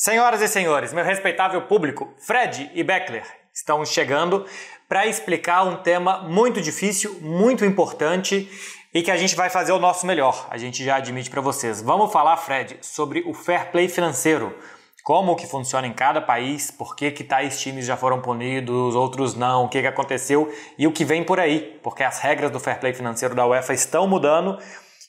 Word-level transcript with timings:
Senhoras 0.00 0.40
e 0.40 0.46
senhores, 0.46 0.92
meu 0.92 1.04
respeitável 1.04 1.60
público, 1.62 2.14
Fred 2.18 2.70
e 2.72 2.84
Beckler 2.84 3.24
estão 3.52 3.84
chegando 3.84 4.46
para 4.88 5.08
explicar 5.08 5.64
um 5.64 5.74
tema 5.78 6.18
muito 6.18 6.62
difícil, 6.62 7.18
muito 7.20 7.64
importante 7.64 8.48
e 8.94 9.02
que 9.02 9.10
a 9.10 9.16
gente 9.16 9.34
vai 9.34 9.50
fazer 9.50 9.72
o 9.72 9.78
nosso 9.80 10.06
melhor. 10.06 10.46
A 10.50 10.56
gente 10.56 10.84
já 10.84 10.98
admite 10.98 11.28
para 11.28 11.40
vocês. 11.40 11.82
Vamos 11.82 12.12
falar, 12.12 12.36
Fred, 12.36 12.78
sobre 12.80 13.24
o 13.26 13.34
fair 13.34 13.72
play 13.72 13.88
financeiro. 13.88 14.56
Como 15.02 15.34
que 15.34 15.48
funciona 15.48 15.88
em 15.88 15.92
cada 15.92 16.20
país, 16.20 16.70
por 16.70 16.94
que, 16.94 17.10
que 17.10 17.24
tais 17.24 17.60
times 17.60 17.84
já 17.84 17.96
foram 17.96 18.22
punidos, 18.22 18.94
outros 18.94 19.34
não, 19.34 19.64
o 19.64 19.68
que, 19.68 19.80
que 19.80 19.88
aconteceu 19.88 20.48
e 20.78 20.86
o 20.86 20.92
que 20.92 21.04
vem 21.04 21.24
por 21.24 21.40
aí, 21.40 21.76
porque 21.82 22.04
as 22.04 22.20
regras 22.20 22.52
do 22.52 22.60
fair 22.60 22.78
play 22.78 22.94
financeiro 22.94 23.34
da 23.34 23.44
UEFA 23.44 23.74
estão 23.74 24.06
mudando 24.06 24.60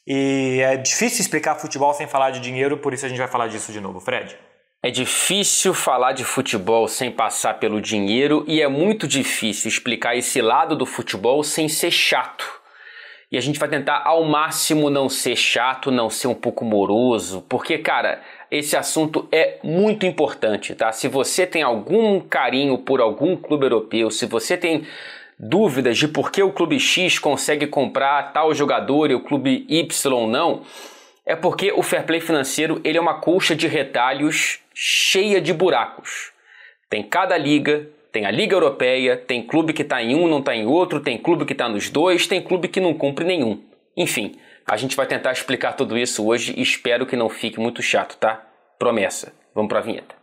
e 0.07 0.61
é 0.63 0.77
difícil 0.77 1.21
explicar 1.21 1.53
futebol 1.59 1.93
sem 1.93 2.07
falar 2.07 2.31
de 2.31 2.39
dinheiro, 2.39 2.79
por 2.79 2.91
isso 2.91 3.05
a 3.05 3.09
gente 3.09 3.19
vai 3.19 3.27
falar 3.27 3.49
disso 3.49 3.71
de 3.71 3.79
novo, 3.79 3.99
Fred. 3.99 4.48
É 4.81 4.89
difícil 4.89 5.73
falar 5.73 6.13
de 6.13 6.23
futebol 6.23 6.87
sem 6.87 7.11
passar 7.11 7.55
pelo 7.55 7.81
dinheiro 7.81 8.45
e 8.47 8.61
é 8.61 8.67
muito 8.69 9.09
difícil 9.09 9.67
explicar 9.67 10.15
esse 10.15 10.41
lado 10.41 10.73
do 10.73 10.85
futebol 10.85 11.43
sem 11.43 11.67
ser 11.67 11.91
chato. 11.91 12.49
E 13.29 13.37
a 13.37 13.41
gente 13.41 13.59
vai 13.59 13.67
tentar 13.67 14.03
ao 14.05 14.23
máximo 14.23 14.89
não 14.89 15.09
ser 15.09 15.35
chato, 15.35 15.91
não 15.91 16.09
ser 16.09 16.29
um 16.29 16.33
pouco 16.33 16.63
moroso, 16.63 17.45
porque, 17.49 17.77
cara, 17.77 18.21
esse 18.49 18.77
assunto 18.77 19.27
é 19.33 19.59
muito 19.61 20.05
importante, 20.05 20.73
tá? 20.73 20.93
Se 20.93 21.09
você 21.09 21.45
tem 21.45 21.61
algum 21.61 22.21
carinho 22.21 22.77
por 22.77 23.01
algum 23.01 23.35
clube 23.35 23.65
europeu, 23.65 24.09
se 24.09 24.25
você 24.25 24.55
tem 24.55 24.87
dúvidas 25.37 25.97
de 25.97 26.07
por 26.07 26.31
que 26.31 26.41
o 26.41 26.53
clube 26.53 26.79
X 26.79 27.19
consegue 27.19 27.67
comprar 27.67 28.31
tal 28.31 28.53
jogador 28.55 29.11
e 29.11 29.15
o 29.15 29.23
clube 29.25 29.65
Y 29.67 30.27
não, 30.29 30.61
é 31.25 31.35
porque 31.35 31.71
o 31.73 31.83
fair 31.83 32.05
play 32.05 32.21
financeiro 32.21 32.79
ele 32.81 32.97
é 32.97 33.01
uma 33.01 33.19
colcha 33.19 33.53
de 33.53 33.67
retalhos 33.67 34.61
cheia 34.81 35.41
de 35.41 35.51
buracos. 35.51 36.31
Tem 36.89 37.03
cada 37.03 37.37
liga, 37.37 37.89
tem 38.13 38.25
a 38.25 38.31
Liga 38.31 38.55
Europeia, 38.55 39.17
tem 39.17 39.45
clube 39.45 39.73
que 39.73 39.81
está 39.81 40.01
em 40.01 40.15
um, 40.15 40.25
não 40.25 40.39
está 40.39 40.55
em 40.55 40.65
outro, 40.65 41.01
tem 41.01 41.17
clube 41.17 41.43
que 41.43 41.51
está 41.51 41.67
nos 41.67 41.89
dois, 41.89 42.25
tem 42.25 42.41
clube 42.41 42.69
que 42.69 42.79
não 42.79 42.93
cumpre 42.93 43.25
nenhum. 43.25 43.61
Enfim, 43.97 44.39
a 44.65 44.77
gente 44.77 44.95
vai 44.95 45.05
tentar 45.05 45.33
explicar 45.33 45.73
tudo 45.73 45.97
isso 45.97 46.25
hoje 46.25 46.53
e 46.55 46.61
espero 46.61 47.05
que 47.05 47.17
não 47.17 47.27
fique 47.27 47.59
muito 47.59 47.81
chato, 47.81 48.15
tá? 48.15 48.41
Promessa. 48.79 49.33
Vamos 49.53 49.67
para 49.67 49.79
a 49.79 49.81
vinheta. 49.81 50.15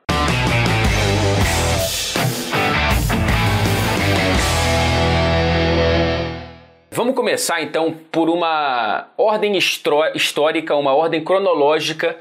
Vamos 6.90 7.14
começar 7.14 7.60
então 7.60 7.92
por 8.10 8.30
uma 8.30 9.12
ordem 9.18 9.58
histórica, 9.58 10.74
uma 10.74 10.94
ordem 10.94 11.22
cronológica 11.22 12.18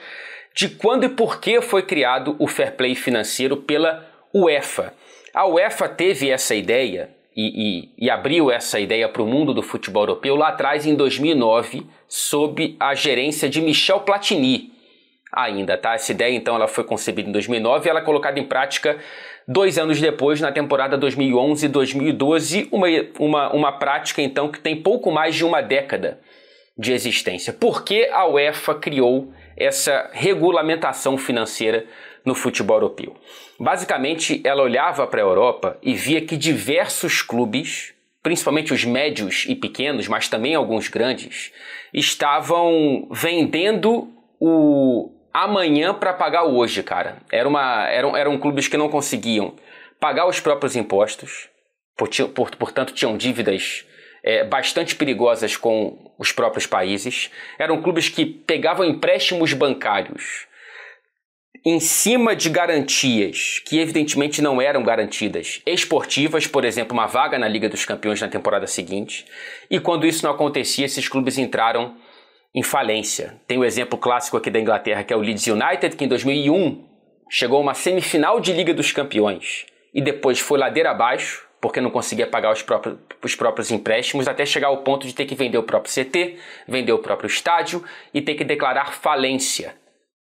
de 0.56 0.70
quando 0.70 1.03
e 1.03 1.09
por 1.09 1.42
que 1.42 1.61
foi 1.61 1.84
criado 1.84 2.36
o 2.39 2.48
fair 2.48 2.75
play 2.75 2.95
financeiro 2.95 3.58
pela 3.58 4.08
UEFA. 4.34 4.94
A 5.34 5.45
UEFA 5.45 5.89
teve 5.89 6.30
essa 6.30 6.56
ideia 6.56 7.09
e, 7.36 7.89
e, 8.00 8.06
e 8.06 8.09
abriu 8.09 8.50
essa 8.50 8.80
ideia 8.80 9.09
para 9.09 9.22
o 9.22 9.28
mundo 9.28 9.53
do 9.53 9.62
futebol 9.62 10.03
europeu 10.03 10.38
lá 10.38 10.47
atrás, 10.47 10.86
em 10.86 10.95
2009, 10.95 11.86
sob 12.08 12.78
a 12.80 12.95
gerência 12.95 13.50
de 13.50 13.62
Michel 13.62 14.00
Platini. 14.00 14.72
Ainda, 15.34 15.78
tá? 15.78 15.95
Essa 15.95 16.14
ideia, 16.14 16.34
então, 16.34 16.56
ela 16.56 16.69
foi 16.69 16.86
concebida 16.86 17.28
em 17.28 17.34
2009 17.34 17.86
e 17.86 17.90
ela 17.90 18.00
é 18.00 18.03
colocada 18.03 18.40
em 18.40 18.45
prática 18.45 18.97
dois 19.45 19.78
anos 19.78 20.00
depois, 20.00 20.40
na 20.40 20.53
temporada 20.53 20.97
2011-2012, 20.97 22.69
uma, 22.72 22.88
uma, 23.19 23.53
uma 23.53 23.72
prática, 23.73 24.22
então, 24.22 24.50
que 24.50 24.62
tem 24.62 24.81
pouco 24.81 25.12
mais 25.12 25.36
de 25.36 25.44
uma 25.44 25.62
década 25.62 26.22
de 26.78 26.94
existência. 26.94 27.52
Por 27.52 27.84
que 27.84 28.06
a 28.06 28.25
UEFA 28.25 28.75
criou 28.75 29.34
essa 29.58 30.09
regulamentação 30.14 31.17
financeira 31.17 31.86
no 32.23 32.36
futebol 32.36 32.78
europeu. 32.78 33.16
Basicamente, 33.59 34.42
ela 34.44 34.64
olhava 34.64 35.08
para 35.08 35.22
a 35.22 35.23
Europa 35.23 35.78
e 35.81 35.94
via 35.94 36.22
que 36.22 36.36
diversos 36.36 37.22
clubes, 37.22 37.94
principalmente 38.22 38.73
os 38.73 38.84
médios 38.84 39.45
e 39.47 39.56
pequenos, 39.56 40.08
mas 40.08 40.28
também 40.28 40.56
alguns 40.56 40.88
grandes, 40.88 41.53
estavam 41.94 43.07
vendendo 43.12 44.09
o 44.40 45.12
amanhã 45.34 45.94
para 45.94 46.13
pagar 46.13 46.44
hoje, 46.44 46.81
cara. 46.81 47.18
Era 47.31 47.47
uma, 47.47 47.88
eram, 47.90 48.16
eram 48.16 48.38
clubes 48.38 48.68
que 48.68 48.78
não 48.78 48.90
conseguiam 48.90 49.53
pagar 50.00 50.28
os 50.28 50.40
próprios 50.40 50.75
impostos, 50.75 51.50
portanto 52.57 52.94
tinham 52.94 53.18
dívidas 53.18 53.85
é, 54.25 54.44
bastante 54.44 54.96
perigosas 54.96 55.56
com 55.56 56.12
os 56.18 56.31
próprios 56.31 56.66
países. 56.66 57.30
Eram 57.59 57.80
clubes 57.80 58.09
que 58.09 58.25
pegavam 58.25 58.84
empréstimos 58.84 59.53
bancários 59.53 60.47
em 61.63 61.80
cima 61.80 62.36
de 62.36 62.50
garantias 62.50 63.59
que 63.66 63.80
evidentemente 63.80 64.41
não 64.41 64.62
eram 64.62 64.84
garantidas 64.84 65.62
esportivas, 65.66 66.46
por 66.46 66.66
exemplo, 66.66 66.94
uma 66.94 67.06
vaga 67.06 67.40
na 67.40 67.47
Liga 67.47 67.69
dos 67.69 67.86
Campeões 67.86 68.22
na 68.22 68.28
temporada 68.28 68.68
seguinte. 68.68 69.25
E 69.69 69.80
quando 69.80 70.08
isso 70.08 70.25
não 70.25 70.31
acontecia, 70.31 70.86
esses 70.86 71.07
clubes 71.07 71.38
entraram 71.38 71.96
em 72.53 72.63
falência. 72.63 73.40
Tem 73.47 73.57
o 73.57 73.62
um 73.62 73.66
exemplo 73.66 73.97
clássico 73.97 74.38
aqui 74.38 74.50
da 74.50 74.59
Inglaterra, 74.59 75.03
que 75.03 75.13
é 75.13 75.16
o 75.16 75.22
Leeds 75.22 75.47
United, 75.47 75.96
que 75.96 76.06
em 76.06 76.07
2001 76.07 76.84
chegou 77.30 77.57
a 77.57 77.62
uma 77.62 77.74
semifinal 77.74 78.40
de 78.40 78.53
Liga 78.53 78.74
dos 78.74 78.92
Campeões 78.92 79.66
e 79.94 80.02
depois 80.02 80.40
foi 80.40 80.59
ladeira 80.59 80.92
abaixo 80.92 81.44
porque 81.60 81.82
não 81.82 81.90
conseguia 81.90 82.28
pagar 82.28 82.52
os 82.52 82.62
próprios, 82.62 82.98
os 83.24 83.36
próprios 83.36 83.72
empréstimos, 83.72 84.28
até 84.28 84.46
chegar 84.46 84.68
ao 84.68 84.78
ponto 84.78 85.08
de 85.08 85.16
ter 85.16 85.26
que 85.26 85.36
vender 85.36 85.58
o 85.58 85.64
próprio 85.64 85.94
CT, 85.94 86.38
vender 86.68 86.94
o 86.94 87.00
próprio 87.00 87.28
estádio 87.28 87.84
e 88.14 88.22
ter 88.22 88.36
que 88.36 88.44
declarar 88.44 88.94
falência 88.94 89.76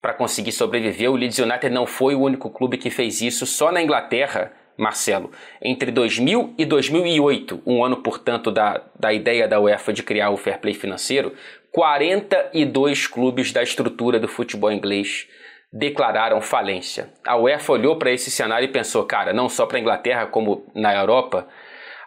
para 0.02 0.14
conseguir 0.14 0.52
sobreviver. 0.52 1.12
O 1.12 1.16
Leeds 1.16 1.40
United 1.40 1.70
não 1.70 1.86
foi 1.86 2.16
o 2.16 2.22
único 2.22 2.50
clube 2.50 2.78
que 2.78 2.90
fez 2.90 3.22
isso, 3.22 3.46
só 3.46 3.72
na 3.72 3.82
Inglaterra, 3.82 4.52
Marcelo, 4.78 5.32
entre 5.62 5.92
2000 5.92 6.54
e 6.58 6.66
2008, 6.66 7.62
um 7.66 7.84
ano, 7.84 7.98
portanto, 7.98 8.50
da, 8.50 8.82
da 8.98 9.12
ideia 9.12 9.46
da 9.46 9.60
UEFA 9.60 9.92
de 9.92 10.02
criar 10.02 10.30
o 10.30 10.38
fair 10.38 10.58
play 10.60 10.74
financeiro, 10.74 11.34
42 11.72 13.06
clubes 13.06 13.52
da 13.52 13.62
estrutura 13.62 14.20
do 14.20 14.28
futebol 14.28 14.72
inglês 14.72 15.28
declararam 15.72 16.41
falência. 16.41 17.12
A 17.25 17.38
UEFA 17.38 17.74
olhou 17.74 17.97
para 17.97 18.12
esse 18.12 18.31
cenário 18.31 18.66
e 18.66 18.72
pensou, 18.72 19.03
cara, 19.03 19.34
não 19.34 19.47
só 19.47 19.66
para 19.66 19.78
a 19.78 19.81
Inglaterra 19.81 20.25
como 20.25 20.66
na 20.74 20.94
Europa, 20.94 21.47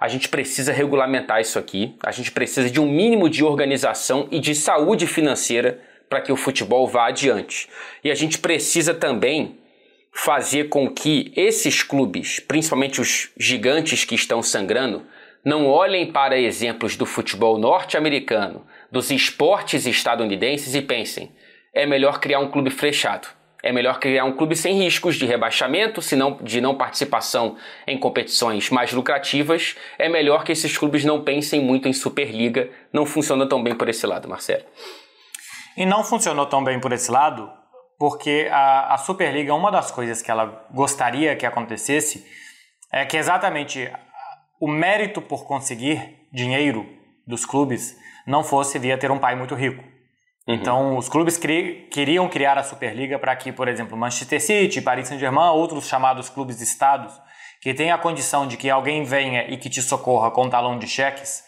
a 0.00 0.08
gente 0.08 0.28
precisa 0.28 0.72
regulamentar 0.72 1.40
isso 1.40 1.58
aqui, 1.58 1.96
a 2.04 2.10
gente 2.10 2.32
precisa 2.32 2.68
de 2.68 2.80
um 2.80 2.88
mínimo 2.88 3.30
de 3.30 3.44
organização 3.44 4.26
e 4.32 4.40
de 4.40 4.54
saúde 4.54 5.06
financeira 5.06 5.80
para 6.08 6.20
que 6.20 6.32
o 6.32 6.36
futebol 6.36 6.88
vá 6.88 7.06
adiante. 7.06 7.68
E 8.02 8.10
a 8.10 8.14
gente 8.14 8.38
precisa 8.38 8.92
também 8.92 9.60
fazer 10.12 10.68
com 10.68 10.90
que 10.90 11.32
esses 11.36 11.82
clubes, 11.84 12.40
principalmente 12.40 13.00
os 13.00 13.30
gigantes 13.38 14.04
que 14.04 14.16
estão 14.16 14.42
sangrando, 14.42 15.06
não 15.44 15.66
olhem 15.66 16.12
para 16.12 16.38
exemplos 16.38 16.96
do 16.96 17.06
futebol 17.06 17.56
norte-americano, 17.56 18.66
dos 18.90 19.10
esportes 19.10 19.86
estadunidenses 19.86 20.74
e 20.74 20.82
pensem: 20.82 21.30
é 21.72 21.86
melhor 21.86 22.18
criar 22.20 22.40
um 22.40 22.50
clube 22.50 22.70
fechado 22.70 23.28
é 23.62 23.72
melhor 23.72 24.00
criar 24.00 24.24
um 24.24 24.32
clube 24.32 24.56
sem 24.56 24.76
riscos 24.78 25.14
de 25.14 25.24
rebaixamento, 25.24 26.02
se 26.02 26.16
não, 26.16 26.36
de 26.42 26.60
não 26.60 26.74
participação 26.74 27.56
em 27.86 27.96
competições 27.96 28.70
mais 28.70 28.92
lucrativas. 28.92 29.76
É 29.98 30.08
melhor 30.08 30.42
que 30.42 30.50
esses 30.50 30.76
clubes 30.76 31.04
não 31.04 31.22
pensem 31.22 31.60
muito 31.60 31.86
em 31.86 31.92
Superliga. 31.92 32.68
Não 32.92 33.06
funciona 33.06 33.48
tão 33.48 33.62
bem 33.62 33.74
por 33.74 33.88
esse 33.88 34.04
lado, 34.04 34.28
Marcelo. 34.28 34.64
E 35.76 35.86
não 35.86 36.02
funcionou 36.02 36.46
tão 36.46 36.64
bem 36.64 36.80
por 36.80 36.92
esse 36.92 37.10
lado, 37.10 37.48
porque 37.98 38.48
a, 38.50 38.94
a 38.94 38.98
Superliga, 38.98 39.54
uma 39.54 39.70
das 39.70 39.92
coisas 39.92 40.20
que 40.20 40.30
ela 40.30 40.66
gostaria 40.72 41.36
que 41.36 41.46
acontecesse 41.46 42.26
é 42.92 43.06
que 43.06 43.16
exatamente 43.16 43.90
o 44.60 44.66
mérito 44.68 45.22
por 45.22 45.46
conseguir 45.46 46.26
dinheiro 46.32 46.84
dos 47.26 47.46
clubes 47.46 47.96
não 48.26 48.42
fosse 48.42 48.78
via 48.78 48.98
ter 48.98 49.10
um 49.10 49.18
pai 49.18 49.36
muito 49.36 49.54
rico. 49.54 49.91
Uhum. 50.46 50.54
Então, 50.54 50.96
os 50.96 51.08
clubes 51.08 51.36
cri 51.36 51.88
queriam 51.90 52.28
criar 52.28 52.58
a 52.58 52.62
Superliga 52.62 53.18
para 53.18 53.34
que, 53.36 53.52
por 53.52 53.68
exemplo, 53.68 53.96
Manchester 53.96 54.40
City, 54.40 54.80
Paris 54.80 55.08
Saint-Germain, 55.08 55.50
outros 55.50 55.86
chamados 55.86 56.28
clubes 56.28 56.60
estados, 56.60 57.12
que 57.60 57.72
tenham 57.72 57.94
a 57.94 57.98
condição 57.98 58.46
de 58.46 58.56
que 58.56 58.68
alguém 58.68 59.04
venha 59.04 59.48
e 59.48 59.56
que 59.56 59.70
te 59.70 59.80
socorra 59.80 60.30
com 60.30 60.46
um 60.46 60.50
talão 60.50 60.78
de 60.78 60.88
cheques, 60.88 61.44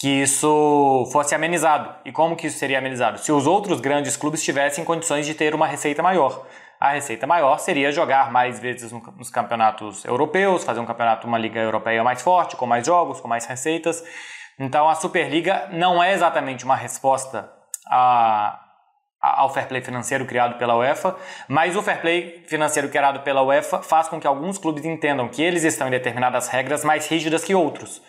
que 0.00 0.08
isso 0.08 1.08
fosse 1.12 1.34
amenizado. 1.34 1.94
E 2.04 2.12
como 2.12 2.36
que 2.36 2.46
isso 2.46 2.58
seria 2.58 2.78
amenizado? 2.78 3.18
Se 3.18 3.30
os 3.30 3.46
outros 3.46 3.80
grandes 3.80 4.16
clubes 4.16 4.42
tivessem 4.42 4.84
condições 4.84 5.26
de 5.26 5.34
ter 5.34 5.54
uma 5.54 5.66
receita 5.66 6.02
maior. 6.02 6.46
A 6.80 6.92
receita 6.92 7.26
maior 7.26 7.58
seria 7.58 7.90
jogar 7.90 8.30
mais 8.30 8.60
vezes 8.60 8.92
nos 8.92 9.30
campeonatos 9.30 10.04
europeus, 10.04 10.62
fazer 10.62 10.78
um 10.78 10.86
campeonato, 10.86 11.26
uma 11.26 11.36
liga 11.36 11.58
europeia 11.58 12.04
mais 12.04 12.22
forte, 12.22 12.54
com 12.54 12.66
mais 12.66 12.86
jogos, 12.86 13.20
com 13.20 13.26
mais 13.26 13.44
receitas. 13.46 14.02
Então 14.56 14.88
a 14.88 14.94
Superliga 14.94 15.68
não 15.72 16.00
é 16.00 16.12
exatamente 16.12 16.64
uma 16.64 16.76
resposta 16.76 17.57
a, 17.90 18.60
ao 19.20 19.52
fair 19.52 19.66
play 19.66 19.82
financeiro 19.82 20.24
criado 20.24 20.58
pela 20.58 20.76
UEFA, 20.76 21.16
mas 21.48 21.76
o 21.76 21.82
fair 21.82 22.00
play 22.00 22.44
financeiro 22.46 22.88
criado 22.88 23.20
pela 23.20 23.42
UEFA 23.42 23.82
faz 23.82 24.08
com 24.08 24.20
que 24.20 24.26
alguns 24.26 24.58
clubes 24.58 24.84
entendam 24.84 25.28
que 25.28 25.42
eles 25.42 25.64
estão 25.64 25.88
em 25.88 25.90
determinadas 25.90 26.48
regras 26.48 26.84
mais 26.84 27.06
rígidas 27.06 27.44
que 27.44 27.54
outros. 27.54 28.02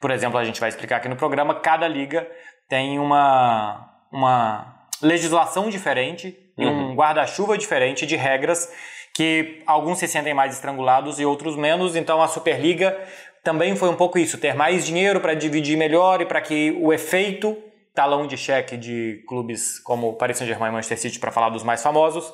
Por 0.00 0.10
exemplo, 0.10 0.38
a 0.38 0.44
gente 0.44 0.60
vai 0.60 0.68
explicar 0.68 0.96
aqui 0.96 1.08
no 1.08 1.16
programa, 1.16 1.54
cada 1.54 1.86
liga 1.86 2.28
tem 2.68 2.98
uma, 2.98 3.88
uma 4.12 4.86
legislação 5.00 5.68
diferente 5.68 6.36
e 6.56 6.66
um 6.66 6.88
uhum. 6.88 6.94
guarda-chuva 6.94 7.56
diferente 7.58 8.06
de 8.06 8.16
regras 8.16 8.72
que 9.14 9.62
alguns 9.66 9.98
se 9.98 10.08
sentem 10.08 10.32
mais 10.32 10.54
estrangulados 10.54 11.20
e 11.20 11.24
outros 11.24 11.56
menos. 11.56 11.96
Então 11.96 12.22
a 12.22 12.28
Superliga 12.28 12.98
também 13.44 13.76
foi 13.76 13.88
um 13.88 13.96
pouco 13.96 14.18
isso, 14.18 14.38
ter 14.38 14.54
mais 14.54 14.86
dinheiro 14.86 15.20
para 15.20 15.34
dividir 15.34 15.76
melhor 15.76 16.20
e 16.20 16.26
para 16.26 16.40
que 16.40 16.76
o 16.80 16.92
efeito 16.92 17.56
talão 17.94 18.26
de 18.26 18.36
cheque 18.36 18.76
de 18.76 19.22
clubes 19.28 19.78
como 19.80 20.14
Paris 20.14 20.38
Saint-Germain 20.38 20.70
e 20.70 20.72
Manchester 20.72 20.98
City, 20.98 21.18
para 21.18 21.30
falar 21.30 21.50
dos 21.50 21.62
mais 21.62 21.82
famosos, 21.82 22.32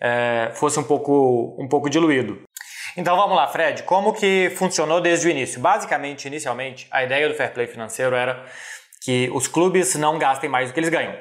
é, 0.00 0.50
fosse 0.54 0.78
um 0.78 0.84
pouco, 0.84 1.56
um 1.58 1.68
pouco 1.68 1.88
diluído. 1.88 2.42
Então 2.96 3.16
vamos 3.16 3.36
lá, 3.36 3.46
Fred, 3.46 3.82
como 3.82 4.12
que 4.12 4.50
funcionou 4.56 5.00
desde 5.00 5.28
o 5.28 5.30
início? 5.30 5.60
Basicamente, 5.60 6.26
inicialmente, 6.26 6.86
a 6.90 7.04
ideia 7.04 7.28
do 7.28 7.34
fair 7.34 7.52
play 7.52 7.66
financeiro 7.66 8.16
era 8.16 8.44
que 9.02 9.30
os 9.32 9.46
clubes 9.46 9.94
não 9.96 10.18
gastem 10.18 10.48
mais 10.48 10.70
do 10.70 10.74
que 10.74 10.80
eles 10.80 10.88
ganham. 10.88 11.14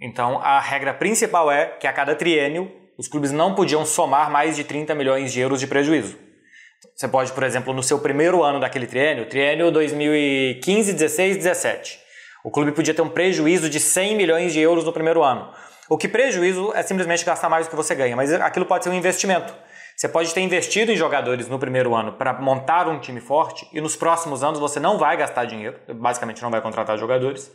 Então 0.00 0.38
a 0.38 0.60
regra 0.60 0.92
principal 0.92 1.50
é 1.50 1.66
que 1.66 1.86
a 1.86 1.92
cada 1.92 2.14
triênio 2.14 2.70
os 2.98 3.08
clubes 3.08 3.32
não 3.32 3.54
podiam 3.54 3.84
somar 3.84 4.30
mais 4.30 4.56
de 4.56 4.64
30 4.64 4.94
milhões 4.94 5.32
de 5.32 5.40
euros 5.40 5.60
de 5.60 5.66
prejuízo. 5.66 6.18
Você 6.94 7.08
pode, 7.08 7.32
por 7.32 7.42
exemplo, 7.42 7.72
no 7.72 7.82
seu 7.82 7.98
primeiro 7.98 8.42
ano 8.42 8.60
daquele 8.60 8.86
triênio, 8.86 9.26
triênio 9.26 9.70
2015, 9.70 10.92
16, 10.92 11.36
17, 11.38 11.98
o 12.44 12.50
clube 12.50 12.72
podia 12.72 12.92
ter 12.92 13.00
um 13.00 13.08
prejuízo 13.08 13.70
de 13.70 13.80
100 13.80 14.16
milhões 14.16 14.52
de 14.52 14.60
euros 14.60 14.84
no 14.84 14.92
primeiro 14.92 15.24
ano. 15.24 15.50
O 15.88 15.96
que 15.96 16.06
prejuízo 16.06 16.72
é 16.74 16.82
simplesmente 16.82 17.24
gastar 17.24 17.48
mais 17.48 17.66
do 17.66 17.70
que 17.70 17.76
você 17.76 17.94
ganha, 17.94 18.14
mas 18.14 18.30
aquilo 18.34 18.66
pode 18.66 18.84
ser 18.84 18.90
um 18.90 18.94
investimento. 18.94 19.54
Você 19.96 20.08
pode 20.08 20.34
ter 20.34 20.42
investido 20.42 20.92
em 20.92 20.96
jogadores 20.96 21.48
no 21.48 21.58
primeiro 21.58 21.94
ano 21.94 22.12
para 22.12 22.34
montar 22.34 22.86
um 22.86 23.00
time 23.00 23.18
forte 23.18 23.66
e 23.72 23.80
nos 23.80 23.96
próximos 23.96 24.44
anos 24.44 24.60
você 24.60 24.78
não 24.78 24.98
vai 24.98 25.16
gastar 25.16 25.46
dinheiro, 25.46 25.78
basicamente 25.94 26.42
não 26.42 26.50
vai 26.50 26.60
contratar 26.60 26.98
jogadores. 26.98 27.50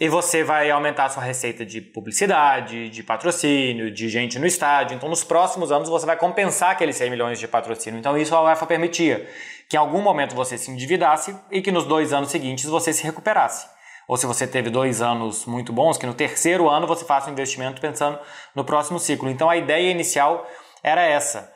E 0.00 0.08
você 0.08 0.42
vai 0.42 0.70
aumentar 0.70 1.04
a 1.04 1.08
sua 1.10 1.22
receita 1.22 1.64
de 1.64 1.80
publicidade, 1.80 2.88
de 2.88 3.02
patrocínio, 3.04 3.92
de 3.92 4.08
gente 4.08 4.40
no 4.40 4.46
estádio. 4.46 4.96
Então, 4.96 5.08
nos 5.08 5.22
próximos 5.22 5.70
anos, 5.70 5.88
você 5.88 6.06
vai 6.06 6.16
compensar 6.16 6.70
aqueles 6.70 6.96
100 6.96 7.10
milhões 7.10 7.38
de 7.38 7.46
patrocínio. 7.46 8.00
Então, 8.00 8.16
isso 8.16 8.34
a 8.34 8.42
UEFA 8.42 8.66
permitia 8.66 9.28
que 9.68 9.76
em 9.76 9.78
algum 9.78 10.00
momento 10.00 10.34
você 10.34 10.56
se 10.56 10.70
endividasse 10.70 11.36
e 11.50 11.60
que 11.60 11.70
nos 11.70 11.84
dois 11.84 12.12
anos 12.12 12.30
seguintes 12.30 12.64
você 12.64 12.92
se 12.92 13.04
recuperasse. 13.04 13.78
Ou 14.08 14.16
se 14.16 14.26
você 14.26 14.46
teve 14.46 14.70
dois 14.70 15.00
anos 15.00 15.46
muito 15.46 15.72
bons, 15.72 15.96
que 15.96 16.06
no 16.06 16.14
terceiro 16.14 16.68
ano 16.68 16.86
você 16.86 17.04
faça 17.04 17.28
um 17.28 17.32
investimento 17.32 17.80
pensando 17.80 18.18
no 18.54 18.64
próximo 18.64 18.98
ciclo. 18.98 19.30
Então, 19.30 19.48
a 19.48 19.56
ideia 19.56 19.90
inicial 19.90 20.46
era 20.82 21.02
essa. 21.02 21.52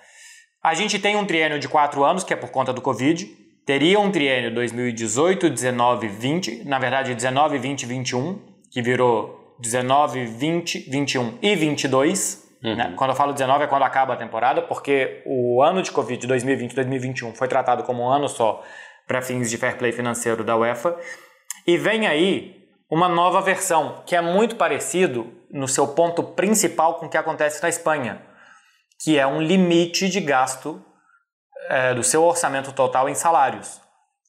A 0.63 0.73
gente 0.73 0.99
tem 0.99 1.17
um 1.17 1.27
triênio 1.27 1.59
de 1.59 1.69
quatro 1.69 2.05
anos, 2.05 2.25
que 2.25 2.33
é 2.33 2.37
por 2.37 2.51
conta 2.51 2.73
do 2.73 2.81
Covid. 2.81 3.27
Teria 3.67 3.99
um 3.99 4.11
triênio 4.11 4.55
2018, 4.55 5.51
19, 5.51 6.09
20, 6.09 6.65
na 6.65 6.79
verdade 6.79 7.15
19, 7.15 7.59
20, 7.59 7.87
21, 7.87 8.39
que 8.71 8.81
virou 8.83 9.55
19, 9.59 10.27
20, 10.27 10.91
21 10.91 11.39
e 11.43 11.55
22. 11.55 12.45
Uhum. 12.63 12.77
Né? 12.77 12.95
Quando 12.97 13.11
eu 13.11 13.17
falo 13.17 13.33
19 13.33 13.65
é 13.65 13.67
quando 13.67 13.83
acaba 13.83 14.15
a 14.15 14.17
temporada, 14.17 14.63
porque 14.63 15.23
o 15.27 15.63
ano 15.63 15.83
de 15.83 15.91
Covid 15.91 16.27
2020 16.27 16.75
2021 16.75 17.35
foi 17.35 17.47
tratado 17.47 17.83
como 17.83 18.03
um 18.03 18.09
ano 18.09 18.29
só 18.29 18.63
para 19.07 19.21
fins 19.21 19.51
de 19.51 19.59
fair 19.59 19.77
play 19.77 19.93
financeiro 19.93 20.43
da 20.43 20.57
UEFA. 20.57 20.97
E 21.67 21.79
vem 21.79 22.07
aí 22.07 22.69
uma 22.91 23.09
nova 23.09 23.41
versão, 23.41 24.03
que 24.07 24.15
é 24.15 24.21
muito 24.21 24.57
parecido 24.57 25.33
no 25.51 25.67
seu 25.67 25.89
ponto 25.89 26.23
principal 26.23 26.95
com 26.95 27.07
o 27.07 27.09
que 27.09 27.17
acontece 27.17 27.63
na 27.63 27.69
Espanha 27.69 28.21
que 29.05 29.19
é 29.19 29.27
um 29.27 29.43
limite 29.43 30.09
de 30.09 30.21
gasto 30.21 30.83
é, 31.69 31.93
do 31.95 32.03
seu 32.03 32.25
orçamento 32.25 32.73
total 32.73 33.09
em 33.09 33.15
salários. 33.15 33.81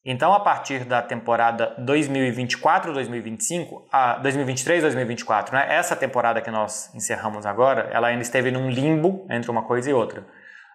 Então, 0.04 0.34
a 0.34 0.40
partir 0.40 0.86
da 0.86 1.02
temporada 1.02 1.76
2024-2025, 1.80 3.86
a 3.92 4.22
2023-2024, 4.22 5.54
né, 5.54 5.66
essa 5.70 5.96
temporada 5.96 6.42
que 6.42 6.52
nós 6.52 6.94
encerramos 6.94 7.44
agora, 7.46 7.90
ela 7.92 8.10
ainda 8.10 8.22
esteve 8.22 8.52
num 8.52 8.70
limbo 8.70 9.26
entre 9.30 9.50
uma 9.50 9.64
coisa 9.64 9.90
e 9.90 9.94
outra. 9.94 10.28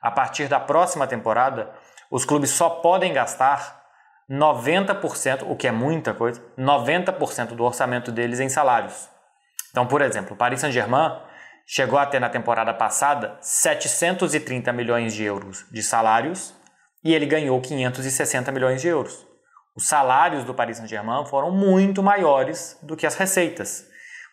A 0.03 0.11
partir 0.11 0.49
da 0.49 0.59
próxima 0.59 1.06
temporada, 1.06 1.71
os 2.11 2.25
clubes 2.25 2.51
só 2.51 2.71
podem 2.71 3.13
gastar 3.13 3.80
90%, 4.31 5.44
o 5.49 5.56
que 5.56 5.67
é 5.67 5.73
muita 5.73 6.15
coisa, 6.15 6.41
90% 6.56 7.49
do 7.49 7.65
orçamento 7.65 8.12
deles 8.12 8.38
em 8.38 8.49
salários. 8.49 9.09
Então, 9.71 9.87
por 9.87 10.00
exemplo, 10.03 10.37
Paris 10.37 10.61
Saint-Germain 10.61 11.19
chegou 11.67 11.99
a 11.99 12.06
ter 12.06 12.21
na 12.21 12.29
temporada 12.29 12.73
passada 12.73 13.37
730 13.41 14.73
milhões 14.73 15.15
de 15.15 15.25
euros 15.25 15.67
de 15.71 15.82
salários 15.82 16.55
e 17.03 17.12
ele 17.12 17.27
ganhou 17.27 17.61
560 17.61 18.53
milhões 18.53 18.81
de 18.81 18.88
euros. 18.88 19.27
Os 19.77 19.88
salários 19.88 20.44
do 20.44 20.55
Paris 20.55 20.77
Saint-Germain 20.77 21.27
foram 21.27 21.50
muito 21.50 22.03
maiores 22.03 22.79
do 22.82 22.97
que 22.97 23.06
as 23.06 23.17
receitas. 23.17 23.90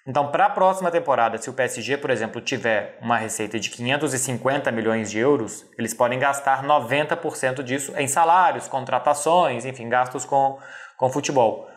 Então, 0.08 0.32
para 0.32 0.46
a 0.46 0.50
próxima 0.50 0.90
temporada, 0.90 1.38
se 1.38 1.50
o 1.50 1.54
PSG, 1.54 1.98
por 1.98 2.10
exemplo, 2.10 2.40
tiver 2.40 2.98
uma 3.02 3.18
receita 3.18 3.60
de 3.60 3.70
550 3.70 4.72
milhões 4.72 5.12
de 5.12 5.20
euros, 5.20 5.66
eles 5.78 5.94
podem 5.94 6.18
gastar 6.18 6.64
90% 6.64 7.62
disso 7.62 7.94
em 7.98 8.08
salários, 8.08 8.70
contratações, 8.70 9.66
enfim, 9.66 9.90
gastos 9.90 10.24
com, 10.24 10.58
com 10.96 11.10
futebol. 11.10 11.70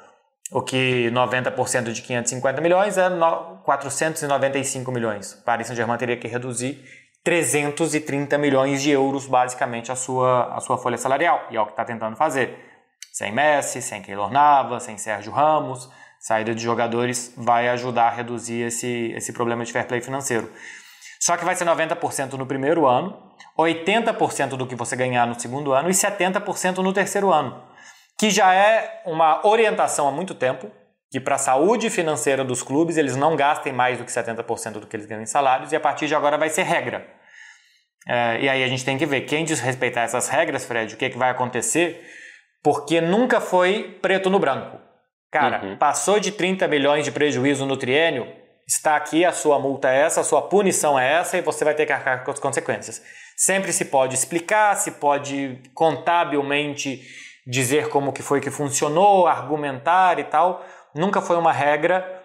O 0.53 0.62
que 0.62 1.11
90% 1.11 1.91
de 1.91 2.03
550 2.03 2.61
milhões 2.61 2.97
é 2.97 3.09
495 3.65 4.93
milhões. 4.93 5.32
O 5.32 5.43
Paris 5.43 5.67
Saint-Germain 5.67 5.99
teria 5.99 6.17
que 6.17 6.29
reduzir 6.29 6.85
330 7.25 8.38
milhões 8.38 8.81
de 8.81 8.91
euros, 8.91 9.27
basicamente, 9.27 9.91
a 9.91 9.97
sua, 9.97 10.55
a 10.55 10.61
sua 10.61 10.79
folha 10.79 10.97
salarial. 10.97 11.49
E 11.50 11.56
é 11.56 11.61
o 11.61 11.67
que 11.67 11.73
está 11.73 11.85
tentando 11.85 12.15
fazer. 12.15 12.56
Sem 13.12 13.32
Messi, 13.32 13.82
sem 13.82 14.00
Keylor 14.03 14.31
Navas, 14.31 14.85
sem 14.85 14.97
Sérgio 14.97 15.32
Ramos, 15.32 15.91
saída 16.20 16.55
de 16.55 16.62
jogadores 16.62 17.34
vai 17.37 17.69
ajudar 17.70 18.05
a 18.05 18.11
reduzir 18.11 18.62
esse, 18.62 19.12
esse 19.17 19.32
problema 19.32 19.64
de 19.64 19.72
fair 19.72 19.87
play 19.87 20.00
financeiro. 20.00 20.49
Só 21.19 21.37
que 21.37 21.44
vai 21.44 21.56
ser 21.56 21.64
90% 21.64 22.34
no 22.34 22.46
primeiro 22.46 22.87
ano, 22.87 23.17
80% 23.58 24.50
do 24.50 24.67
que 24.67 24.76
você 24.76 24.94
ganhar 24.94 25.26
no 25.26 25.38
segundo 25.38 25.72
ano 25.72 25.90
e 25.90 25.93
70% 25.93 26.78
no 26.78 26.93
terceiro 26.93 27.32
ano 27.32 27.70
que 28.20 28.28
já 28.28 28.55
é 28.55 29.00
uma 29.06 29.46
orientação 29.46 30.06
há 30.06 30.12
muito 30.12 30.34
tempo, 30.34 30.70
que 31.11 31.19
para 31.19 31.37
a 31.37 31.38
saúde 31.38 31.88
financeira 31.88 32.44
dos 32.44 32.62
clubes 32.62 32.99
eles 32.99 33.17
não 33.17 33.34
gastem 33.34 33.72
mais 33.72 33.96
do 33.96 34.05
que 34.05 34.12
70% 34.12 34.72
do 34.72 34.87
que 34.87 34.94
eles 34.94 35.06
ganham 35.06 35.22
em 35.22 35.26
salários, 35.26 35.72
e 35.72 35.76
a 35.76 35.81
partir 35.81 36.06
de 36.06 36.14
agora 36.14 36.37
vai 36.37 36.50
ser 36.50 36.64
regra. 36.64 37.08
É, 38.06 38.43
e 38.43 38.49
aí 38.49 38.62
a 38.62 38.69
gente 38.69 38.84
tem 38.84 38.99
que 38.99 39.06
ver 39.06 39.22
quem 39.22 39.43
desrespeitar 39.43 40.05
essas 40.05 40.28
regras, 40.28 40.67
Fred, 40.67 40.94
o 40.94 40.99
que, 40.99 41.06
é 41.06 41.08
que 41.08 41.17
vai 41.17 41.31
acontecer, 41.31 42.06
porque 42.62 43.00
nunca 43.00 43.40
foi 43.40 43.99
preto 44.02 44.28
no 44.28 44.38
branco. 44.38 44.78
Cara, 45.31 45.65
uhum. 45.65 45.77
passou 45.77 46.19
de 46.19 46.32
30 46.32 46.67
milhões 46.67 47.05
de 47.05 47.12
prejuízo 47.12 47.65
no 47.65 47.77
triênio, 47.77 48.27
está 48.67 48.97
aqui, 48.97 49.25
a 49.25 49.32
sua 49.32 49.59
multa 49.59 49.88
é 49.88 50.00
essa, 50.00 50.21
a 50.21 50.25
sua 50.25 50.43
punição 50.43 50.99
é 50.99 51.12
essa 51.12 51.37
e 51.37 51.41
você 51.41 51.65
vai 51.65 51.75
ter 51.75 51.87
que 51.87 51.93
arcar 51.93 52.25
com 52.25 52.31
as 52.31 52.38
consequências. 52.38 53.00
Sempre 53.37 53.73
se 53.73 53.87
pode 53.87 54.15
explicar, 54.15 54.77
se 54.77 54.93
pode 54.93 55.61
contabilmente 55.75 57.03
dizer 57.46 57.89
como 57.89 58.13
que 58.13 58.22
foi 58.22 58.41
que 58.41 58.51
funcionou, 58.51 59.27
argumentar 59.27 60.19
e 60.19 60.25
tal, 60.25 60.65
nunca 60.94 61.20
foi 61.20 61.37
uma 61.37 61.53
regra 61.53 62.22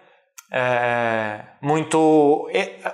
é, 0.52 1.40
muito 1.60 2.48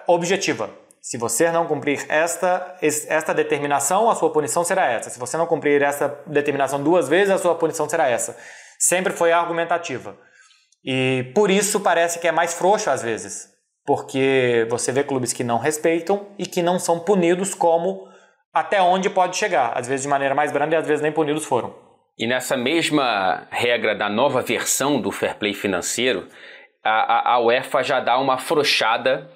objetiva. 0.06 0.70
Se 1.00 1.18
você 1.18 1.50
não 1.50 1.66
cumprir 1.66 2.06
esta, 2.08 2.76
esta 2.80 3.34
determinação, 3.34 4.08
a 4.08 4.14
sua 4.14 4.30
punição 4.30 4.62
será 4.62 4.86
essa. 4.86 5.10
Se 5.10 5.18
você 5.18 5.36
não 5.36 5.46
cumprir 5.46 5.82
essa 5.82 6.22
determinação 6.26 6.80
duas 6.82 7.08
vezes, 7.08 7.30
a 7.30 7.38
sua 7.38 7.56
punição 7.56 7.88
será 7.88 8.08
essa. 8.08 8.36
Sempre 8.82 9.12
foi 9.12 9.30
argumentativa. 9.30 10.18
E 10.84 11.30
por 11.36 11.52
isso 11.52 11.78
parece 11.78 12.18
que 12.18 12.26
é 12.26 12.32
mais 12.32 12.52
frouxo 12.52 12.90
às 12.90 13.00
vezes, 13.00 13.48
porque 13.86 14.66
você 14.68 14.90
vê 14.90 15.04
clubes 15.04 15.32
que 15.32 15.44
não 15.44 15.56
respeitam 15.56 16.26
e 16.36 16.44
que 16.44 16.60
não 16.60 16.80
são 16.80 16.98
punidos 16.98 17.54
como 17.54 18.08
até 18.52 18.82
onde 18.82 19.08
pode 19.08 19.36
chegar, 19.36 19.78
às 19.78 19.86
vezes 19.86 20.02
de 20.02 20.08
maneira 20.08 20.34
mais 20.34 20.50
branda 20.50 20.74
e 20.74 20.78
às 20.78 20.88
vezes 20.88 21.00
nem 21.00 21.12
punidos 21.12 21.44
foram. 21.44 21.72
E 22.18 22.26
nessa 22.26 22.56
mesma 22.56 23.46
regra 23.52 23.94
da 23.94 24.08
nova 24.08 24.42
versão 24.42 25.00
do 25.00 25.12
fair 25.12 25.36
play 25.36 25.54
financeiro, 25.54 26.26
a, 26.82 26.90
a, 26.90 27.34
a 27.34 27.38
UEFA 27.38 27.84
já 27.84 28.00
dá 28.00 28.18
uma 28.18 28.34
afrouxada 28.34 29.30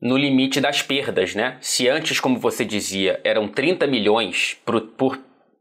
no 0.00 0.16
limite 0.16 0.58
das 0.58 0.80
perdas, 0.80 1.34
né? 1.34 1.58
Se 1.60 1.86
antes, 1.86 2.18
como 2.18 2.38
você 2.38 2.64
dizia, 2.64 3.20
eram 3.22 3.46
30 3.46 3.86
milhões 3.86 4.56
por, 4.64 4.80
por, 4.80 5.18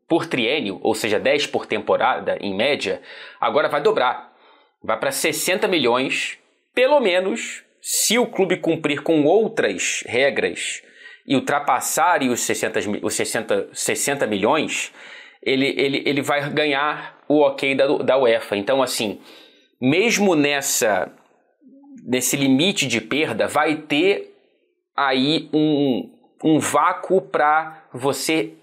por 0.07 0.27
triênio, 0.27 0.79
ou 0.81 0.93
seja, 0.93 1.19
10 1.19 1.47
por 1.47 1.65
temporada 1.65 2.37
em 2.39 2.55
média, 2.55 3.01
agora 3.39 3.67
vai 3.67 3.81
dobrar. 3.81 4.33
Vai 4.83 4.99
para 4.99 5.11
60 5.11 5.67
milhões, 5.67 6.37
pelo 6.73 6.99
menos, 6.99 7.63
se 7.81 8.17
o 8.17 8.27
clube 8.27 8.57
cumprir 8.57 9.01
com 9.01 9.23
outras 9.23 10.03
regras 10.05 10.81
e 11.27 11.35
ultrapassar 11.35 12.21
os 12.23 12.41
60, 12.41 12.79
os 13.01 13.13
60, 13.15 13.69
60 13.73 14.27
milhões, 14.27 14.93
ele, 15.41 15.67
ele, 15.77 16.03
ele 16.05 16.21
vai 16.21 16.49
ganhar 16.49 17.19
o 17.27 17.41
ok 17.41 17.73
da, 17.73 17.87
da 17.97 18.17
UEFA. 18.17 18.55
Então, 18.57 18.81
assim, 18.81 19.19
mesmo 19.81 20.35
nessa 20.35 21.11
nesse 22.05 22.37
limite 22.37 22.87
de 22.87 23.01
perda, 23.01 23.47
vai 23.47 23.77
ter 23.77 24.31
aí 24.95 25.49
um, 25.51 26.11
um 26.43 26.59
vácuo 26.59 27.19
para 27.19 27.83
você 27.91 28.53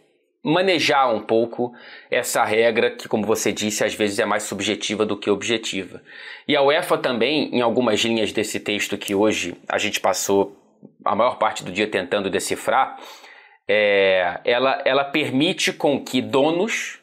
manejar 0.44 1.14
um 1.14 1.20
pouco 1.20 1.72
essa 2.10 2.44
regra 2.44 2.90
que, 2.90 3.06
como 3.06 3.24
você 3.24 3.52
disse, 3.52 3.84
às 3.84 3.94
vezes 3.94 4.18
é 4.18 4.24
mais 4.24 4.42
subjetiva 4.42 5.06
do 5.06 5.16
que 5.16 5.30
objetiva. 5.30 6.02
E 6.48 6.56
a 6.56 6.62
UEFA 6.62 6.98
também, 6.98 7.48
em 7.54 7.60
algumas 7.60 8.00
linhas 8.00 8.32
desse 8.32 8.58
texto 8.58 8.98
que 8.98 9.14
hoje 9.14 9.54
a 9.68 9.78
gente 9.78 10.00
passou 10.00 10.58
a 11.04 11.14
maior 11.14 11.38
parte 11.38 11.62
do 11.62 11.70
dia 11.70 11.86
tentando 11.86 12.28
decifrar, 12.28 12.98
é, 13.68 14.40
ela, 14.44 14.82
ela 14.84 15.04
permite 15.04 15.72
com 15.72 16.02
que 16.02 16.20
donos, 16.20 16.98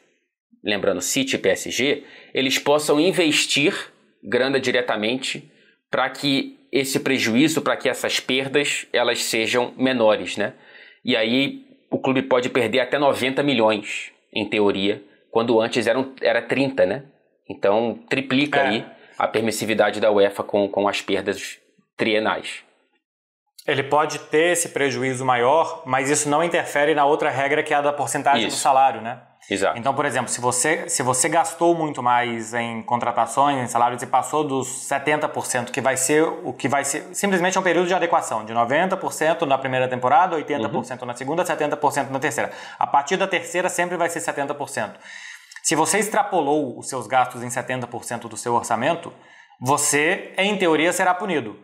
lembrando 0.62 1.00
City 1.00 1.36
e 1.36 1.38
PSG, 1.38 2.04
eles 2.34 2.58
possam 2.58 3.00
investir 3.00 3.74
grana 4.22 4.60
diretamente 4.60 5.50
para 5.90 6.10
que 6.10 6.58
esse 6.70 7.00
prejuízo, 7.00 7.62
para 7.62 7.76
que 7.76 7.88
essas 7.88 8.20
perdas, 8.20 8.86
elas 8.92 9.24
sejam 9.24 9.72
menores, 9.76 10.36
né? 10.36 10.54
E 11.04 11.16
aí 11.16 11.69
o 11.90 11.98
clube 11.98 12.22
pode 12.22 12.48
perder 12.48 12.80
até 12.80 12.98
90 12.98 13.42
milhões, 13.42 14.12
em 14.32 14.48
teoria, 14.48 15.02
quando 15.30 15.60
antes 15.60 15.86
eram, 15.86 16.12
era 16.22 16.40
30, 16.40 16.86
né? 16.86 17.04
Então 17.48 17.98
triplica 18.08 18.60
é. 18.60 18.68
aí 18.68 18.86
a 19.18 19.26
permissividade 19.26 20.00
da 20.00 20.10
UEFA 20.10 20.42
com, 20.42 20.68
com 20.68 20.88
as 20.88 21.02
perdas 21.02 21.58
trienais. 21.96 22.64
Ele 23.66 23.82
pode 23.82 24.18
ter 24.18 24.52
esse 24.52 24.70
prejuízo 24.70 25.24
maior, 25.24 25.82
mas 25.84 26.08
isso 26.08 26.28
não 26.28 26.42
interfere 26.42 26.94
na 26.94 27.04
outra 27.04 27.30
regra 27.30 27.62
que 27.62 27.74
é 27.74 27.76
a 27.76 27.80
da 27.80 27.92
porcentagem 27.92 28.46
isso. 28.46 28.56
do 28.56 28.60
salário, 28.60 29.00
né? 29.00 29.20
Exato. 29.48 29.78
Então, 29.78 29.94
por 29.94 30.04
exemplo, 30.04 30.30
se 30.30 30.40
você, 30.40 30.88
se 30.88 31.02
você 31.02 31.28
gastou 31.28 31.74
muito 31.74 32.02
mais 32.02 32.54
em 32.54 32.82
contratações, 32.82 33.58
em 33.58 33.66
salários 33.66 34.02
e 34.02 34.06
passou 34.06 34.44
dos 34.44 34.68
70%, 34.88 35.70
que 35.70 35.80
vai 35.80 35.96
ser 35.96 36.22
o 36.22 36.52
que 36.52 36.68
vai 36.68 36.84
ser 36.84 37.08
simplesmente 37.12 37.56
é 37.56 37.60
um 37.60 37.62
período 37.62 37.88
de 37.88 37.94
adequação, 37.94 38.44
de 38.44 38.52
90% 38.52 39.42
na 39.42 39.58
primeira 39.58 39.88
temporada, 39.88 40.36
80% 40.36 41.00
uhum. 41.00 41.06
na 41.06 41.14
segunda, 41.14 41.44
70% 41.44 42.10
na 42.10 42.20
terceira. 42.20 42.52
A 42.78 42.86
partir 42.86 43.16
da 43.16 43.26
terceira 43.26 43.68
sempre 43.68 43.96
vai 43.96 44.08
ser 44.08 44.20
70%. 44.20 44.92
Se 45.62 45.74
você 45.74 45.98
extrapolou 45.98 46.78
os 46.78 46.88
seus 46.88 47.06
gastos 47.06 47.42
em 47.42 47.48
70% 47.48 48.28
do 48.28 48.36
seu 48.36 48.54
orçamento, 48.54 49.12
você, 49.60 50.32
em 50.38 50.56
teoria, 50.56 50.92
será 50.92 51.12
punido. 51.12 51.58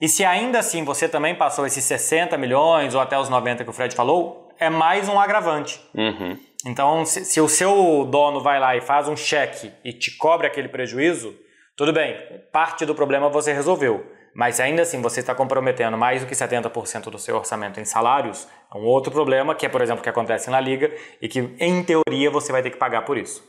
E 0.00 0.08
se 0.08 0.24
ainda 0.24 0.60
assim 0.60 0.84
você 0.84 1.08
também 1.08 1.34
passou 1.34 1.66
esses 1.66 1.84
60 1.84 2.36
milhões 2.38 2.94
ou 2.94 3.00
até 3.00 3.18
os 3.18 3.28
90 3.28 3.64
que 3.64 3.70
o 3.70 3.72
Fred 3.72 3.94
falou, 3.94 4.48
é 4.58 4.70
mais 4.70 5.08
um 5.08 5.18
agravante. 5.18 5.80
Uhum. 5.94 6.38
Então, 6.66 7.04
se, 7.04 7.24
se, 7.24 7.40
o 7.40 7.48
seu 7.48 8.04
dono 8.04 8.40
vai 8.40 8.58
lá 8.58 8.76
e 8.76 8.80
faz 8.80 9.08
um 9.08 9.16
cheque 9.16 9.72
e 9.84 9.92
te 9.92 10.16
cobra 10.16 10.48
aquele 10.48 10.68
prejuízo, 10.68 11.34
tudo 11.76 11.92
bem, 11.92 12.16
parte 12.52 12.84
do 12.84 12.94
problema 12.94 13.28
você 13.28 13.52
resolveu. 13.52 14.04
Mas 14.34 14.60
ainda 14.60 14.82
assim, 14.82 15.00
você 15.00 15.20
está 15.20 15.34
comprometendo 15.34 15.96
mais 15.96 16.20
do 16.20 16.26
que 16.26 16.34
70% 16.34 17.10
do 17.10 17.18
seu 17.18 17.36
orçamento 17.36 17.80
em 17.80 17.84
salários, 17.84 18.46
é 18.72 18.78
um 18.78 18.84
outro 18.84 19.10
problema, 19.10 19.54
que 19.54 19.66
é, 19.66 19.68
por 19.68 19.80
exemplo, 19.80 20.00
o 20.00 20.02
que 20.02 20.08
acontece 20.08 20.50
na 20.50 20.60
Liga 20.60 20.92
e 21.20 21.28
que, 21.28 21.40
em 21.58 21.82
teoria, 21.82 22.30
você 22.30 22.52
vai 22.52 22.62
ter 22.62 22.70
que 22.70 22.76
pagar 22.76 23.02
por 23.02 23.16
isso. 23.16 23.42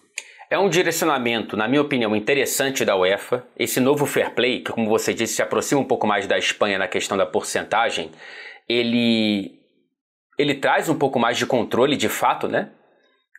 É 0.52 0.58
um 0.58 0.68
direcionamento, 0.68 1.56
na 1.56 1.68
minha 1.68 1.82
opinião, 1.82 2.16
interessante 2.16 2.84
da 2.84 2.96
UEFA. 2.96 3.46
Esse 3.56 3.80
novo 3.80 4.08
fair 4.08 4.34
play, 4.34 4.62
que, 4.62 4.72
como 4.72 4.90
você 4.90 5.14
disse, 5.14 5.36
se 5.36 5.42
aproxima 5.44 5.80
um 5.80 5.86
pouco 5.86 6.08
mais 6.08 6.26
da 6.26 6.40
Espanha 6.40 6.80
na 6.80 6.88
questão 6.88 7.16
da 7.16 7.26
porcentagem, 7.26 8.10
ele, 8.68 9.60
ele 10.40 10.56
traz 10.56 10.90
um 10.90 10.98
pouco 10.98 11.20
mais 11.20 11.38
de 11.38 11.46
controle 11.46 11.96
de 11.96 12.10
fato, 12.10 12.48
né? 12.48 12.72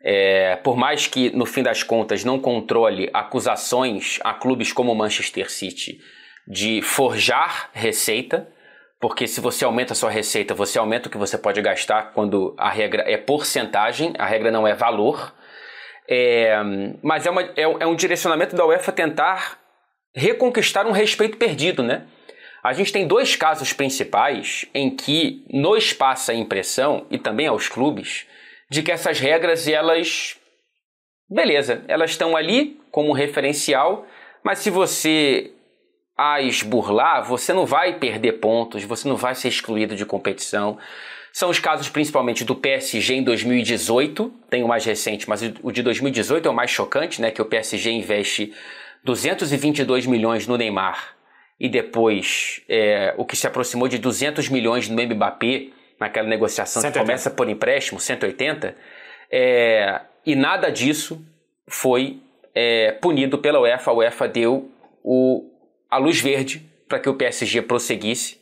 É, 0.04 0.54
por 0.56 0.76
mais 0.76 1.08
que, 1.08 1.30
no 1.30 1.44
fim 1.44 1.64
das 1.64 1.82
contas, 1.82 2.24
não 2.24 2.38
controle 2.38 3.10
acusações 3.12 4.20
a 4.22 4.32
clubes 4.32 4.72
como 4.72 4.92
o 4.92 4.96
Manchester 4.96 5.50
City 5.50 5.98
de 6.46 6.80
forjar 6.80 7.70
receita, 7.72 8.48
porque 9.00 9.26
se 9.26 9.40
você 9.40 9.64
aumenta 9.64 9.94
a 9.94 9.96
sua 9.96 10.10
receita, 10.10 10.54
você 10.54 10.78
aumenta 10.78 11.08
o 11.08 11.10
que 11.10 11.18
você 11.18 11.36
pode 11.36 11.60
gastar 11.60 12.12
quando 12.12 12.54
a 12.56 12.70
regra 12.70 13.02
é 13.02 13.16
porcentagem, 13.16 14.14
a 14.16 14.26
regra 14.26 14.52
não 14.52 14.66
é 14.66 14.74
valor. 14.74 15.34
É, 16.12 16.56
mas 17.00 17.24
é, 17.24 17.30
uma, 17.30 17.42
é, 17.42 17.62
é 17.62 17.86
um 17.86 17.94
direcionamento 17.94 18.56
da 18.56 18.66
UEFA 18.66 18.90
tentar 18.90 19.60
reconquistar 20.12 20.84
um 20.84 20.90
respeito 20.90 21.36
perdido, 21.36 21.84
né? 21.84 22.04
A 22.64 22.72
gente 22.72 22.92
tem 22.92 23.06
dois 23.06 23.36
casos 23.36 23.72
principais 23.72 24.66
em 24.74 24.90
que 24.90 25.44
nos 25.48 25.92
passa 25.92 26.32
a 26.32 26.34
impressão, 26.34 27.06
e 27.10 27.16
também 27.16 27.46
aos 27.46 27.68
clubes, 27.68 28.26
de 28.68 28.82
que 28.82 28.90
essas 28.90 29.20
regras, 29.20 29.68
elas. 29.68 30.36
Beleza, 31.28 31.84
elas 31.86 32.10
estão 32.10 32.36
ali 32.36 32.80
como 32.90 33.12
referencial, 33.12 34.04
mas 34.42 34.58
se 34.58 34.68
você 34.68 35.52
as 36.18 36.62
burlar, 36.62 37.22
você 37.24 37.52
não 37.52 37.64
vai 37.64 37.98
perder 37.98 38.32
pontos, 38.40 38.84
você 38.84 39.08
não 39.08 39.16
vai 39.16 39.34
ser 39.34 39.48
excluído 39.48 39.94
de 39.94 40.04
competição. 40.04 40.76
São 41.32 41.48
os 41.48 41.58
casos 41.58 41.88
principalmente 41.88 42.44
do 42.44 42.56
PSG 42.56 43.14
em 43.14 43.22
2018, 43.22 44.32
tem 44.48 44.62
o 44.64 44.68
mais 44.68 44.84
recente, 44.84 45.28
mas 45.28 45.42
o 45.62 45.70
de 45.70 45.82
2018 45.82 46.46
é 46.46 46.50
o 46.50 46.54
mais 46.54 46.70
chocante, 46.70 47.20
né? 47.20 47.30
Que 47.30 47.40
o 47.40 47.44
PSG 47.44 47.90
investe 47.90 48.52
222 49.04 50.06
milhões 50.06 50.46
no 50.46 50.56
Neymar 50.56 51.16
e 51.58 51.68
depois 51.68 52.62
é, 52.68 53.14
o 53.16 53.24
que 53.24 53.36
se 53.36 53.46
aproximou 53.46 53.86
de 53.86 53.98
200 53.98 54.48
milhões 54.48 54.88
no 54.88 55.00
Mbappé, 55.02 55.68
naquela 56.00 56.26
negociação 56.26 56.80
180. 56.80 56.98
que 56.98 57.06
começa 57.06 57.30
por 57.30 57.48
empréstimo, 57.48 58.00
180, 58.00 58.74
é, 59.30 60.00
e 60.24 60.34
nada 60.34 60.70
disso 60.70 61.24
foi 61.68 62.20
é, 62.54 62.92
punido 62.92 63.38
pela 63.38 63.60
UEFA. 63.60 63.90
A 63.90 63.94
UEFA 63.94 64.26
deu 64.26 64.70
o, 65.04 65.50
a 65.90 65.98
luz 65.98 66.20
verde 66.20 66.66
para 66.88 66.98
que 66.98 67.08
o 67.08 67.14
PSG 67.14 67.62
prosseguisse 67.62 68.39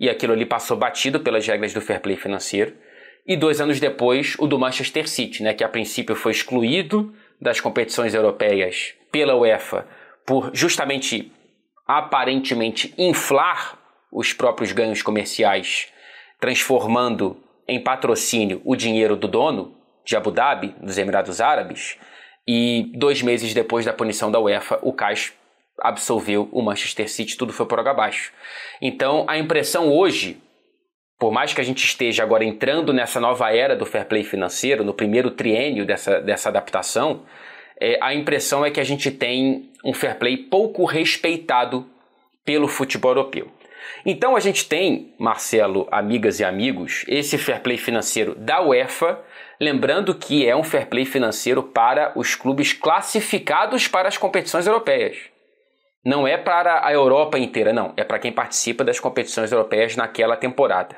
e 0.00 0.08
aquilo 0.08 0.32
ali 0.32 0.46
passou 0.46 0.78
batido 0.78 1.20
pelas 1.20 1.46
regras 1.46 1.74
do 1.74 1.80
fair 1.82 2.00
play 2.00 2.16
financeiro. 2.16 2.74
E 3.26 3.36
dois 3.36 3.60
anos 3.60 3.78
depois, 3.78 4.34
o 4.38 4.46
do 4.46 4.58
Manchester 4.58 5.06
City, 5.06 5.42
né, 5.42 5.52
que 5.52 5.62
a 5.62 5.68
princípio 5.68 6.16
foi 6.16 6.32
excluído 6.32 7.14
das 7.38 7.60
competições 7.60 8.14
europeias 8.14 8.94
pela 9.12 9.36
UEFA 9.36 9.86
por 10.26 10.50
justamente 10.54 11.30
aparentemente 11.86 12.94
inflar 12.96 13.78
os 14.12 14.32
próprios 14.32 14.72
ganhos 14.72 15.02
comerciais, 15.02 15.88
transformando 16.40 17.36
em 17.68 17.82
patrocínio 17.82 18.60
o 18.64 18.74
dinheiro 18.74 19.16
do 19.16 19.28
dono 19.28 19.76
de 20.04 20.16
Abu 20.16 20.30
Dhabi, 20.30 20.74
dos 20.80 20.98
Emirados 20.98 21.40
Árabes, 21.40 21.98
e 22.46 22.90
dois 22.96 23.22
meses 23.22 23.52
depois 23.52 23.84
da 23.84 23.92
punição 23.92 24.30
da 24.30 24.40
UEFA, 24.40 24.78
o 24.82 24.92
cais 24.92 25.32
absolveu 25.80 26.48
o 26.52 26.62
Manchester 26.62 27.10
City, 27.10 27.36
tudo 27.36 27.52
foi 27.52 27.66
por 27.66 27.78
água 27.78 27.92
abaixo. 27.92 28.32
Então, 28.80 29.24
a 29.28 29.38
impressão 29.38 29.92
hoje, 29.92 30.40
por 31.18 31.32
mais 31.32 31.52
que 31.52 31.60
a 31.60 31.64
gente 31.64 31.84
esteja 31.84 32.22
agora 32.22 32.44
entrando 32.44 32.92
nessa 32.92 33.20
nova 33.20 33.54
era 33.54 33.76
do 33.76 33.86
fair 33.86 34.06
play 34.06 34.24
financeiro, 34.24 34.84
no 34.84 34.94
primeiro 34.94 35.30
triênio 35.30 35.84
dessa, 35.84 36.20
dessa 36.20 36.48
adaptação, 36.48 37.22
é, 37.80 37.98
a 38.00 38.14
impressão 38.14 38.64
é 38.64 38.70
que 38.70 38.80
a 38.80 38.84
gente 38.84 39.10
tem 39.10 39.70
um 39.84 39.94
fair 39.94 40.18
play 40.18 40.36
pouco 40.36 40.84
respeitado 40.84 41.86
pelo 42.44 42.68
futebol 42.68 43.12
europeu. 43.12 43.50
Então 44.04 44.36
a 44.36 44.40
gente 44.40 44.68
tem, 44.68 45.14
Marcelo, 45.18 45.88
amigas 45.90 46.40
e 46.40 46.44
amigos, 46.44 47.04
esse 47.08 47.36
fair 47.36 47.60
play 47.60 47.76
financeiro 47.76 48.34
da 48.34 48.62
UEFA, 48.62 49.20
lembrando 49.60 50.14
que 50.14 50.46
é 50.46 50.56
um 50.56 50.64
fair 50.64 50.86
play 50.86 51.04
financeiro 51.04 51.62
para 51.62 52.12
os 52.16 52.34
clubes 52.34 52.72
classificados 52.72 53.88
para 53.88 54.08
as 54.08 54.16
competições 54.16 54.66
europeias. 54.66 55.18
Não 56.04 56.26
é 56.26 56.36
para 56.36 56.86
a 56.86 56.92
Europa 56.92 57.38
inteira, 57.38 57.72
não. 57.72 57.92
É 57.96 58.04
para 58.04 58.18
quem 58.18 58.32
participa 58.32 58.82
das 58.82 58.98
competições 58.98 59.52
europeias 59.52 59.96
naquela 59.96 60.36
temporada. 60.36 60.96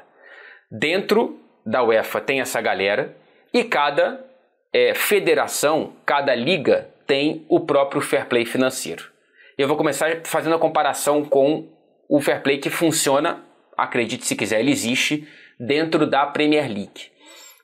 Dentro 0.71 1.41
da 1.67 1.83
UEFA 1.83 2.21
tem 2.21 2.41
essa 2.41 2.61
galera 2.61 3.17
e 3.53 3.65
cada 3.65 4.25
é, 4.73 4.95
federação, 4.95 5.95
cada 6.07 6.35
liga 6.35 6.89
tem 7.07 7.45
o 7.49 7.61
próprio 7.61 8.01
fair 8.01 8.27
play 8.27 8.45
financeiro. 8.45 9.11
Eu 9.59 9.69
vou 9.69 9.77
começar 9.77 10.21
fazendo 10.25 10.55
a 10.55 10.59
comparação 10.59 11.25
com 11.25 11.69
o 12.09 12.21
fair 12.21 12.43
play 12.43 12.59
que 12.59 12.71
funciona, 12.71 13.45
acredite 13.77 14.27
se 14.27 14.35
quiser, 14.35 14.61
ele 14.61 14.71
existe 14.71 15.29
dentro 15.59 16.07
da 16.07 16.27
Premier 16.27 16.67
League. 16.67 17.11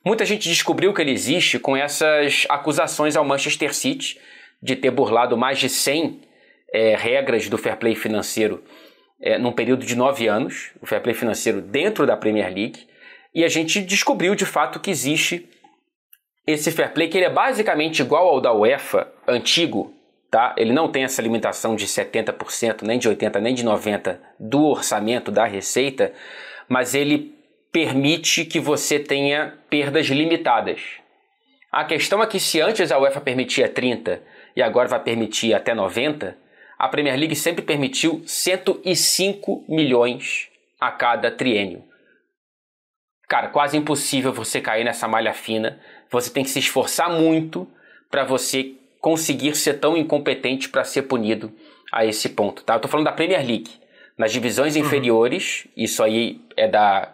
Muita 0.05 0.23
gente 0.23 0.47
descobriu 0.47 0.93
que 0.93 1.01
ele 1.01 1.11
existe 1.11 1.59
com 1.59 1.75
essas 1.75 2.45
acusações 2.49 3.15
ao 3.15 3.25
Manchester 3.25 3.73
City 3.73 4.19
de 4.61 4.75
ter 4.75 4.91
burlado 4.91 5.37
mais 5.37 5.57
de 5.57 5.67
100 5.67 6.21
é, 6.73 6.95
regras 6.95 7.49
do 7.49 7.57
fair 7.57 7.77
play 7.77 7.95
financeiro 7.95 8.63
é, 9.21 9.37
num 9.37 9.51
período 9.51 9.85
de 9.85 9.95
nove 9.95 10.27
anos, 10.27 10.71
o 10.81 10.85
fair 10.85 11.01
play 11.01 11.13
financeiro 11.13 11.61
dentro 11.61 12.05
da 12.05 12.15
Premier 12.15 12.53
League, 12.53 12.87
e 13.33 13.43
a 13.43 13.49
gente 13.49 13.81
descobriu 13.81 14.33
de 14.33 14.45
fato 14.45 14.79
que 14.79 14.89
existe 14.89 15.47
esse 16.47 16.71
fair 16.71 16.91
play, 16.93 17.07
que 17.07 17.17
ele 17.17 17.25
é 17.25 17.29
basicamente 17.29 18.01
igual 18.01 18.27
ao 18.27 18.41
da 18.41 18.53
UEFA 18.53 19.11
antigo, 19.27 19.93
tá? 20.31 20.55
Ele 20.57 20.73
não 20.73 20.89
tem 20.91 21.03
essa 21.03 21.21
limitação 21.21 21.75
de 21.75 21.85
70%, 21.85 22.81
nem 22.81 22.97
de 22.97 23.09
80%, 23.09 23.39
nem 23.39 23.53
de 23.53 23.63
90% 23.63 24.17
do 24.39 24.65
orçamento 24.65 25.31
da 25.31 25.45
receita, 25.45 26.13
mas 26.67 26.95
ele 26.95 27.35
permite 27.71 28.45
que 28.45 28.59
você 28.59 28.97
tenha 28.97 29.53
perdas 29.69 30.07
limitadas. 30.07 30.81
A 31.71 31.83
questão 31.83 32.23
é 32.23 32.25
que 32.25 32.39
se 32.39 32.59
antes 32.59 32.91
a 32.91 32.97
UEFA 32.97 33.21
permitia 33.21 33.69
30 33.69 34.21
e 34.55 34.61
agora 34.61 34.87
vai 34.87 34.99
permitir 34.99 35.53
até 35.53 35.75
90, 35.75 36.35
a 36.79 36.87
Premier 36.87 37.17
League 37.17 37.35
sempre 37.35 37.61
permitiu 37.61 38.23
105 38.25 39.65
milhões 39.67 40.47
a 40.79 40.89
cada 40.89 41.29
triênio. 41.29 41.83
Cara, 43.27 43.49
quase 43.49 43.75
impossível 43.75 44.31
você 44.31 44.61
cair 44.61 44.85
nessa 44.85 45.05
malha 45.05 45.33
fina. 45.33 45.77
Você 46.09 46.31
tem 46.31 46.41
que 46.41 46.49
se 46.49 46.59
esforçar 46.59 47.11
muito 47.11 47.67
para 48.09 48.23
você 48.23 48.75
conseguir 49.01 49.55
ser 49.55 49.75
tão 49.75 49.97
incompetente 49.97 50.69
para 50.69 50.85
ser 50.85 51.03
punido 51.03 51.53
a 51.91 52.05
esse 52.05 52.29
ponto, 52.29 52.63
tá? 52.63 52.75
Eu 52.75 52.79
tô 52.79 52.87
falando 52.87 53.05
da 53.05 53.11
Premier 53.11 53.45
League. 53.45 53.71
Nas 54.17 54.31
divisões 54.31 54.75
uhum. 54.75 54.81
inferiores, 54.81 55.67
isso 55.75 56.01
aí 56.01 56.41
é 56.55 56.67
da 56.67 57.13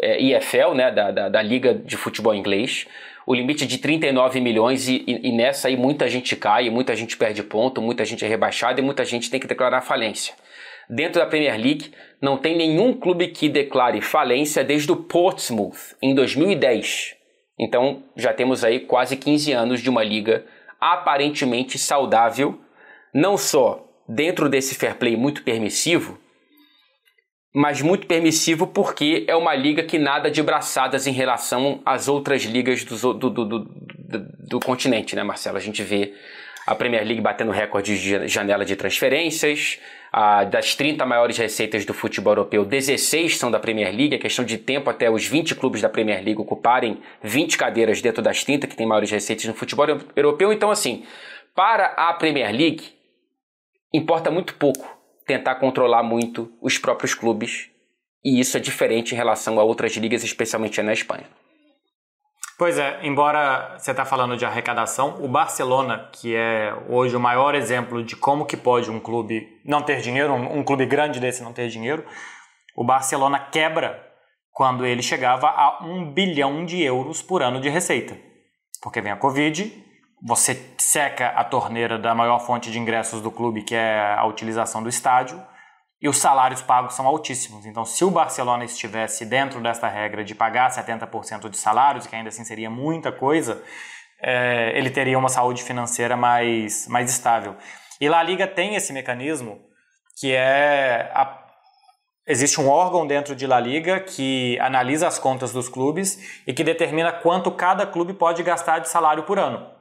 é, 0.00 0.20
IFL, 0.20 0.74
né, 0.74 0.90
da, 0.90 1.10
da, 1.10 1.28
da, 1.28 1.42
Liga 1.42 1.74
de 1.74 1.96
Futebol 1.96 2.34
Inglês, 2.34 2.86
o 3.26 3.34
limite 3.34 3.66
de 3.66 3.78
39 3.78 4.40
milhões 4.40 4.88
e, 4.88 5.04
e, 5.06 5.28
e, 5.28 5.32
nessa 5.32 5.68
aí 5.68 5.76
muita 5.76 6.08
gente 6.08 6.34
cai, 6.34 6.70
muita 6.70 6.96
gente 6.96 7.16
perde 7.16 7.42
ponto, 7.42 7.80
muita 7.80 8.04
gente 8.04 8.24
é 8.24 8.28
rebaixada 8.28 8.80
e 8.80 8.82
muita 8.82 9.04
gente 9.04 9.30
tem 9.30 9.38
que 9.38 9.46
declarar 9.46 9.82
falência. 9.82 10.34
Dentro 10.88 11.20
da 11.20 11.26
Premier 11.26 11.58
League, 11.60 11.92
não 12.20 12.38
tem 12.38 12.56
nenhum 12.56 12.94
clube 12.94 13.28
que 13.28 13.48
declare 13.48 14.00
falência 14.00 14.64
desde 14.64 14.90
o 14.90 14.96
Portsmouth, 14.96 15.94
em 16.00 16.14
2010. 16.14 17.14
Então, 17.58 18.04
já 18.16 18.32
temos 18.32 18.64
aí 18.64 18.80
quase 18.80 19.16
15 19.16 19.52
anos 19.52 19.82
de 19.82 19.90
uma 19.90 20.02
liga 20.02 20.46
aparentemente 20.80 21.76
saudável, 21.76 22.58
não 23.12 23.36
só 23.36 23.86
dentro 24.08 24.48
desse 24.48 24.74
fair 24.74 24.94
play 24.94 25.16
muito 25.16 25.42
permissivo, 25.42 26.18
mas 27.54 27.80
muito 27.80 28.06
permissivo 28.06 28.66
porque 28.66 29.24
é 29.26 29.34
uma 29.34 29.54
liga 29.54 29.82
que 29.82 29.98
nada 29.98 30.30
de 30.30 30.42
braçadas 30.42 31.06
em 31.06 31.12
relação 31.12 31.80
às 31.84 32.08
outras 32.08 32.42
ligas 32.42 32.84
do, 32.84 33.14
do, 33.14 33.30
do, 33.30 33.44
do, 33.44 33.68
do 34.48 34.60
continente, 34.60 35.16
né, 35.16 35.22
Marcelo? 35.22 35.56
A 35.56 35.60
gente 35.60 35.82
vê 35.82 36.14
a 36.66 36.74
Premier 36.74 37.02
League 37.02 37.20
batendo 37.20 37.50
recordes 37.50 37.98
de 37.98 38.28
janela 38.28 38.64
de 38.64 38.76
transferências, 38.76 39.80
a, 40.12 40.44
das 40.44 40.74
30 40.74 41.04
maiores 41.06 41.38
receitas 41.38 41.86
do 41.86 41.94
futebol 41.94 42.32
europeu, 42.32 42.64
16 42.64 43.38
são 43.38 43.50
da 43.50 43.58
Premier 43.58 43.94
League, 43.94 44.14
é 44.14 44.18
questão 44.18 44.44
de 44.44 44.58
tempo 44.58 44.90
até 44.90 45.10
os 45.10 45.26
20 45.26 45.54
clubes 45.54 45.80
da 45.80 45.88
Premier 45.88 46.22
League 46.22 46.40
ocuparem 46.40 47.00
20 47.22 47.56
cadeiras 47.56 48.02
dentro 48.02 48.22
das 48.22 48.44
30 48.44 48.66
que 48.66 48.76
têm 48.76 48.86
maiores 48.86 49.10
receitas 49.10 49.46
no 49.46 49.54
futebol 49.54 49.86
europeu. 50.14 50.52
Então, 50.52 50.70
assim, 50.70 51.04
para 51.54 51.86
a 51.86 52.12
Premier 52.12 52.50
League, 52.54 52.84
importa 53.92 54.30
muito 54.30 54.54
pouco 54.54 54.97
tentar 55.28 55.56
controlar 55.56 56.02
muito 56.02 56.50
os 56.60 56.78
próprios 56.78 57.14
clubes, 57.14 57.70
e 58.24 58.40
isso 58.40 58.56
é 58.56 58.60
diferente 58.60 59.12
em 59.12 59.16
relação 59.16 59.60
a 59.60 59.62
outras 59.62 59.92
ligas, 59.92 60.24
especialmente 60.24 60.82
na 60.82 60.92
Espanha. 60.92 61.26
Pois 62.58 62.76
é, 62.76 62.98
embora 63.04 63.78
você 63.78 63.92
está 63.92 64.04
falando 64.04 64.36
de 64.36 64.44
arrecadação, 64.44 65.22
o 65.22 65.28
Barcelona, 65.28 66.08
que 66.12 66.34
é 66.34 66.74
hoje 66.88 67.14
o 67.14 67.20
maior 67.20 67.54
exemplo 67.54 68.02
de 68.02 68.16
como 68.16 68.46
que 68.46 68.56
pode 68.56 68.90
um 68.90 68.98
clube 68.98 69.46
não 69.64 69.82
ter 69.82 70.00
dinheiro, 70.00 70.32
um, 70.32 70.58
um 70.58 70.64
clube 70.64 70.84
grande 70.86 71.20
desse 71.20 71.42
não 71.42 71.52
ter 71.52 71.68
dinheiro, 71.68 72.04
o 72.74 72.82
Barcelona 72.82 73.38
quebra 73.38 74.04
quando 74.50 74.84
ele 74.84 75.02
chegava 75.02 75.46
a 75.48 75.84
um 75.84 76.10
bilhão 76.10 76.64
de 76.64 76.82
euros 76.82 77.22
por 77.22 77.42
ano 77.42 77.60
de 77.60 77.68
receita. 77.68 78.16
Porque 78.82 79.00
vem 79.00 79.12
a 79.12 79.16
Covid, 79.16 79.72
você 80.22 80.74
seca 80.78 81.28
a 81.28 81.44
torneira 81.44 81.98
da 81.98 82.14
maior 82.14 82.40
fonte 82.40 82.70
de 82.70 82.78
ingressos 82.78 83.20
do 83.20 83.30
clube, 83.30 83.62
que 83.62 83.74
é 83.74 84.14
a 84.16 84.24
utilização 84.26 84.82
do 84.82 84.88
estádio, 84.88 85.40
e 86.00 86.08
os 86.08 86.18
salários 86.18 86.62
pagos 86.62 86.94
são 86.94 87.06
altíssimos. 87.06 87.66
Então, 87.66 87.84
se 87.84 88.04
o 88.04 88.10
Barcelona 88.10 88.64
estivesse 88.64 89.24
dentro 89.24 89.60
desta 89.60 89.88
regra 89.88 90.24
de 90.24 90.34
pagar 90.34 90.70
70% 90.70 91.48
de 91.48 91.56
salários, 91.56 92.06
que 92.06 92.14
ainda 92.14 92.28
assim 92.28 92.44
seria 92.44 92.70
muita 92.70 93.10
coisa, 93.10 93.62
é, 94.20 94.72
ele 94.76 94.90
teria 94.90 95.18
uma 95.18 95.28
saúde 95.28 95.62
financeira 95.62 96.16
mais, 96.16 96.86
mais 96.88 97.10
estável. 97.10 97.56
E 98.00 98.08
lá 98.08 98.20
a 98.20 98.22
Liga 98.22 98.46
tem 98.46 98.76
esse 98.76 98.92
mecanismo 98.92 99.60
que 100.20 100.34
é 100.34 101.10
a, 101.14 101.38
existe 102.26 102.60
um 102.60 102.68
órgão 102.68 103.06
dentro 103.06 103.34
de 103.34 103.46
La 103.46 103.58
Liga 103.58 104.00
que 104.00 104.58
analisa 104.60 105.06
as 105.06 105.18
contas 105.18 105.52
dos 105.52 105.68
clubes 105.68 106.42
e 106.46 106.52
que 106.52 106.62
determina 106.62 107.12
quanto 107.12 107.50
cada 107.50 107.86
clube 107.86 108.12
pode 108.12 108.42
gastar 108.42 108.80
de 108.80 108.88
salário 108.88 109.22
por 109.24 109.38
ano. 109.38 109.77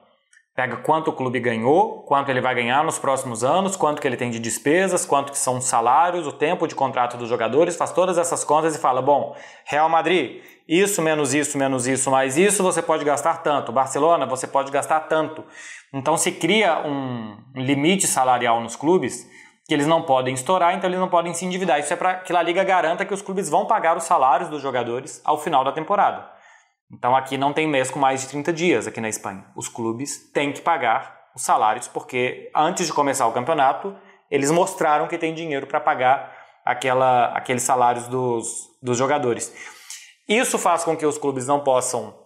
Pega 0.57 0.77
quanto 0.77 1.11
o 1.11 1.13
clube 1.13 1.39
ganhou, 1.39 2.01
quanto 2.01 2.29
ele 2.29 2.41
vai 2.41 2.55
ganhar 2.55 2.83
nos 2.83 2.97
próximos 2.97 3.43
anos, 3.43 3.75
quanto 3.75 4.01
que 4.01 4.07
ele 4.07 4.17
tem 4.17 4.31
de 4.31 4.39
despesas, 4.39 5.05
quanto 5.05 5.31
que 5.31 5.37
são 5.37 5.57
os 5.57 5.65
salários, 5.65 6.25
o 6.25 6.31
tempo 6.31 6.67
de 6.67 6.73
contrato 6.73 7.15
dos 7.15 7.29
jogadores, 7.29 7.75
faz 7.75 7.91
todas 7.91 8.17
essas 8.17 8.43
contas 8.43 8.75
e 8.75 8.79
fala, 8.79 8.99
bom, 8.99 9.35
Real 9.65 9.87
Madrid, 9.87 10.41
isso 10.67 10.99
menos 10.99 11.35
isso 11.35 11.59
menos 11.59 11.85
isso 11.85 12.09
mais 12.09 12.37
isso, 12.37 12.63
você 12.63 12.81
pode 12.81 13.05
gastar 13.05 13.43
tanto. 13.43 13.71
Barcelona, 13.71 14.25
você 14.25 14.47
pode 14.47 14.71
gastar 14.71 15.01
tanto. 15.01 15.43
Então 15.93 16.17
se 16.17 16.31
cria 16.31 16.79
um 16.79 17.37
limite 17.53 18.07
salarial 18.07 18.59
nos 18.59 18.75
clubes 18.75 19.29
que 19.67 19.75
eles 19.75 19.85
não 19.85 20.01
podem 20.01 20.33
estourar, 20.33 20.73
então 20.73 20.89
eles 20.89 20.99
não 20.99 21.07
podem 21.07 21.35
se 21.35 21.45
endividar. 21.45 21.79
Isso 21.79 21.93
é 21.93 21.95
para 21.95 22.15
que 22.15 22.35
a 22.35 22.41
Liga 22.41 22.63
garanta 22.63 23.05
que 23.05 23.13
os 23.13 23.21
clubes 23.21 23.47
vão 23.47 23.67
pagar 23.67 23.95
os 23.95 24.05
salários 24.05 24.49
dos 24.49 24.63
jogadores 24.63 25.21
ao 25.23 25.37
final 25.37 25.63
da 25.63 25.71
temporada. 25.71 26.36
Então 26.91 27.15
aqui 27.15 27.37
não 27.37 27.51
tem 27.51 27.67
mês 27.67 27.91
com 27.91 27.99
mais 27.99 28.21
de 28.21 28.29
30 28.29 28.53
dias 28.53 28.87
aqui 28.87 29.01
na 29.01 29.09
Espanha. 29.09 29.45
Os 29.55 29.67
clubes 29.67 30.31
têm 30.31 30.53
que 30.53 30.61
pagar 30.61 31.29
os 31.35 31.43
salários 31.43 31.87
porque 31.87 32.49
antes 32.55 32.87
de 32.87 32.93
começar 32.93 33.27
o 33.27 33.33
campeonato, 33.33 33.95
eles 34.31 34.51
mostraram 34.51 35.07
que 35.07 35.17
tem 35.17 35.33
dinheiro 35.33 35.67
para 35.67 35.79
pagar 35.79 36.35
aquela, 36.65 37.27
aqueles 37.33 37.63
salários 37.63 38.07
dos, 38.07 38.69
dos 38.81 38.97
jogadores. 38.97 39.53
Isso 40.27 40.57
faz 40.57 40.83
com 40.83 40.95
que 40.95 41.05
os 41.05 41.17
clubes 41.17 41.45
não 41.47 41.61
possam 41.61 42.17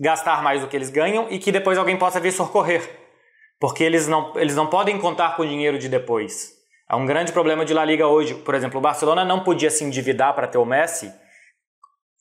gastar 0.00 0.42
mais 0.42 0.60
do 0.60 0.68
que 0.68 0.76
eles 0.76 0.90
ganham 0.90 1.26
e 1.30 1.38
que 1.38 1.52
depois 1.52 1.76
alguém 1.76 1.96
possa 1.96 2.20
vir 2.20 2.32
socorrer. 2.32 2.88
Porque 3.60 3.82
eles 3.82 4.06
não, 4.06 4.32
eles 4.36 4.54
não 4.54 4.68
podem 4.68 4.98
contar 4.98 5.34
com 5.34 5.42
o 5.42 5.48
dinheiro 5.48 5.78
de 5.78 5.88
depois. 5.88 6.52
É 6.88 6.94
um 6.94 7.04
grande 7.04 7.32
problema 7.32 7.64
de 7.64 7.74
La 7.74 7.84
Liga 7.84 8.06
hoje. 8.06 8.34
Por 8.34 8.54
exemplo, 8.54 8.78
o 8.78 8.82
Barcelona 8.82 9.24
não 9.24 9.40
podia 9.40 9.70
se 9.70 9.84
endividar 9.84 10.34
para 10.34 10.46
ter 10.46 10.58
o 10.58 10.64
Messi 10.64 11.12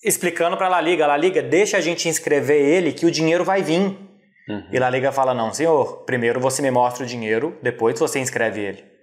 explicando 0.03 0.57
para 0.57 0.67
a 0.67 0.69
La 0.69 0.81
Liga, 0.81 1.05
a 1.05 1.07
La 1.07 1.17
Liga, 1.17 1.41
deixa 1.41 1.77
a 1.77 1.81
gente 1.81 2.07
inscrever 2.07 2.59
ele 2.59 2.91
que 2.91 3.05
o 3.05 3.11
dinheiro 3.11 3.43
vai 3.43 3.61
vir. 3.61 3.97
Uhum. 4.49 4.67
E 4.71 4.77
a 4.77 4.79
La 4.79 4.89
Liga 4.89 5.11
fala, 5.11 5.33
não, 5.33 5.53
senhor, 5.53 6.03
primeiro 6.05 6.39
você 6.39 6.61
me 6.61 6.71
mostra 6.71 7.03
o 7.03 7.07
dinheiro, 7.07 7.57
depois 7.61 7.99
você 7.99 8.19
inscreve 8.19 8.61
ele. 8.61 8.97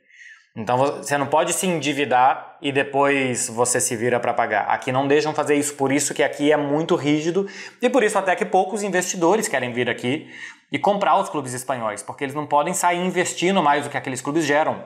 Então 0.56 0.78
você 0.78 1.18
não 1.18 1.26
pode 1.26 1.52
se 1.52 1.66
endividar 1.66 2.58
e 2.62 2.70
depois 2.70 3.48
você 3.48 3.80
se 3.80 3.96
vira 3.96 4.20
para 4.20 4.32
pagar. 4.32 4.66
Aqui 4.66 4.92
não 4.92 5.08
deixam 5.08 5.34
fazer 5.34 5.56
isso, 5.56 5.74
por 5.74 5.90
isso 5.90 6.14
que 6.14 6.22
aqui 6.22 6.52
é 6.52 6.56
muito 6.56 6.94
rígido 6.94 7.48
e 7.82 7.90
por 7.90 8.04
isso 8.04 8.16
até 8.16 8.36
que 8.36 8.44
poucos 8.44 8.84
investidores 8.84 9.48
querem 9.48 9.72
vir 9.72 9.90
aqui 9.90 10.30
e 10.70 10.78
comprar 10.78 11.18
os 11.18 11.28
clubes 11.28 11.52
espanhóis, 11.52 12.04
porque 12.04 12.22
eles 12.22 12.36
não 12.36 12.46
podem 12.46 12.72
sair 12.72 13.04
investindo 13.04 13.60
mais 13.60 13.82
do 13.84 13.90
que 13.90 13.96
aqueles 13.96 14.20
clubes 14.20 14.44
geram. 14.44 14.84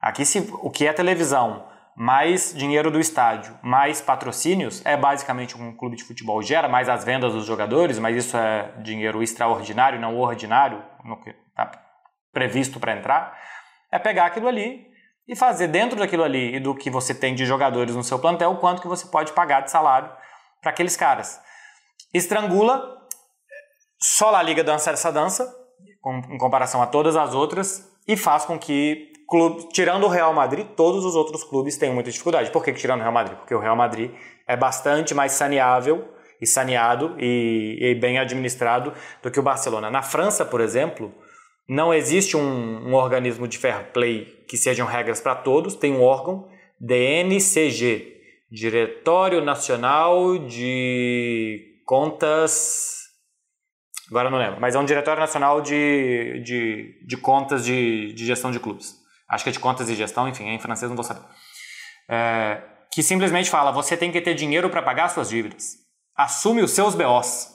Aqui 0.00 0.24
se, 0.24 0.48
o 0.62 0.70
que 0.70 0.86
é 0.86 0.92
televisão, 0.92 1.64
mais 2.00 2.54
dinheiro 2.54 2.90
do 2.90 2.98
estádio, 2.98 3.58
mais 3.62 4.00
patrocínios, 4.00 4.80
é 4.86 4.96
basicamente 4.96 5.54
um 5.54 5.76
clube 5.76 5.96
de 5.96 6.02
futebol 6.02 6.40
gera, 6.40 6.66
mais 6.66 6.88
as 6.88 7.04
vendas 7.04 7.34
dos 7.34 7.44
jogadores, 7.44 7.98
mas 7.98 8.16
isso 8.16 8.38
é 8.38 8.72
dinheiro 8.78 9.22
extraordinário, 9.22 10.00
não 10.00 10.16
ordinário, 10.18 10.82
no 11.04 11.20
que 11.20 11.28
está 11.28 11.70
previsto 12.32 12.80
para 12.80 12.96
entrar, 12.96 13.38
é 13.92 13.98
pegar 13.98 14.24
aquilo 14.24 14.48
ali 14.48 14.86
e 15.28 15.36
fazer 15.36 15.68
dentro 15.68 15.98
daquilo 15.98 16.24
ali 16.24 16.56
e 16.56 16.58
do 16.58 16.74
que 16.74 16.88
você 16.88 17.14
tem 17.14 17.34
de 17.34 17.44
jogadores 17.44 17.94
no 17.94 18.02
seu 18.02 18.18
plantel, 18.18 18.56
quanto 18.56 18.80
que 18.80 18.88
você 18.88 19.06
pode 19.06 19.34
pagar 19.34 19.60
de 19.60 19.70
salário 19.70 20.10
para 20.62 20.70
aqueles 20.70 20.96
caras. 20.96 21.38
Estrangula, 22.14 22.96
só 24.02 24.34
a 24.34 24.42
Liga 24.42 24.64
dança 24.64 24.90
essa 24.90 25.12
dança, 25.12 25.54
em 26.30 26.38
comparação 26.38 26.80
a 26.80 26.86
todas 26.86 27.14
as 27.14 27.34
outras, 27.34 27.94
e 28.08 28.16
faz 28.16 28.46
com 28.46 28.58
que 28.58 29.09
clube, 29.30 29.68
tirando 29.72 30.04
o 30.04 30.08
Real 30.08 30.34
Madrid, 30.34 30.66
todos 30.76 31.04
os 31.04 31.14
outros 31.14 31.44
clubes 31.44 31.76
têm 31.78 31.94
muita 31.94 32.10
dificuldade. 32.10 32.50
Por 32.50 32.64
que, 32.64 32.72
tirando 32.72 32.98
o 32.98 33.02
Real 33.02 33.14
Madrid? 33.14 33.38
Porque 33.38 33.54
o 33.54 33.60
Real 33.60 33.76
Madrid 33.76 34.10
é 34.46 34.56
bastante 34.56 35.14
mais 35.14 35.32
saneável 35.32 36.08
e 36.40 36.46
saneado 36.46 37.14
e, 37.18 37.78
e 37.80 37.94
bem 37.94 38.18
administrado 38.18 38.92
do 39.22 39.30
que 39.30 39.38
o 39.38 39.42
Barcelona. 39.42 39.88
Na 39.88 40.02
França, 40.02 40.44
por 40.44 40.60
exemplo, 40.60 41.14
não 41.68 41.94
existe 41.94 42.36
um, 42.36 42.88
um 42.88 42.94
organismo 42.94 43.46
de 43.46 43.56
fair 43.56 43.92
play 43.92 44.24
que 44.48 44.56
sejam 44.56 44.86
regras 44.86 45.20
para 45.20 45.36
todos, 45.36 45.76
tem 45.76 45.94
um 45.94 46.02
órgão, 46.02 46.48
DNCG, 46.80 48.18
Diretório 48.50 49.44
Nacional 49.44 50.38
de 50.38 51.80
Contas 51.86 52.98
agora 54.10 54.28
não 54.28 54.38
lembro, 54.38 54.60
mas 54.60 54.74
é 54.74 54.78
um 54.78 54.84
Diretório 54.84 55.20
Nacional 55.20 55.60
de, 55.60 56.40
de, 56.44 57.06
de 57.06 57.16
Contas 57.16 57.64
de, 57.64 58.12
de 58.12 58.26
Gestão 58.26 58.50
de 58.50 58.58
Clubes 58.58 58.99
acho 59.30 59.44
que 59.44 59.50
é 59.50 59.52
de 59.52 59.60
contas 59.60 59.88
e 59.88 59.94
gestão, 59.94 60.28
enfim, 60.28 60.48
é 60.48 60.54
em 60.54 60.58
francês 60.58 60.90
não 60.90 60.96
vou 60.96 61.04
saber, 61.04 61.22
é, 62.08 62.60
que 62.92 63.02
simplesmente 63.02 63.48
fala: 63.48 63.70
você 63.70 63.96
tem 63.96 64.10
que 64.10 64.20
ter 64.20 64.34
dinheiro 64.34 64.68
para 64.68 64.82
pagar 64.82 65.08
suas 65.08 65.28
dívidas. 65.28 65.76
Assume 66.16 66.62
os 66.62 66.72
seus 66.72 66.94
BOs. 66.94 67.54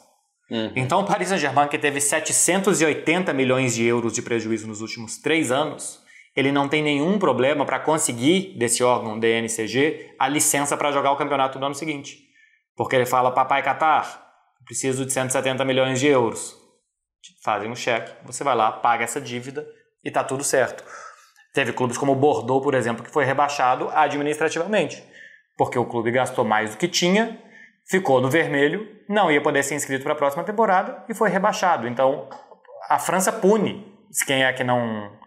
Uhum. 0.49 0.71
Então, 0.75 1.01
o 1.01 1.05
Paris 1.05 1.29
Saint-Germain, 1.29 1.67
que 1.67 1.77
teve 1.77 1.99
780 1.99 3.33
milhões 3.33 3.75
de 3.75 3.83
euros 3.83 4.13
de 4.13 4.21
prejuízo 4.21 4.67
nos 4.67 4.79
últimos 4.79 5.17
três 5.17 5.51
anos, 5.51 5.99
ele 6.35 6.51
não 6.51 6.69
tem 6.69 6.83
nenhum 6.83 7.17
problema 7.17 7.65
para 7.65 7.79
conseguir 7.79 8.55
desse 8.57 8.83
órgão 8.83 9.19
DNCG 9.19 10.15
a 10.19 10.27
licença 10.27 10.77
para 10.77 10.91
jogar 10.91 11.11
o 11.11 11.17
campeonato 11.17 11.59
no 11.59 11.65
ano 11.65 11.75
seguinte. 11.75 12.19
Porque 12.75 12.95
ele 12.95 13.05
fala: 13.05 13.31
papai 13.31 13.63
Qatar, 13.63 14.23
preciso 14.65 15.05
de 15.05 15.11
170 15.11 15.63
milhões 15.65 15.99
de 15.99 16.07
euros. 16.07 16.55
Fazem 17.43 17.69
um 17.69 17.75
cheque, 17.75 18.13
você 18.23 18.43
vai 18.43 18.55
lá, 18.55 18.71
paga 18.71 19.03
essa 19.03 19.19
dívida 19.19 19.65
e 20.03 20.09
está 20.09 20.23
tudo 20.23 20.43
certo. 20.43 20.83
Teve 21.55 21.71
clubes 21.71 21.97
como 21.97 22.11
o 22.11 22.15
Bordeaux, 22.15 22.61
por 22.61 22.75
exemplo, 22.75 23.01
que 23.01 23.09
foi 23.09 23.23
rebaixado 23.23 23.89
administrativamente, 23.93 25.01
porque 25.57 25.79
o 25.79 25.85
clube 25.85 26.11
gastou 26.11 26.43
mais 26.43 26.71
do 26.71 26.77
que 26.77 26.85
tinha, 26.85 27.41
ficou 27.89 28.19
no 28.19 28.29
vermelho, 28.29 28.85
não 29.07 29.31
ia 29.31 29.41
poder 29.41 29.63
ser 29.63 29.75
inscrito 29.75 30.03
para 30.03 30.11
a 30.11 30.17
próxima 30.17 30.43
temporada 30.43 31.05
e 31.07 31.13
foi 31.13 31.29
rebaixado. 31.29 31.87
Então, 31.87 32.27
a 32.89 32.99
França 32.99 33.31
pune 33.31 33.89
quem 34.27 34.43
é 34.43 34.51
que 34.51 34.65
não 34.65 35.17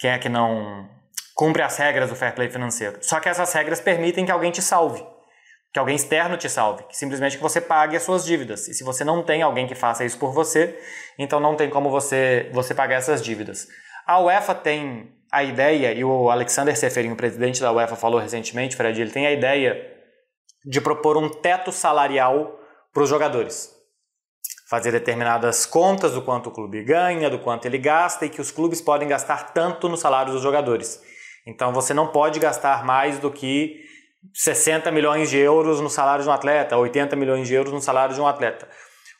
quem 0.00 0.10
é 0.10 0.18
que 0.18 0.28
não 0.28 0.88
cumpre 1.34 1.60
as 1.60 1.76
regras 1.76 2.08
do 2.08 2.16
fair 2.16 2.34
play 2.34 2.48
financeiro. 2.48 2.98
Só 3.02 3.20
que 3.20 3.28
essas 3.28 3.52
regras 3.52 3.80
permitem 3.80 4.24
que 4.24 4.32
alguém 4.32 4.50
te 4.50 4.62
salve. 4.62 5.04
que 5.74 5.78
alguém 5.80 5.96
externo 5.96 6.36
te 6.36 6.48
salve, 6.48 6.84
que 6.84 6.96
simplesmente 6.96 7.36
que 7.36 7.42
você 7.42 7.60
pague 7.60 7.96
as 7.96 8.04
suas 8.04 8.24
dívidas. 8.24 8.68
E 8.68 8.74
se 8.74 8.84
você 8.84 9.02
não 9.02 9.24
tem 9.24 9.42
alguém 9.42 9.66
que 9.66 9.74
faça 9.74 10.04
isso 10.04 10.16
por 10.16 10.32
você, 10.32 10.78
então 11.18 11.40
não 11.40 11.56
tem 11.56 11.68
como 11.68 11.90
você, 11.90 12.48
você 12.52 12.72
pagar 12.72 12.94
essas 12.94 13.20
dívidas. 13.20 13.66
A 14.06 14.20
UEFA 14.20 14.54
tem 14.54 15.12
a 15.34 15.42
ideia, 15.42 15.92
e 15.92 16.04
o 16.04 16.30
Alexander 16.30 16.76
Seferin, 16.76 17.10
o 17.10 17.16
presidente 17.16 17.60
da 17.60 17.72
UEFA, 17.72 17.96
falou 17.96 18.20
recentemente, 18.20 18.76
Fred, 18.76 19.00
ele 19.00 19.10
tem 19.10 19.26
a 19.26 19.32
ideia 19.32 19.84
de 20.64 20.80
propor 20.80 21.16
um 21.16 21.28
teto 21.28 21.72
salarial 21.72 22.56
para 22.92 23.02
os 23.02 23.08
jogadores. 23.08 23.74
Fazer 24.70 24.92
determinadas 24.92 25.66
contas 25.66 26.12
do 26.12 26.22
quanto 26.22 26.50
o 26.50 26.52
clube 26.52 26.84
ganha, 26.84 27.28
do 27.28 27.40
quanto 27.40 27.66
ele 27.66 27.78
gasta 27.78 28.24
e 28.24 28.30
que 28.30 28.40
os 28.40 28.52
clubes 28.52 28.80
podem 28.80 29.08
gastar 29.08 29.52
tanto 29.52 29.88
no 29.88 29.96
salário 29.96 30.32
dos 30.32 30.40
jogadores. 30.40 31.02
Então 31.44 31.72
você 31.72 31.92
não 31.92 32.06
pode 32.06 32.38
gastar 32.38 32.84
mais 32.84 33.18
do 33.18 33.30
que 33.30 33.82
60 34.32 34.90
milhões 34.92 35.28
de 35.28 35.36
euros 35.36 35.80
no 35.80 35.90
salário 35.90 36.22
de 36.22 36.30
um 36.30 36.32
atleta, 36.32 36.76
80 36.76 37.16
milhões 37.16 37.48
de 37.48 37.54
euros 37.54 37.72
no 37.72 37.80
salário 37.80 38.14
de 38.14 38.20
um 38.20 38.26
atleta. 38.26 38.68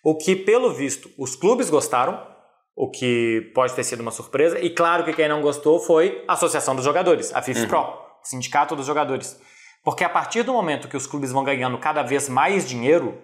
O 0.03 0.17
que, 0.17 0.37
pelo 0.37 0.73
visto, 0.73 1.11
os 1.19 1.35
clubes 1.35 1.69
gostaram, 1.69 2.34
o 2.77 2.91
que 2.91 3.53
pode 3.55 3.73
ter 3.75 3.85
sido 3.85 4.01
uma 4.01 4.11
surpresa, 4.11 4.59
e 4.59 4.71
claro 4.71 5.05
que 5.05 5.13
quem 5.13 5.29
não 5.29 5.41
gostou 5.41 5.79
foi 5.79 6.25
a 6.27 6.33
Associação 6.33 6.75
dos 6.75 6.85
Jogadores, 6.85 7.35
a 7.35 7.41
FIFA 7.41 7.61
uhum. 7.61 7.69
Pro, 7.69 7.99
Sindicato 8.23 8.75
dos 8.75 8.87
Jogadores. 8.87 9.41
Porque 9.85 10.03
a 10.03 10.09
partir 10.09 10.43
do 10.43 10.53
momento 10.53 10.89
que 10.89 10.97
os 10.97 11.07
clubes 11.07 11.31
vão 11.31 11.45
ganhando 11.45 11.79
cada 11.79 12.03
vez 12.03 12.29
mais 12.29 12.69
dinheiro, 12.69 13.19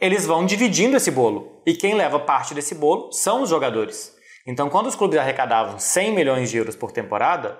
eles 0.00 0.26
vão 0.26 0.46
dividindo 0.46 0.96
esse 0.96 1.10
bolo. 1.10 1.60
E 1.66 1.74
quem 1.74 1.94
leva 1.94 2.18
parte 2.18 2.54
desse 2.54 2.74
bolo 2.74 3.12
são 3.12 3.42
os 3.42 3.50
jogadores. 3.50 4.16
Então, 4.46 4.70
quando 4.70 4.86
os 4.86 4.94
clubes 4.94 5.18
arrecadavam 5.18 5.78
100 5.78 6.12
milhões 6.12 6.50
de 6.50 6.56
euros 6.56 6.74
por 6.74 6.90
temporada, 6.90 7.58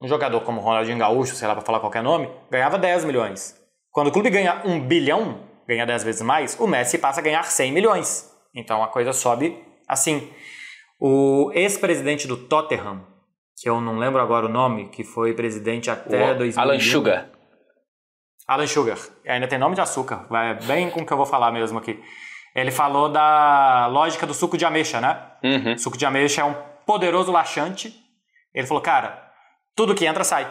um 0.00 0.08
jogador 0.08 0.40
como 0.40 0.60
Ronaldinho 0.60 0.98
Gaúcho, 0.98 1.34
sei 1.34 1.46
lá 1.46 1.54
para 1.54 1.64
falar 1.64 1.80
qualquer 1.80 2.02
nome, 2.02 2.30
ganhava 2.50 2.78
10 2.78 3.04
milhões. 3.04 3.54
Quando 3.90 4.08
o 4.08 4.12
clube 4.12 4.30
ganha 4.30 4.62
1 4.64 4.80
bilhão, 4.80 5.40
ganha 5.68 5.84
10 5.84 6.02
vezes 6.02 6.22
mais, 6.22 6.58
o 6.58 6.66
Messi 6.66 6.98
passa 6.98 7.20
a 7.20 7.22
ganhar 7.22 7.44
100 7.44 7.72
milhões. 7.72 8.32
Então 8.54 8.82
a 8.82 8.88
coisa 8.88 9.12
sobe 9.12 9.62
assim. 9.86 10.30
O 11.04 11.50
ex-presidente 11.52 12.28
do 12.28 12.36
Tottenham, 12.36 13.04
que 13.60 13.68
eu 13.68 13.80
não 13.80 13.98
lembro 13.98 14.22
agora 14.22 14.46
o 14.46 14.48
nome, 14.48 14.88
que 14.88 15.02
foi 15.02 15.34
presidente 15.34 15.90
até 15.90 16.30
o 16.30 16.38
2001. 16.38 16.60
Alan 16.62 16.78
Sugar. 16.78 17.28
Alan 18.46 18.66
Sugar. 18.68 18.98
Ainda 19.26 19.48
tem 19.48 19.58
nome 19.58 19.74
de 19.74 19.80
açúcar. 19.80 20.26
Vai 20.30 20.54
bem 20.62 20.90
com 20.90 21.00
o 21.00 21.04
que 21.04 21.12
eu 21.12 21.16
vou 21.16 21.26
falar 21.26 21.50
mesmo 21.50 21.76
aqui. 21.76 22.00
Ele 22.54 22.70
falou 22.70 23.08
da 23.08 23.88
lógica 23.88 24.24
do 24.24 24.32
suco 24.32 24.56
de 24.56 24.64
ameixa, 24.64 25.00
né? 25.00 25.20
Uhum. 25.42 25.76
Suco 25.76 25.98
de 25.98 26.06
ameixa 26.06 26.42
é 26.42 26.44
um 26.44 26.54
poderoso 26.86 27.32
laxante. 27.32 27.92
Ele 28.54 28.68
falou, 28.68 28.80
cara, 28.80 29.28
tudo 29.74 29.96
que 29.96 30.06
entra 30.06 30.22
sai. 30.22 30.48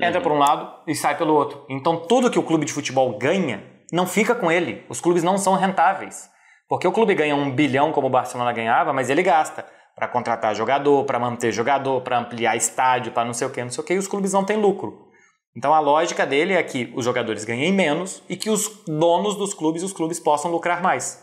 Entra 0.00 0.16
uhum. 0.16 0.22
por 0.22 0.32
um 0.32 0.38
lado 0.38 0.82
e 0.86 0.94
sai 0.94 1.18
pelo 1.18 1.34
outro. 1.34 1.66
Então 1.68 2.06
tudo 2.06 2.30
que 2.30 2.38
o 2.38 2.42
clube 2.42 2.64
de 2.64 2.72
futebol 2.72 3.18
ganha 3.18 3.62
não 3.92 4.06
fica 4.06 4.34
com 4.34 4.50
ele. 4.50 4.82
Os 4.88 4.98
clubes 4.98 5.22
não 5.22 5.36
são 5.36 5.56
rentáveis. 5.56 6.32
Porque 6.68 6.86
o 6.86 6.92
clube 6.92 7.14
ganha 7.14 7.34
um 7.34 7.50
bilhão 7.50 7.92
como 7.92 8.06
o 8.06 8.10
Barcelona 8.10 8.52
ganhava, 8.52 8.92
mas 8.92 9.10
ele 9.10 9.22
gasta 9.22 9.66
para 9.94 10.08
contratar 10.08 10.54
jogador, 10.54 11.04
para 11.04 11.18
manter 11.18 11.52
jogador, 11.52 12.00
para 12.00 12.18
ampliar 12.18 12.56
estádio, 12.56 13.12
para 13.12 13.24
não 13.24 13.34
sei 13.34 13.46
o 13.46 13.50
que, 13.50 13.62
não 13.62 13.70
sei 13.70 13.82
o 13.82 13.86
que, 13.86 13.94
e 13.94 13.98
os 13.98 14.08
clubes 14.08 14.32
não 14.32 14.44
têm 14.44 14.56
lucro. 14.56 15.08
Então 15.56 15.72
a 15.72 15.78
lógica 15.78 16.26
dele 16.26 16.52
é 16.52 16.62
que 16.62 16.92
os 16.96 17.04
jogadores 17.04 17.44
ganhem 17.44 17.72
menos 17.72 18.22
e 18.28 18.36
que 18.36 18.50
os 18.50 18.82
donos 18.86 19.36
dos 19.36 19.54
clubes, 19.54 19.82
os 19.82 19.92
clubes 19.92 20.18
possam 20.18 20.50
lucrar 20.50 20.82
mais. 20.82 21.22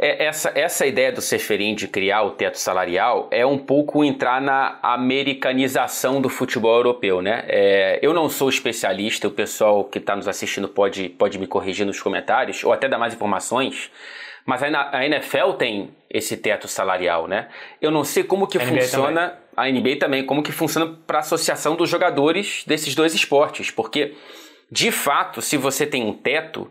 É, 0.00 0.24
essa, 0.24 0.50
essa 0.54 0.84
ideia 0.84 1.12
do 1.12 1.20
Seferin 1.20 1.76
de 1.76 1.86
criar 1.86 2.22
o 2.22 2.32
teto 2.32 2.58
salarial 2.58 3.28
é 3.30 3.46
um 3.46 3.58
pouco 3.58 4.02
entrar 4.02 4.40
na 4.40 4.80
americanização 4.82 6.20
do 6.20 6.28
futebol 6.28 6.74
europeu, 6.74 7.22
né? 7.22 7.44
É, 7.46 8.00
eu 8.02 8.12
não 8.12 8.28
sou 8.28 8.48
especialista, 8.48 9.28
o 9.28 9.30
pessoal 9.30 9.84
que 9.84 9.98
está 9.98 10.16
nos 10.16 10.26
assistindo 10.26 10.66
pode, 10.66 11.10
pode 11.10 11.38
me 11.38 11.46
corrigir 11.46 11.86
nos 11.86 12.00
comentários 12.00 12.64
ou 12.64 12.72
até 12.72 12.88
dar 12.88 12.98
mais 12.98 13.14
informações, 13.14 13.92
mas 14.44 14.62
a 14.62 15.06
NFL 15.06 15.52
tem 15.58 15.90
esse 16.10 16.36
teto 16.36 16.68
salarial, 16.68 17.26
né? 17.26 17.48
Eu 17.80 17.90
não 17.90 18.04
sei 18.04 18.24
como 18.24 18.46
que 18.46 18.58
funciona 18.58 19.38
também. 19.56 19.78
a 19.78 19.80
NBA 19.80 19.96
também, 19.98 20.26
como 20.26 20.42
que 20.42 20.52
funciona 20.52 20.86
para 21.06 21.18
a 21.18 21.20
associação 21.20 21.76
dos 21.76 21.88
jogadores 21.88 22.64
desses 22.66 22.94
dois 22.94 23.14
esportes, 23.14 23.70
porque 23.70 24.14
de 24.70 24.90
fato, 24.90 25.42
se 25.42 25.58
você 25.58 25.86
tem 25.86 26.02
um 26.02 26.14
teto, 26.14 26.70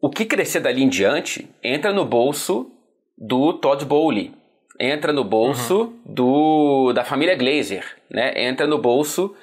o 0.00 0.10
que 0.10 0.24
crescer 0.24 0.58
dali 0.58 0.82
em 0.82 0.88
diante 0.88 1.48
entra 1.62 1.92
no 1.92 2.04
bolso 2.04 2.72
do 3.16 3.52
Todd 3.52 3.84
Bowley, 3.84 4.32
entra 4.80 5.12
no 5.12 5.22
bolso 5.22 5.82
uhum. 5.82 6.00
do 6.04 6.92
da 6.92 7.04
família 7.04 7.36
Glazer, 7.36 7.84
né? 8.10 8.32
Entra 8.36 8.66
no 8.66 8.78
bolso 8.78 9.34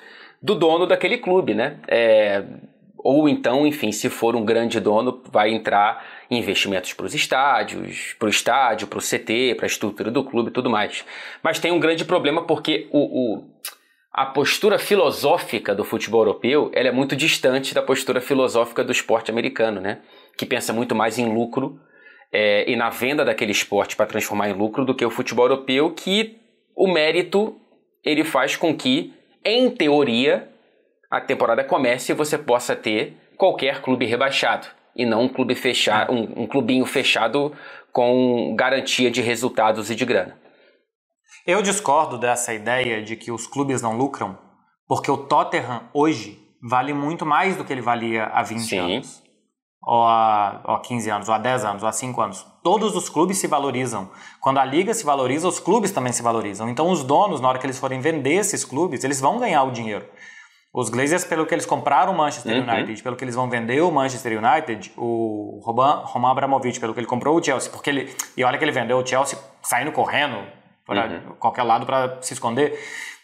do 0.41 0.53
dono 0.53 0.85
daquele 0.85 1.17
clube, 1.17 1.53
né? 1.53 1.77
É, 1.87 2.43
ou 3.07 3.29
então, 3.29 3.67
enfim, 3.67 3.91
se 3.91 4.09
for 4.09 4.35
um 4.35 4.43
grande 4.43 4.79
dono, 4.79 5.21
vai 5.31 5.53
entrar 5.53 6.03
investimentos 6.27 6.91
para 6.91 7.05
os 7.05 7.13
estádios, 7.13 8.15
para 8.17 8.25
o 8.25 8.29
estádio, 8.29 8.87
para 8.87 8.97
o 8.97 9.01
CT, 9.01 9.53
para 9.55 9.67
a 9.67 9.67
estrutura 9.67 10.09
do 10.09 10.23
clube 10.23 10.49
e 10.49 10.51
tudo 10.51 10.71
mais. 10.71 11.05
Mas 11.43 11.59
tem 11.59 11.71
um 11.71 11.79
grande 11.79 12.03
problema 12.03 12.47
porque 12.47 12.87
o, 12.91 12.97
o, 13.35 13.43
a 14.11 14.25
postura 14.25 14.79
filosófica 14.79 15.75
do 15.75 15.83
futebol 15.83 16.21
europeu 16.21 16.71
ela 16.73 16.87
é 16.87 16.91
muito 16.91 17.15
distante 17.15 17.75
da 17.75 17.83
postura 17.83 18.19
filosófica 18.19 18.83
do 18.83 18.91
esporte 18.91 19.29
americano, 19.29 19.79
né? 19.79 19.99
que 20.35 20.43
pensa 20.43 20.73
muito 20.73 20.95
mais 20.95 21.19
em 21.19 21.31
lucro 21.31 21.79
é, 22.33 22.67
e 22.67 22.75
na 22.75 22.89
venda 22.89 23.23
daquele 23.23 23.51
esporte 23.51 23.95
para 23.95 24.07
transformar 24.07 24.49
em 24.49 24.53
lucro 24.53 24.83
do 24.83 24.95
que 24.95 25.05
o 25.05 25.11
futebol 25.11 25.45
europeu, 25.45 25.91
que 25.91 26.37
o 26.75 26.91
mérito 26.91 27.55
ele 28.03 28.23
faz 28.23 28.55
com 28.55 28.75
que, 28.75 29.13
em 29.43 29.69
teoria, 29.69 30.49
a 31.17 31.21
temporada 31.21 31.63
comece 31.63 32.11
e 32.11 32.15
você 32.15 32.37
possa 32.37 32.75
ter 32.75 33.17
qualquer 33.37 33.81
clube 33.81 34.05
rebaixado 34.05 34.67
e 34.95 35.05
não 35.05 35.23
um 35.23 35.29
clube 35.29 35.55
fechado, 35.55 36.11
um, 36.11 36.43
um 36.43 36.47
clubinho 36.47 36.85
fechado 36.85 37.51
com 37.91 38.55
garantia 38.55 39.11
de 39.11 39.21
resultados 39.21 39.89
e 39.89 39.95
de 39.95 40.05
grana. 40.05 40.37
Eu 41.45 41.61
discordo 41.61 42.17
dessa 42.17 42.53
ideia 42.53 43.03
de 43.03 43.15
que 43.15 43.31
os 43.31 43.45
clubes 43.45 43.81
não 43.81 43.95
lucram, 43.95 44.37
porque 44.87 45.11
o 45.11 45.17
Tottenham 45.17 45.83
hoje 45.93 46.39
vale 46.61 46.93
muito 46.93 47.25
mais 47.25 47.55
do 47.55 47.63
que 47.63 47.71
ele 47.71 47.81
valia 47.81 48.25
há 48.25 48.41
20 48.41 48.59
Sim. 48.61 48.79
anos. 48.79 49.23
Ou 49.87 50.01
há, 50.01 50.63
ou 50.65 50.73
há 50.73 50.81
15 50.81 51.09
anos, 51.11 51.29
ou 51.29 51.35
há 51.35 51.37
10 51.37 51.63
anos, 51.63 51.83
ou 51.83 51.89
há 51.89 51.91
5 51.91 52.19
anos. 52.19 52.43
Todos 52.63 52.95
os 52.95 53.07
clubes 53.07 53.37
se 53.37 53.45
valorizam. 53.45 54.09
Quando 54.41 54.57
a 54.57 54.65
liga 54.65 54.91
se 54.95 55.05
valoriza, 55.05 55.47
os 55.47 55.59
clubes 55.59 55.91
também 55.91 56.11
se 56.11 56.23
valorizam. 56.23 56.67
Então, 56.67 56.89
os 56.89 57.03
donos, 57.03 57.39
na 57.39 57.49
hora 57.49 57.59
que 57.59 57.67
eles 57.67 57.77
forem 57.77 57.99
vender 57.99 58.33
esses 58.33 58.65
clubes, 58.65 59.03
eles 59.03 59.21
vão 59.21 59.37
ganhar 59.37 59.63
o 59.63 59.69
dinheiro. 59.69 60.03
Os 60.77 60.89
Glazers, 60.89 61.23
pelo 61.23 61.45
que 61.45 61.55
eles 61.55 61.65
compraram 61.65 62.11
o 62.11 62.17
Manchester 62.17 62.53
uhum. 62.53 62.69
United, 62.69 63.01
pelo 63.01 63.15
que 63.15 63.23
eles 63.23 63.33
vão 63.33 63.49
vender 63.49 63.79
o 63.79 63.89
Manchester 63.89 64.37
United, 64.43 64.91
o 64.97 65.61
Roman, 65.63 66.01
Roman 66.03 66.31
Abramovich, 66.31 66.81
pelo 66.81 66.93
que 66.93 66.99
ele 66.99 67.07
comprou 67.07 67.39
o 67.39 67.41
Chelsea, 67.41 67.71
porque 67.71 67.89
ele. 67.89 68.13
E 68.35 68.43
olha 68.43 68.57
que 68.57 68.63
ele 68.65 68.73
vendeu 68.73 68.97
o 68.97 69.07
Chelsea 69.07 69.39
saindo 69.63 69.93
correndo 69.93 70.37
para 70.85 71.07
uhum. 71.07 71.35
qualquer 71.39 71.63
lado 71.63 71.85
para 71.85 72.21
se 72.21 72.33
esconder. 72.33 72.77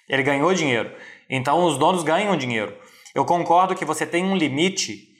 Ele 0.08 0.24
ganhou 0.24 0.54
dinheiro. 0.54 0.92
Então 1.30 1.66
os 1.66 1.78
donos 1.78 2.04
ganham 2.04 2.38
dinheiro. 2.38 2.74
Eu 3.14 3.26
concordo 3.26 3.76
que 3.76 3.84
você 3.84 4.06
tem 4.06 4.24
um 4.24 4.38
limite 4.38 5.11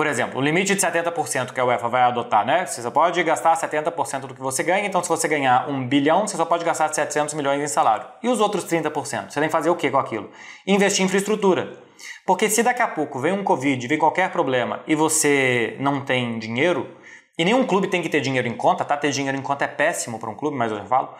por 0.00 0.06
exemplo, 0.06 0.40
o 0.40 0.42
limite 0.42 0.74
de 0.74 0.80
70% 0.80 1.52
que 1.52 1.60
a 1.60 1.64
UEFA 1.66 1.86
vai 1.86 2.00
adotar, 2.00 2.46
né? 2.46 2.64
Você 2.64 2.80
só 2.80 2.90
pode 2.90 3.22
gastar 3.22 3.54
70% 3.54 4.20
do 4.20 4.34
que 4.34 4.40
você 4.40 4.62
ganha, 4.62 4.86
então 4.86 5.02
se 5.02 5.08
você 5.10 5.28
ganhar 5.28 5.68
um 5.68 5.86
bilhão, 5.86 6.26
você 6.26 6.38
só 6.38 6.46
pode 6.46 6.64
gastar 6.64 6.90
700 6.90 7.34
milhões 7.34 7.60
em 7.60 7.66
salário. 7.66 8.06
E 8.22 8.28
os 8.30 8.40
outros 8.40 8.64
30%? 8.64 9.28
Você 9.28 9.38
tem 9.38 9.50
que 9.50 9.52
fazer 9.52 9.68
o 9.68 9.76
que 9.76 9.90
com 9.90 9.98
aquilo? 9.98 10.30
Investir 10.66 11.02
em 11.02 11.04
infraestrutura. 11.04 11.78
Porque 12.24 12.48
se 12.48 12.62
daqui 12.62 12.80
a 12.80 12.88
pouco 12.88 13.18
vem 13.18 13.34
um 13.34 13.44
Covid, 13.44 13.86
vem 13.86 13.98
qualquer 13.98 14.32
problema 14.32 14.82
e 14.86 14.94
você 14.94 15.76
não 15.78 16.02
tem 16.02 16.38
dinheiro, 16.38 16.96
e 17.38 17.44
nenhum 17.44 17.66
clube 17.66 17.86
tem 17.86 18.00
que 18.00 18.08
ter 18.08 18.22
dinheiro 18.22 18.48
em 18.48 18.56
conta, 18.56 18.86
tá? 18.86 18.96
Ter 18.96 19.10
dinheiro 19.10 19.36
em 19.36 19.42
conta 19.42 19.66
é 19.66 19.68
péssimo 19.68 20.18
para 20.18 20.30
um 20.30 20.34
clube, 20.34 20.56
mas 20.56 20.72
eu 20.72 20.78
já 20.78 20.86
falo. 20.86 21.14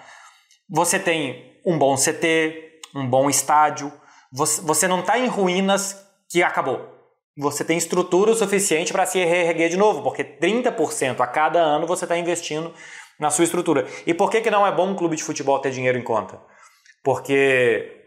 Você 0.71 0.99
tem 0.99 1.61
um 1.67 1.77
bom 1.77 1.97
CT, 1.97 2.81
um 2.95 3.07
bom 3.07 3.29
estádio, 3.29 3.93
você, 4.33 4.63
você 4.63 4.89
não 4.89 5.01
está 5.01 5.19
em 5.19 5.27
ruínas 5.27 6.03
que 6.31 6.43
acabou 6.43 6.90
você 7.37 7.65
tem 7.65 7.79
estrutura 7.79 8.31
o 8.31 8.35
suficiente 8.35 8.93
para 8.93 9.07
se 9.07 9.19
reerguer 9.25 9.69
de 9.69 9.77
novo, 9.77 10.03
porque 10.03 10.25
30% 10.25 11.21
a 11.21 11.27
cada 11.27 11.61
ano 11.61 11.87
você 11.87 12.05
está 12.05 12.17
investindo 12.17 12.73
na 13.19 13.31
sua 13.31 13.45
estrutura. 13.45 13.87
E 14.07 14.15
por 14.15 14.31
que, 14.31 14.41
que 14.41 14.51
não 14.51 14.67
é 14.67 14.73
bom 14.73 14.89
um 14.89 14.97
clube 14.97 15.17
de 15.17 15.23
futebol 15.23 15.59
ter 15.59 15.71
dinheiro 15.71 15.99
em 15.99 16.03
conta? 16.03 16.41
Porque 17.05 18.01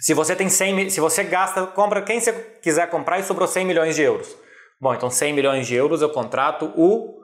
se 0.00 0.14
você 0.14 0.34
tem 0.34 0.48
100, 0.48 0.90
se 0.90 1.00
você 1.00 1.22
gasta, 1.24 1.66
compra 1.66 2.02
quem 2.02 2.20
você 2.20 2.32
quiser 2.62 2.88
comprar 2.88 3.18
e 3.18 3.22
sobrou 3.22 3.46
100 3.46 3.64
milhões 3.64 3.94
de 3.94 4.02
euros. 4.02 4.36
Bom, 4.80 4.94
então 4.94 5.10
100 5.10 5.32
milhões 5.34 5.66
de 5.66 5.74
euros 5.74 6.00
eu 6.00 6.10
contrato 6.10 6.72
o, 6.76 7.20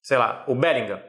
sei 0.00 0.16
lá, 0.16 0.44
o 0.46 0.54
Bellingham. 0.54 1.00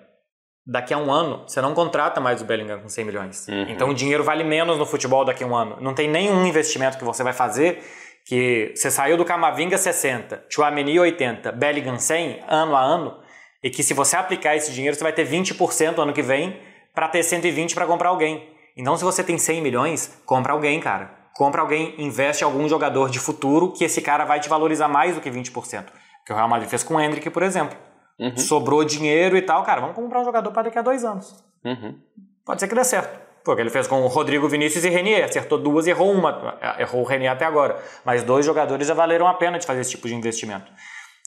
Daqui 0.65 0.93
a 0.93 0.97
um 0.97 1.11
ano, 1.11 1.43
você 1.45 1.61
não 1.61 1.73
contrata 1.73 2.21
mais 2.21 2.41
o 2.41 2.45
Bellingham 2.45 2.79
com 2.79 2.89
100 2.89 3.05
milhões. 3.05 3.47
Uhum. 3.47 3.69
Então 3.69 3.89
o 3.89 3.93
dinheiro 3.93 4.23
vale 4.23 4.43
menos 4.43 4.77
no 4.77 4.85
futebol 4.85 5.23
daqui 5.25 5.43
a 5.43 5.47
um 5.47 5.55
ano. 5.55 5.77
Não 5.81 5.93
tem 5.93 6.09
nenhum 6.09 6.45
investimento 6.45 6.97
que 6.97 7.03
você 7.03 7.21
vai 7.21 7.33
fazer 7.33 7.83
que 8.25 8.73
você 8.75 8.89
saiu 8.89 9.17
do 9.17 9.25
Camavinga 9.25 9.77
60, 9.77 10.45
Chouameni 10.49 10.99
80, 10.99 11.51
Bellingham 11.51 11.99
100, 11.99 12.41
ano 12.47 12.75
a 12.75 12.81
ano, 12.81 13.19
e 13.61 13.69
que 13.69 13.83
se 13.83 13.93
você 13.93 14.15
aplicar 14.15 14.55
esse 14.55 14.71
dinheiro, 14.71 14.95
você 14.95 15.03
vai 15.03 15.13
ter 15.13 15.27
20% 15.27 15.99
ano 15.99 16.13
que 16.13 16.21
vem 16.21 16.59
para 16.93 17.07
ter 17.07 17.23
120 17.23 17.73
para 17.73 17.85
comprar 17.85 18.09
alguém. 18.09 18.49
Então, 18.75 18.97
se 18.97 19.03
você 19.03 19.23
tem 19.23 19.37
100 19.37 19.61
milhões, 19.61 20.21
compra 20.25 20.53
alguém, 20.53 20.79
cara. 20.79 21.23
Compra 21.35 21.61
alguém, 21.61 21.95
investe 21.97 22.43
em 22.43 22.45
algum 22.45 22.67
jogador 22.67 23.09
de 23.09 23.19
futuro 23.19 23.71
que 23.71 23.83
esse 23.83 24.01
cara 24.01 24.25
vai 24.25 24.39
te 24.39 24.49
valorizar 24.49 24.87
mais 24.87 25.15
do 25.15 25.21
que 25.21 25.29
20%. 25.29 25.85
Que 26.25 26.31
o 26.31 26.35
Real 26.35 26.47
Madrid 26.47 26.69
fez 26.69 26.83
com 26.83 26.95
o 26.95 27.01
Hendrick, 27.01 27.29
por 27.29 27.43
exemplo. 27.43 27.77
Uhum. 28.19 28.37
Sobrou 28.37 28.83
dinheiro 28.83 29.35
e 29.35 29.41
tal, 29.41 29.63
cara, 29.63 29.81
vamos 29.81 29.95
comprar 29.95 30.21
um 30.21 30.25
jogador 30.25 30.51
para 30.51 30.63
daqui 30.63 30.77
a 30.77 30.81
dois 30.81 31.03
anos. 31.03 31.43
Uhum. 31.65 31.99
Pode 32.45 32.59
ser 32.59 32.67
que 32.67 32.75
dê 32.75 32.83
certo. 32.83 33.22
Porque 33.43 33.61
ele 33.61 33.69
fez 33.69 33.87
com 33.87 34.01
o 34.01 34.07
Rodrigo 34.07 34.47
Vinícius 34.47 34.85
e 34.85 34.89
Renier, 34.89 35.25
acertou 35.25 35.57
duas 35.57 35.85
e 35.85 35.89
errou 35.89 36.11
uma. 36.11 36.57
Errou 36.79 37.01
o 37.01 37.05
Renier 37.05 37.31
até 37.31 37.45
agora. 37.45 37.81
Mas 38.05 38.23
dois 38.23 38.45
jogadores 38.45 38.87
já 38.87 38.93
valeram 38.93 39.27
a 39.27 39.33
pena 39.33 39.59
de 39.59 39.65
fazer 39.65 39.81
esse 39.81 39.91
tipo 39.91 40.07
de 40.07 40.15
investimento. 40.15 40.71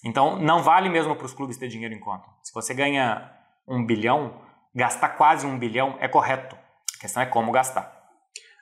Então, 0.05 0.39
não 0.39 0.63
vale 0.63 0.89
mesmo 0.89 1.15
para 1.15 1.27
os 1.27 1.35
clubes 1.35 1.59
ter 1.59 1.69
dinheiro 1.69 1.95
em 1.95 2.01
conta. 2.01 2.25
Se 2.43 2.55
você 2.55 2.73
ganha 2.73 3.31
um 3.69 3.85
bilhão, 3.85 4.41
gastar 4.75 5.11
quase 5.11 5.47
um 5.47 5.59
bilhão 5.59 5.97
é 6.01 6.09
correto. 6.09 6.57
A 6.97 7.01
questão 7.01 7.23
é 7.23 7.27
como 7.27 7.53
gastar. 7.53 7.97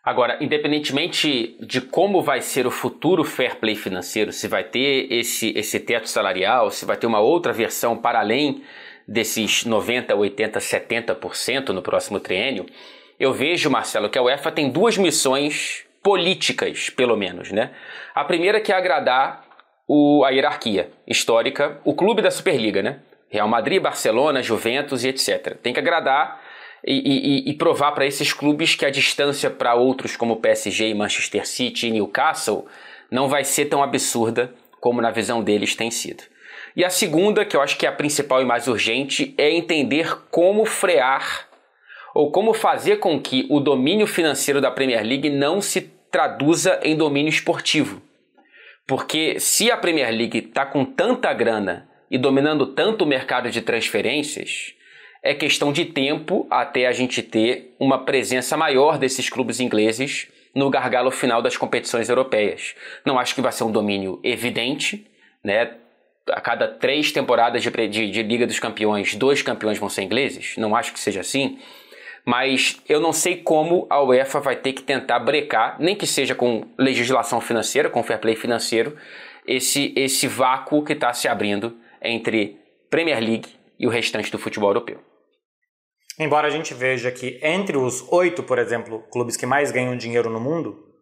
Agora, 0.02 0.36
independentemente 0.42 1.56
de 1.64 1.80
como 1.80 2.22
vai 2.22 2.42
ser 2.42 2.66
o 2.66 2.70
futuro 2.70 3.24
fair 3.24 3.56
play 3.56 3.74
financeiro, 3.74 4.32
se 4.32 4.46
vai 4.46 4.62
ter 4.62 5.10
esse, 5.10 5.56
esse 5.56 5.80
teto 5.80 6.08
salarial, 6.08 6.70
se 6.70 6.84
vai 6.84 6.96
ter 6.96 7.06
uma 7.06 7.20
outra 7.20 7.54
versão 7.54 7.96
para 7.96 8.20
além 8.20 8.62
desses 9.08 9.64
90, 9.64 10.14
80, 10.14 10.58
70% 10.58 11.68
no 11.70 11.80
próximo 11.80 12.20
triênio, 12.20 12.66
eu 13.18 13.32
vejo, 13.32 13.70
Marcelo, 13.70 14.08
que 14.08 14.18
a 14.18 14.22
UEFA 14.22 14.50
tem 14.50 14.70
duas 14.70 14.98
missões 14.98 15.84
políticas, 16.02 16.90
pelo 16.90 17.16
menos, 17.16 17.50
né? 17.50 17.70
A 18.14 18.24
primeira 18.24 18.60
que 18.60 18.72
é 18.72 18.76
agradar 18.76 19.44
o, 19.88 20.24
a 20.24 20.30
hierarquia 20.30 20.90
histórica, 21.06 21.80
o 21.84 21.94
clube 21.94 22.20
da 22.20 22.30
Superliga, 22.30 22.82
né? 22.82 23.00
Real 23.30 23.48
Madrid, 23.48 23.82
Barcelona, 23.82 24.42
Juventus 24.42 25.04
e 25.04 25.08
etc. 25.08 25.56
Tem 25.62 25.72
que 25.72 25.80
agradar 25.80 26.40
e, 26.86 27.46
e, 27.46 27.50
e 27.50 27.54
provar 27.54 27.92
para 27.92 28.06
esses 28.06 28.32
clubes 28.32 28.74
que 28.74 28.84
a 28.84 28.90
distância 28.90 29.50
para 29.50 29.74
outros 29.74 30.16
como 30.16 30.36
PSG, 30.36 30.92
Manchester 30.94 31.46
City 31.46 31.88
e 31.88 31.90
Newcastle 31.90 32.66
não 33.10 33.28
vai 33.28 33.44
ser 33.44 33.66
tão 33.66 33.82
absurda 33.82 34.54
como 34.80 35.00
na 35.00 35.10
visão 35.10 35.42
deles 35.42 35.74
tem 35.74 35.90
sido. 35.90 36.22
E 36.76 36.84
a 36.84 36.90
segunda, 36.90 37.44
que 37.44 37.56
eu 37.56 37.62
acho 37.62 37.78
que 37.78 37.86
é 37.86 37.88
a 37.88 37.92
principal 37.92 38.42
e 38.42 38.44
mais 38.44 38.68
urgente, 38.68 39.34
é 39.38 39.50
entender 39.50 40.14
como 40.30 40.66
frear 40.66 41.48
ou 42.14 42.30
como 42.30 42.54
fazer 42.54 42.98
com 42.98 43.20
que 43.20 43.44
o 43.50 43.58
domínio 43.58 44.06
financeiro 44.06 44.60
da 44.60 44.70
Premier 44.70 45.04
League 45.04 45.28
não 45.28 45.60
se 45.60 45.80
traduza 46.10 46.78
em 46.82 46.96
domínio 46.96 47.28
esportivo. 47.28 48.00
Porque 48.86 49.40
se 49.40 49.70
a 49.70 49.76
Premier 49.76 50.10
League 50.10 50.38
está 50.38 50.64
com 50.64 50.84
tanta 50.84 51.32
grana 51.32 51.88
e 52.08 52.16
dominando 52.16 52.66
tanto 52.66 53.02
o 53.02 53.06
mercado 53.06 53.50
de 53.50 53.60
transferências, 53.60 54.74
é 55.22 55.34
questão 55.34 55.72
de 55.72 55.86
tempo 55.86 56.46
até 56.50 56.86
a 56.86 56.92
gente 56.92 57.20
ter 57.22 57.74
uma 57.80 58.04
presença 58.04 58.56
maior 58.56 58.98
desses 58.98 59.28
clubes 59.28 59.58
ingleses 59.58 60.28
no 60.54 60.70
gargalo 60.70 61.10
final 61.10 61.42
das 61.42 61.56
competições 61.56 62.08
europeias. 62.08 62.76
Não 63.04 63.18
acho 63.18 63.34
que 63.34 63.40
vai 63.40 63.50
ser 63.50 63.64
um 63.64 63.72
domínio 63.72 64.20
evidente, 64.22 65.04
né? 65.42 65.72
A 66.28 66.40
cada 66.40 66.68
três 66.68 67.10
temporadas 67.10 67.62
de, 67.62 67.70
de, 67.88 68.10
de 68.10 68.22
Liga 68.22 68.46
dos 68.46 68.60
Campeões, 68.60 69.14
dois 69.14 69.42
campeões 69.42 69.78
vão 69.78 69.88
ser 69.88 70.02
ingleses. 70.02 70.54
Não 70.56 70.76
acho 70.76 70.92
que 70.92 71.00
seja 71.00 71.20
assim 71.20 71.58
mas 72.24 72.80
eu 72.88 73.00
não 73.00 73.12
sei 73.12 73.36
como 73.36 73.86
a 73.90 74.02
UEFA 74.02 74.40
vai 74.40 74.56
ter 74.56 74.72
que 74.72 74.82
tentar 74.82 75.18
brecar, 75.18 75.76
nem 75.78 75.94
que 75.94 76.06
seja 76.06 76.34
com 76.34 76.66
legislação 76.78 77.40
financeira, 77.40 77.90
com 77.90 78.02
fair 78.02 78.18
play 78.18 78.34
financeiro, 78.34 78.96
esse, 79.46 79.92
esse 79.94 80.26
vácuo 80.26 80.82
que 80.82 80.94
está 80.94 81.12
se 81.12 81.28
abrindo 81.28 81.76
entre 82.02 82.58
Premier 82.90 83.20
League 83.20 83.48
e 83.78 83.86
o 83.86 83.90
restante 83.90 84.30
do 84.30 84.38
futebol 84.38 84.70
europeu. 84.70 84.98
Embora 86.18 86.46
a 86.46 86.50
gente 86.50 86.72
veja 86.72 87.10
que 87.10 87.38
entre 87.42 87.76
os 87.76 88.06
oito, 88.12 88.42
por 88.42 88.58
exemplo, 88.58 89.00
clubes 89.10 89.36
que 89.36 89.44
mais 89.44 89.70
ganham 89.70 89.96
dinheiro 89.96 90.30
no 90.30 90.40
mundo, 90.40 90.94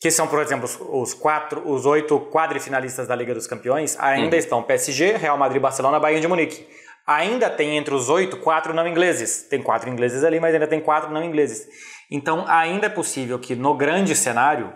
que 0.00 0.10
são, 0.10 0.26
por 0.26 0.42
exemplo, 0.42 0.68
os 0.90 1.14
quatro, 1.14 1.66
os 1.66 1.86
oito 1.86 2.20
quadrifinalistas 2.30 3.06
da 3.06 3.14
Liga 3.14 3.32
dos 3.32 3.46
Campeões, 3.46 3.96
ainda 3.98 4.34
uhum. 4.34 4.38
estão 4.38 4.62
PSG, 4.62 5.16
Real 5.16 5.38
Madrid, 5.38 5.62
Barcelona, 5.62 6.00
Bayern 6.00 6.20
de 6.20 6.28
Munique. 6.28 6.66
Ainda 7.06 7.50
tem 7.50 7.76
entre 7.76 7.94
os 7.94 8.08
oito 8.08 8.38
quatro 8.38 8.72
não 8.72 8.86
ingleses. 8.86 9.46
Tem 9.48 9.62
quatro 9.62 9.90
ingleses 9.90 10.24
ali, 10.24 10.40
mas 10.40 10.54
ainda 10.54 10.66
tem 10.66 10.80
quatro 10.80 11.10
não 11.10 11.22
ingleses. 11.22 11.66
Então 12.10 12.44
ainda 12.48 12.86
é 12.86 12.90
possível 12.90 13.38
que 13.38 13.54
no 13.54 13.74
grande 13.74 14.14
cenário 14.14 14.72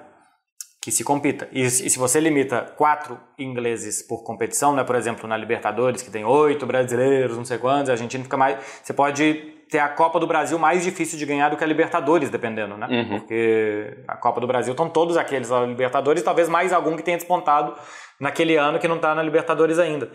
que 0.81 0.93
se 0.93 1.05
compita. 1.05 1.49
E, 1.53 1.69
se 1.69 1.99
você 1.99 2.21
limita 2.21 2.63
quatro 2.77 3.19
ingleses 3.39 4.03
por 4.07 4.23
competição, 4.23 4.75
né, 4.75 4.85
por 4.85 4.95
exemplo, 4.95 5.29
na 5.29 5.37
Libertadores, 5.37 6.03
que 6.03 6.11
tem 6.11 6.25
oito 6.25 6.65
brasileiros, 6.65 7.37
não 7.37 7.45
sei 7.45 7.59
quantos, 7.59 7.91
a 7.91 7.93
Argentina 7.93 8.23
fica 8.23 8.37
mais. 8.37 8.59
Você 8.83 8.93
pode 8.93 9.35
ter 9.69 9.81
a 9.81 9.89
Copa 9.89 10.19
do 10.19 10.27
Brasil 10.27 10.59
mais 10.59 10.83
difícil 10.83 11.19
de 11.19 11.27
ganhar 11.27 11.51
do 11.51 11.57
que 11.57 11.65
a 11.65 11.67
Libertadores, 11.67 12.31
dependendo, 12.31 12.77
né? 12.77 12.87
Uhum. 12.89 13.19
Porque 13.19 13.99
a 14.07 14.17
Copa 14.17 14.41
do 14.41 14.47
Brasil 14.47 14.73
estão 14.73 14.89
todos 14.89 15.17
aqueles 15.17 15.53
a 15.53 15.61
Libertadores, 15.67 16.23
talvez 16.23 16.49
mais 16.49 16.73
algum 16.73 16.97
que 16.97 17.03
tenha 17.03 17.19
despontado 17.19 17.75
naquele 18.19 18.57
ano 18.57 18.79
que 18.79 18.89
não 18.89 18.97
está 18.97 19.15
na 19.15 19.23
Libertadores 19.23 19.79
ainda. 19.79 20.11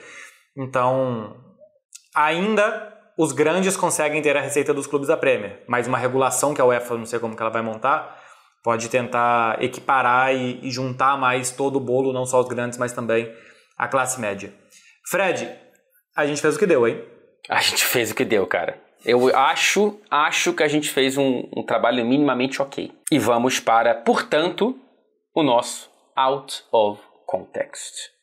Então, 0.58 1.36
ainda 2.16 2.94
os 3.18 3.32
grandes 3.32 3.78
conseguem 3.78 4.22
ter 4.22 4.36
a 4.36 4.42
receita 4.42 4.74
dos 4.74 4.88
clubes 4.88 5.08
da 5.08 5.18
Premier, 5.18 5.64
mas 5.68 5.88
uma 5.88 5.98
regulação 5.98 6.54
que 6.54 6.62
a 6.62 6.66
UEFA, 6.66 6.98
não 6.98 7.06
sei 7.06 7.20
como 7.20 7.36
que 7.36 7.42
ela 7.42 7.52
vai 7.52 7.62
montar, 7.62 8.20
pode 8.64 8.90
tentar 8.90 9.62
equiparar 9.62 10.34
e, 10.34 10.60
e 10.66 10.72
juntar 10.72 11.18
mais 11.18 11.52
todo 11.52 11.76
o 11.76 11.80
bolo, 11.80 12.14
não 12.14 12.26
só 12.26 12.40
os 12.40 12.48
grandes, 12.48 12.78
mas 12.78 12.94
também 12.94 13.32
a 13.78 13.88
classe 13.88 14.20
média. 14.20 14.54
Fred, 15.10 15.50
a 16.16 16.26
gente 16.26 16.42
fez 16.42 16.56
o 16.56 16.60
que 16.60 16.66
deu, 16.66 16.88
hein? 16.88 17.04
A 17.50 17.62
gente 17.62 17.86
fez 17.86 18.12
o 18.12 18.16
que 18.16 18.24
deu, 18.24 18.48
cara. 18.48 18.82
Eu 19.06 19.36
acho, 19.36 20.00
acho 20.10 20.54
que 20.54 20.64
a 20.64 20.68
gente 20.68 20.90
fez 20.90 21.18
um, 21.18 21.50
um 21.56 21.64
trabalho 21.66 22.06
minimamente 22.06 22.62
ok. 22.62 22.92
E 23.12 23.20
vamos 23.20 23.60
para, 23.60 23.94
portanto, 23.94 24.80
o 25.36 25.44
nosso 25.44 25.92
Out 26.16 26.64
of 26.72 27.02
Context. 27.26 28.14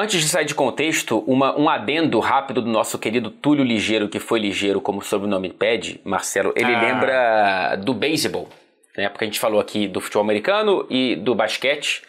Antes 0.00 0.20
de 0.20 0.28
sair 0.28 0.44
de 0.44 0.54
contexto, 0.54 1.24
uma, 1.26 1.58
um 1.58 1.68
adendo 1.68 2.20
rápido 2.20 2.62
do 2.62 2.70
nosso 2.70 3.00
querido 3.00 3.32
Túlio 3.32 3.64
Ligeiro, 3.64 4.08
que 4.08 4.20
foi 4.20 4.38
ligeiro 4.38 4.80
como 4.80 5.00
o 5.00 5.02
sobrenome 5.02 5.52
pede, 5.52 6.00
Marcelo. 6.04 6.52
Ele 6.54 6.72
ah. 6.72 6.80
lembra 6.80 7.76
do 7.84 7.92
beisebol, 7.92 8.48
né? 8.96 9.08
Porque 9.08 9.24
a 9.24 9.26
gente 9.26 9.40
falou 9.40 9.58
aqui 9.58 9.88
do 9.88 10.00
futebol 10.00 10.22
americano 10.22 10.86
e 10.88 11.16
do 11.16 11.34
basquete. 11.34 12.02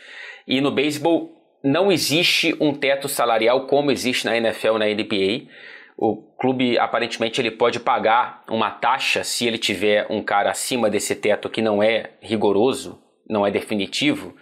E 0.47 0.61
no 0.61 0.69
beisebol 0.69 1.35
não 1.63 1.91
existe 1.91 2.55
um 2.59 2.75
teto 2.75 3.07
salarial 3.09 3.65
como 3.65 3.89
existe 3.89 4.23
na 4.27 4.37
NFL 4.37 4.75
e 4.75 4.77
na 4.77 4.85
NBA. 4.85 5.51
O 5.97 6.17
clube 6.39 6.77
aparentemente 6.77 7.41
ele 7.41 7.49
pode 7.49 7.79
pagar 7.79 8.43
uma 8.47 8.69
taxa 8.69 9.23
se 9.23 9.47
ele 9.47 9.57
tiver 9.57 10.05
um 10.11 10.21
cara 10.21 10.51
acima 10.51 10.91
desse 10.91 11.15
teto 11.15 11.49
que 11.49 11.59
não 11.59 11.81
é 11.81 12.11
rigoroso, 12.21 13.01
não 13.27 13.47
é 13.47 13.49
definitivo. 13.49 14.35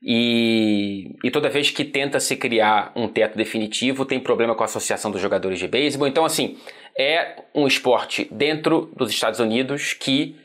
E, 0.00 1.16
e, 1.24 1.30
toda 1.30 1.48
vez 1.48 1.70
que 1.70 1.84
tenta 1.84 2.20
se 2.20 2.36
criar 2.36 2.92
um 2.94 3.08
teto 3.08 3.36
definitivo, 3.36 4.04
tem 4.04 4.20
problema 4.20 4.54
com 4.54 4.62
a 4.62 4.66
Associação 4.66 5.10
dos 5.10 5.20
Jogadores 5.20 5.58
de 5.58 5.66
Beisebol. 5.66 6.06
Então, 6.06 6.24
assim, 6.24 6.56
é 6.96 7.42
um 7.54 7.66
esporte 7.66 8.28
dentro 8.30 8.92
dos 8.96 9.10
Estados 9.10 9.40
Unidos 9.40 9.92
que 9.92 10.36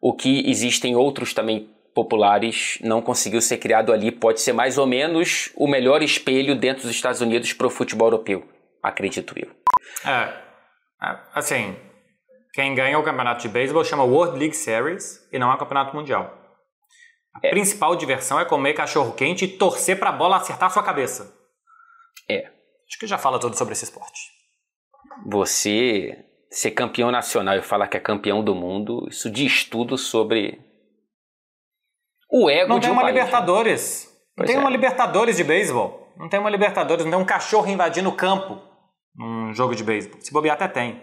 o 0.00 0.14
que 0.14 0.48
existem 0.48 0.94
outros 0.94 1.34
também 1.34 1.68
populares 1.94 2.78
não 2.82 3.02
conseguiu 3.02 3.40
ser 3.40 3.58
criado 3.58 3.92
ali. 3.92 4.12
Pode 4.12 4.40
ser 4.40 4.52
mais 4.52 4.78
ou 4.78 4.86
menos 4.86 5.50
o 5.56 5.66
melhor 5.66 6.02
espelho 6.02 6.54
dentro 6.54 6.84
dos 6.84 6.92
Estados 6.92 7.20
Unidos 7.20 7.52
para 7.52 7.66
o 7.66 7.70
futebol 7.70 8.06
europeu, 8.08 8.44
acredito 8.82 9.34
eu. 9.36 9.50
É, 10.08 10.32
é, 11.02 11.18
assim, 11.34 11.76
quem 12.52 12.74
ganha 12.74 12.98
o 12.98 13.02
campeonato 13.02 13.42
de 13.42 13.48
beisebol 13.48 13.84
chama 13.84 14.04
World 14.04 14.38
League 14.38 14.56
Series 14.56 15.28
e 15.32 15.38
não 15.38 15.50
é 15.50 15.54
o 15.54 15.58
campeonato 15.58 15.94
mundial. 15.94 16.39
A 17.34 17.46
é. 17.46 17.50
principal 17.50 17.94
diversão 17.96 18.38
é 18.40 18.44
comer 18.44 18.74
cachorro 18.74 19.12
quente 19.12 19.44
e 19.44 19.48
torcer 19.48 19.98
para 19.98 20.10
a 20.10 20.12
bola 20.12 20.36
acertar 20.36 20.70
sua 20.70 20.82
cabeça. 20.82 21.34
É. 22.28 22.46
Acho 22.88 22.98
que 22.98 23.06
já 23.06 23.18
fala 23.18 23.38
tudo 23.38 23.56
sobre 23.56 23.72
esse 23.72 23.84
esporte. 23.84 24.20
Você 25.26 26.24
ser 26.50 26.72
campeão 26.72 27.10
nacional 27.10 27.56
e 27.56 27.62
falar 27.62 27.86
que 27.86 27.96
é 27.96 28.00
campeão 28.00 28.42
do 28.42 28.54
mundo, 28.54 29.06
isso 29.08 29.30
diz 29.30 29.64
tudo 29.64 29.96
sobre 29.96 30.58
o 32.30 32.48
ego 32.48 32.68
não 32.68 32.78
de 32.78 32.86
um 32.86 32.90
tem 32.90 32.92
uma 32.92 33.02
país, 33.02 33.14
né? 33.14 33.20
Libertadores. 33.20 34.04
Né? 34.04 34.10
Não 34.38 34.46
tem 34.46 34.56
é. 34.56 34.58
uma 34.58 34.70
Libertadores 34.70 35.36
de 35.36 35.44
beisebol. 35.44 36.12
Não 36.16 36.28
tem 36.28 36.38
uma 36.38 36.50
Libertadores, 36.50 37.04
não 37.04 37.12
tem 37.12 37.20
um 37.20 37.26
cachorro 37.26 37.68
invadindo 37.68 38.08
o 38.08 38.16
campo 38.16 38.60
num 39.14 39.52
jogo 39.54 39.74
de 39.74 39.84
beisebol. 39.84 40.20
Se 40.20 40.32
bobear 40.32 40.54
até 40.54 40.68
tem. 40.68 41.02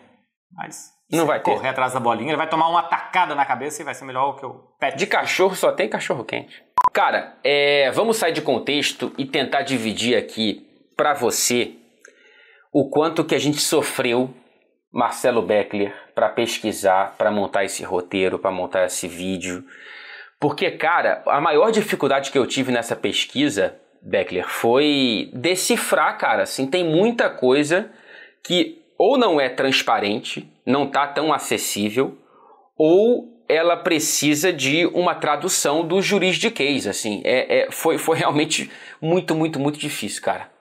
Mas 0.51 0.91
não 1.11 1.25
vai 1.25 1.39
correr 1.39 1.61
ter. 1.61 1.67
atrás 1.69 1.93
da 1.93 1.99
bolinha, 1.99 2.31
ele 2.31 2.37
vai 2.37 2.49
tomar 2.49 2.67
uma 2.67 2.83
tacada 2.83 3.33
na 3.33 3.45
cabeça 3.45 3.81
e 3.81 3.85
vai 3.85 3.93
ser 3.93 4.05
melhor 4.05 4.35
que 4.37 4.45
o 4.45 4.55
pet. 4.79 4.97
De 4.97 5.07
cachorro 5.07 5.55
só 5.55 5.71
tem 5.71 5.87
cachorro 5.87 6.23
quente. 6.25 6.63
Cara, 6.93 7.37
é, 7.43 7.91
vamos 7.91 8.17
sair 8.17 8.33
de 8.33 8.41
contexto 8.41 9.13
e 9.17 9.25
tentar 9.25 9.61
dividir 9.61 10.17
aqui 10.17 10.67
para 10.95 11.13
você 11.13 11.75
o 12.73 12.89
quanto 12.89 13.23
que 13.23 13.35
a 13.35 13.39
gente 13.39 13.59
sofreu, 13.59 14.33
Marcelo 14.91 15.41
Beckler, 15.41 15.93
para 16.13 16.29
pesquisar, 16.29 17.15
para 17.17 17.31
montar 17.31 17.63
esse 17.63 17.83
roteiro, 17.83 18.39
para 18.39 18.51
montar 18.51 18.85
esse 18.85 19.07
vídeo. 19.07 19.63
Porque, 20.39 20.71
cara, 20.71 21.23
a 21.27 21.39
maior 21.39 21.71
dificuldade 21.71 22.31
que 22.31 22.37
eu 22.37 22.45
tive 22.45 22.71
nessa 22.71 22.95
pesquisa, 22.95 23.79
Beckler, 24.01 24.47
foi 24.47 25.29
decifrar, 25.33 26.17
cara. 26.17 26.43
Assim, 26.43 26.67
tem 26.67 26.83
muita 26.83 27.29
coisa 27.29 27.91
que 28.43 28.81
ou 28.97 29.17
não 29.17 29.39
é 29.39 29.49
transparente, 29.49 30.51
não 30.65 30.85
está 30.85 31.07
tão 31.07 31.31
acessível, 31.31 32.17
ou 32.77 33.37
ela 33.49 33.77
precisa 33.77 34.51
de 34.51 34.85
uma 34.87 35.15
tradução 35.15 35.87
do 35.87 36.01
juridiquês, 36.01 36.85
assim. 36.85 37.21
É, 37.23 37.59
é, 37.59 37.71
foi, 37.71 37.97
foi 37.97 38.17
realmente 38.17 38.69
muito, 39.01 39.33
muito, 39.33 39.59
muito 39.59 39.79
difícil, 39.79 40.21
cara. 40.21 40.51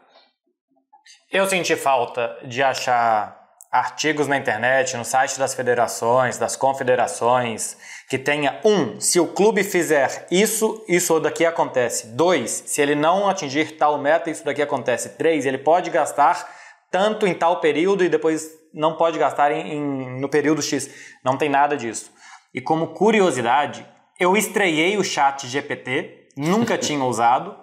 Eu 1.33 1.47
senti 1.47 1.75
falta 1.75 2.39
de 2.45 2.63
achar 2.63 3.37
artigos 3.71 4.29
na 4.29 4.37
internet, 4.37 4.97
no 4.97 5.05
site 5.05 5.39
das 5.39 5.53
federações, 5.53 6.39
das 6.39 6.57
confederações, 6.57 7.77
que 8.09 8.17
tenha 8.17 8.61
um, 8.65 9.01
se 9.01 9.19
o 9.19 9.27
clube 9.27 9.65
fizer 9.65 10.27
isso, 10.31 10.85
isso 10.89 11.19
daqui 11.19 11.45
acontece. 11.45 12.07
Dois, 12.09 12.51
se 12.67 12.81
ele 12.81 12.95
não 12.95 13.29
atingir 13.29 13.77
tal 13.77 13.99
meta, 13.99 14.31
isso 14.31 14.45
daqui 14.45 14.63
acontece. 14.63 15.11
Três, 15.11 15.45
ele 15.45 15.59
pode 15.59 15.91
gastar 15.91 16.49
tanto 16.91 17.27
em 17.27 17.35
tal 17.35 17.61
período 17.61 18.05
e 18.05 18.09
depois 18.09 18.51
não 18.73 18.97
pode 18.97 19.19
gastar 19.19 19.51
em, 19.53 19.73
em, 19.73 20.21
no 20.21 20.29
período 20.29 20.63
X. 20.63 20.91
Não 21.25 21.37
tem 21.37 21.49
nada 21.49 21.77
disso. 21.77 22.13
E 22.55 22.61
como 22.61 22.89
curiosidade, 22.89 23.87
eu 24.19 24.37
estreiei 24.37 24.97
o 24.97 25.05
chat 25.05 25.47
GPT, 25.47 26.29
nunca 26.37 26.77
tinha 26.79 27.05
usado. 27.05 27.57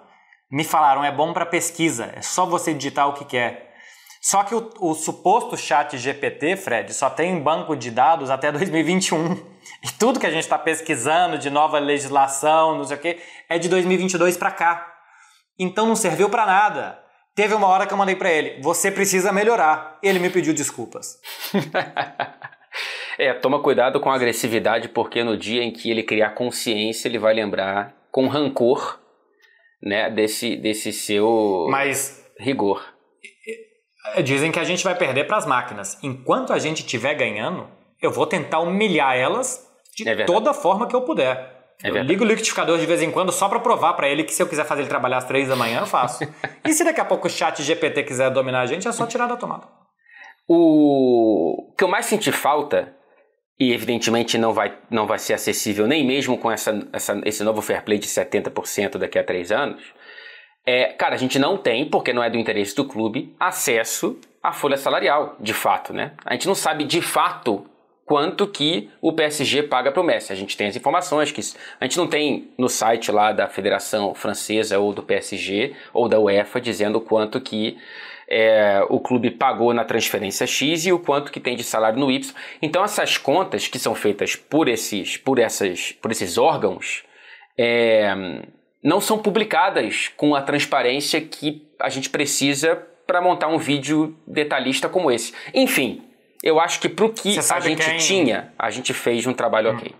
Me 0.50 0.64
falaram, 0.64 1.04
é 1.04 1.10
bom 1.10 1.32
para 1.32 1.46
pesquisa, 1.46 2.12
é 2.14 2.22
só 2.22 2.46
você 2.46 2.72
digitar 2.72 3.08
o 3.08 3.14
que 3.14 3.24
quer. 3.24 3.74
Só 4.24 4.42
que 4.42 4.54
o, 4.54 4.70
o, 4.80 4.94
suposto 4.94 5.54
chat 5.54 5.98
GPT, 5.98 6.56
Fred, 6.56 6.94
só 6.94 7.10
tem 7.10 7.38
banco 7.42 7.76
de 7.76 7.90
dados 7.90 8.30
até 8.30 8.50
2021. 8.50 9.34
E 9.82 9.92
tudo 9.98 10.18
que 10.18 10.26
a 10.26 10.30
gente 10.30 10.44
está 10.44 10.58
pesquisando 10.58 11.36
de 11.36 11.50
nova 11.50 11.78
legislação, 11.78 12.78
não 12.78 12.84
sei 12.84 12.96
o 12.96 13.00
quê, 13.00 13.20
é 13.50 13.58
de 13.58 13.68
2022 13.68 14.38
para 14.38 14.50
cá. 14.50 14.94
Então 15.58 15.86
não 15.86 15.94
serviu 15.94 16.30
para 16.30 16.46
nada. 16.46 17.03
Teve 17.34 17.54
uma 17.54 17.66
hora 17.66 17.86
que 17.86 17.92
eu 17.92 17.98
mandei 17.98 18.14
para 18.14 18.32
ele, 18.32 18.60
você 18.62 18.90
precisa 18.90 19.32
melhorar. 19.32 19.98
Ele 20.02 20.20
me 20.20 20.30
pediu 20.30 20.54
desculpas. 20.54 21.18
é, 23.18 23.32
toma 23.34 23.60
cuidado 23.60 24.00
com 24.00 24.10
a 24.10 24.14
agressividade, 24.14 24.88
porque 24.88 25.24
no 25.24 25.36
dia 25.36 25.62
em 25.62 25.72
que 25.72 25.90
ele 25.90 26.04
criar 26.04 26.30
consciência, 26.30 27.08
ele 27.08 27.18
vai 27.18 27.34
lembrar 27.34 27.92
com 28.12 28.28
rancor, 28.28 29.00
né, 29.82 30.08
desse, 30.10 30.56
desse 30.56 30.92
seu 30.92 31.66
Mas 31.68 32.24
rigor. 32.38 32.82
É, 34.14 34.22
dizem 34.22 34.52
que 34.52 34.60
a 34.60 34.64
gente 34.64 34.84
vai 34.84 34.94
perder 34.94 35.26
para 35.26 35.36
as 35.36 35.46
máquinas. 35.46 35.98
Enquanto 36.02 36.52
a 36.52 36.58
gente 36.58 36.80
estiver 36.80 37.14
ganhando, 37.14 37.68
eu 38.00 38.12
vou 38.12 38.26
tentar 38.26 38.60
humilhar 38.60 39.16
elas 39.16 39.68
de 39.96 40.08
é 40.08 40.24
toda 40.24 40.54
forma 40.54 40.86
que 40.86 40.94
eu 40.94 41.02
puder. 41.02 41.53
É 41.84 41.90
eu 41.90 42.02
ligo 42.02 42.24
o 42.24 42.26
liquidificador 42.26 42.78
de 42.78 42.86
vez 42.86 43.02
em 43.02 43.10
quando 43.10 43.30
só 43.30 43.46
para 43.46 43.60
provar 43.60 43.92
para 43.92 44.08
ele 44.08 44.24
que 44.24 44.32
se 44.32 44.42
eu 44.42 44.48
quiser 44.48 44.64
fazer 44.64 44.80
ele 44.80 44.88
trabalhar 44.88 45.18
às 45.18 45.26
três 45.26 45.48
da 45.48 45.54
manhã, 45.54 45.80
eu 45.80 45.86
faço. 45.86 46.26
e 46.64 46.72
se 46.72 46.82
daqui 46.82 47.00
a 47.00 47.04
pouco 47.04 47.26
o 47.26 47.30
chat 47.30 47.62
GPT 47.62 48.04
quiser 48.04 48.30
dominar 48.30 48.62
a 48.62 48.66
gente, 48.66 48.88
é 48.88 48.92
só 48.92 49.06
tirar 49.06 49.26
da 49.26 49.36
tomada. 49.36 49.68
O 50.48 51.74
que 51.76 51.84
eu 51.84 51.88
mais 51.88 52.06
senti 52.06 52.32
falta, 52.32 52.94
e 53.60 53.74
evidentemente 53.74 54.38
não 54.38 54.54
vai, 54.54 54.78
não 54.90 55.06
vai 55.06 55.18
ser 55.18 55.34
acessível 55.34 55.86
nem 55.86 56.06
mesmo 56.06 56.38
com 56.38 56.50
essa, 56.50 56.88
essa, 56.90 57.20
esse 57.26 57.44
novo 57.44 57.60
fair 57.60 57.82
play 57.82 57.98
de 57.98 58.06
70% 58.06 58.96
daqui 58.96 59.18
a 59.18 59.24
três 59.24 59.52
anos, 59.52 59.82
é, 60.66 60.86
cara, 60.86 61.14
a 61.14 61.18
gente 61.18 61.38
não 61.38 61.58
tem, 61.58 61.88
porque 61.88 62.14
não 62.14 62.24
é 62.24 62.30
do 62.30 62.38
interesse 62.38 62.74
do 62.74 62.86
clube, 62.86 63.36
acesso 63.38 64.18
à 64.42 64.52
folha 64.52 64.78
salarial, 64.78 65.36
de 65.38 65.52
fato, 65.52 65.92
né? 65.92 66.12
A 66.24 66.32
gente 66.32 66.46
não 66.46 66.54
sabe 66.54 66.84
de 66.84 67.02
fato 67.02 67.66
quanto 68.04 68.46
que 68.46 68.90
o 69.00 69.12
PSG 69.12 69.64
paga 69.64 69.90
para 69.90 70.00
o 70.00 70.04
Messi. 70.04 70.32
A 70.32 70.36
gente 70.36 70.56
tem 70.56 70.66
as 70.66 70.76
informações 70.76 71.32
que 71.32 71.40
a 71.80 71.84
gente 71.84 71.96
não 71.96 72.06
tem 72.06 72.50
no 72.58 72.68
site 72.68 73.10
lá 73.10 73.32
da 73.32 73.48
Federação 73.48 74.14
Francesa 74.14 74.78
ou 74.78 74.92
do 74.92 75.02
PSG 75.02 75.74
ou 75.92 76.08
da 76.08 76.18
UEFA 76.18 76.60
dizendo 76.60 77.00
quanto 77.00 77.40
que 77.40 77.78
é, 78.28 78.84
o 78.88 79.00
clube 79.00 79.30
pagou 79.30 79.72
na 79.74 79.84
transferência 79.84 80.46
X 80.46 80.86
e 80.86 80.92
o 80.92 80.98
quanto 80.98 81.32
que 81.32 81.40
tem 81.40 81.56
de 81.56 81.64
salário 81.64 81.98
no 81.98 82.10
Y. 82.10 82.34
Então 82.60 82.84
essas 82.84 83.18
contas 83.18 83.68
que 83.68 83.78
são 83.78 83.94
feitas 83.94 84.36
por 84.36 84.68
esses, 84.68 85.16
por 85.16 85.38
essas, 85.38 85.92
por 85.92 86.10
esses 86.10 86.36
órgãos 86.38 87.04
é, 87.56 88.14
não 88.82 89.00
são 89.00 89.18
publicadas 89.18 90.08
com 90.16 90.34
a 90.34 90.42
transparência 90.42 91.20
que 91.20 91.66
a 91.80 91.88
gente 91.88 92.10
precisa 92.10 92.76
para 93.06 93.20
montar 93.20 93.48
um 93.48 93.58
vídeo 93.58 94.16
detalhista 94.26 94.88
como 94.88 95.10
esse. 95.10 95.34
Enfim, 95.52 96.02
eu 96.44 96.60
acho 96.60 96.78
que 96.78 96.90
para 96.90 97.06
o 97.06 97.12
que 97.12 97.38
a 97.38 97.60
gente 97.60 97.86
quem... 97.86 97.96
tinha, 97.96 98.52
a 98.58 98.70
gente 98.70 98.92
fez 98.92 99.26
um 99.26 99.32
trabalho 99.32 99.72
hum. 99.72 99.76
ok. 99.76 99.96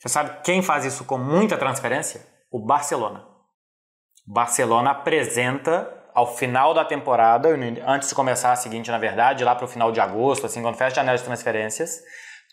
Você 0.00 0.08
sabe 0.08 0.42
quem 0.42 0.60
faz 0.60 0.84
isso 0.84 1.04
com 1.04 1.16
muita 1.16 1.56
transferência? 1.56 2.26
O 2.50 2.58
Barcelona. 2.58 3.24
O 4.26 4.32
Barcelona 4.32 4.90
apresenta 4.90 5.88
ao 6.12 6.34
final 6.36 6.74
da 6.74 6.84
temporada, 6.84 7.48
antes 7.86 8.08
de 8.08 8.14
começar 8.14 8.50
a 8.50 8.56
seguinte, 8.56 8.90
na 8.90 8.98
verdade, 8.98 9.44
lá 9.44 9.54
para 9.54 9.66
o 9.66 9.68
final 9.68 9.92
de 9.92 10.00
agosto, 10.00 10.46
assim, 10.46 10.60
quando 10.60 10.74
fecha 10.74 10.94
a 10.94 10.96
janela 10.96 11.16
de 11.16 11.22
transferências, 11.22 12.00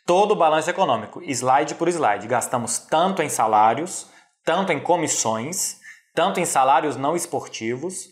todo 0.06 0.34
o 0.34 0.36
balanço 0.36 0.70
econômico, 0.70 1.24
slide 1.24 1.74
por 1.76 1.88
slide. 1.88 2.28
Gastamos 2.28 2.78
tanto 2.78 3.24
em 3.24 3.30
salários, 3.30 4.08
tanto 4.46 4.72
em 4.72 4.80
comissões, 4.80 5.78
tanto 6.14 6.40
em 6.40 6.46
salários 6.46 6.96
não 6.96 7.16
esportivos. 7.16 8.10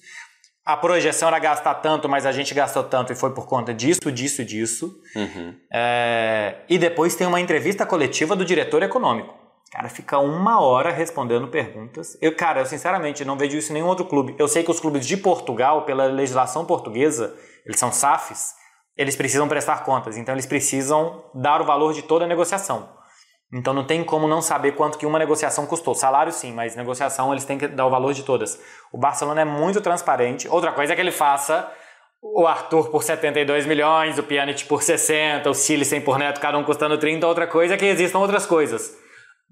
A 0.65 0.75
projeção 0.75 1.27
era 1.27 1.37
gastar 1.37 1.75
tanto, 1.75 2.09
mas 2.09 2.25
a 2.25 2.31
gente 2.31 2.51
gastou 2.53 2.83
tanto 2.83 3.13
e 3.13 3.15
foi 3.15 3.31
por 3.31 3.45
conta 3.45 3.71
disso, 3.71 4.11
disso, 4.11 4.43
disso. 4.43 4.99
Uhum. 5.15 5.55
É, 5.71 6.55
e 6.67 6.79
depois 6.79 7.15
tem 7.15 7.27
uma 7.27 7.39
entrevista 7.39 7.85
coletiva 7.85 8.35
do 8.35 8.43
diretor 8.43 8.81
econômico. 8.81 9.31
Cara, 9.71 9.89
fica 9.89 10.17
uma 10.17 10.61
hora 10.61 10.91
respondendo 10.91 11.49
perguntas. 11.49 12.17
Eu, 12.19 12.35
cara, 12.35 12.61
eu 12.61 12.65
sinceramente 12.65 13.23
não 13.23 13.37
vejo 13.37 13.57
isso 13.57 13.71
em 13.71 13.75
nenhum 13.75 13.87
outro 13.87 14.05
clube. 14.05 14.35
Eu 14.39 14.47
sei 14.47 14.63
que 14.63 14.71
os 14.71 14.79
clubes 14.79 15.05
de 15.05 15.17
Portugal, 15.17 15.83
pela 15.83 16.05
legislação 16.05 16.65
portuguesa, 16.65 17.35
eles 17.63 17.79
são 17.79 17.91
SAFs, 17.91 18.55
eles 18.97 19.15
precisam 19.15 19.47
prestar 19.47 19.83
contas. 19.83 20.17
Então 20.17 20.33
eles 20.33 20.47
precisam 20.47 21.25
dar 21.33 21.61
o 21.61 21.65
valor 21.65 21.93
de 21.93 22.01
toda 22.01 22.25
a 22.25 22.27
negociação. 22.27 22.89
Então 23.53 23.73
não 23.73 23.85
tem 23.85 24.03
como 24.03 24.27
não 24.27 24.41
saber 24.41 24.73
quanto 24.73 24.97
que 24.97 25.05
uma 25.05 25.19
negociação 25.19 25.65
custou. 25.65 25.93
Salário 25.93 26.31
sim, 26.31 26.51
mas 26.51 26.75
negociação 26.75 27.31
eles 27.31 27.45
têm 27.45 27.57
que 27.57 27.67
dar 27.67 27.85
o 27.85 27.89
valor 27.89 28.13
de 28.13 28.23
todas. 28.23 28.59
O 28.91 28.97
Barcelona 28.97 29.41
é 29.41 29.45
muito 29.45 29.81
transparente. 29.81 30.47
Outra 30.47 30.71
coisa 30.71 30.93
é 30.93 30.95
que 30.95 31.01
ele 31.01 31.11
faça 31.11 31.71
o 32.21 32.47
Arthur 32.47 32.89
por 32.89 33.03
72 33.03 33.65
milhões, 33.65 34.17
o 34.17 34.23
Pjanic 34.23 34.65
por 34.65 34.81
60, 34.81 35.47
o 35.49 35.53
Silicen 35.53 36.01
por 36.01 36.17
Neto, 36.17 36.41
cada 36.41 36.57
um 36.57 36.63
custando 36.63 36.97
30. 36.97 37.25
Outra 37.27 37.45
coisa 37.45 37.75
é 37.75 37.77
que 37.77 37.85
existam 37.85 38.19
outras 38.19 38.45
coisas. 38.45 38.97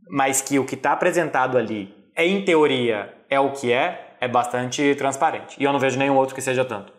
Mas 0.10 0.41
que 0.41 0.58
o 0.58 0.65
que 0.65 0.75
está 0.75 0.91
apresentado 0.91 1.58
ali, 1.58 1.93
é, 2.15 2.25
em 2.25 2.43
teoria, 2.43 3.13
é 3.29 3.39
o 3.39 3.51
que 3.51 3.71
é, 3.71 4.15
é 4.19 4.27
bastante 4.27 4.95
transparente. 4.95 5.56
E 5.60 5.63
eu 5.63 5.71
não 5.71 5.79
vejo 5.79 5.99
nenhum 5.99 6.15
outro 6.15 6.34
que 6.34 6.41
seja 6.41 6.65
tanto. 6.65 6.91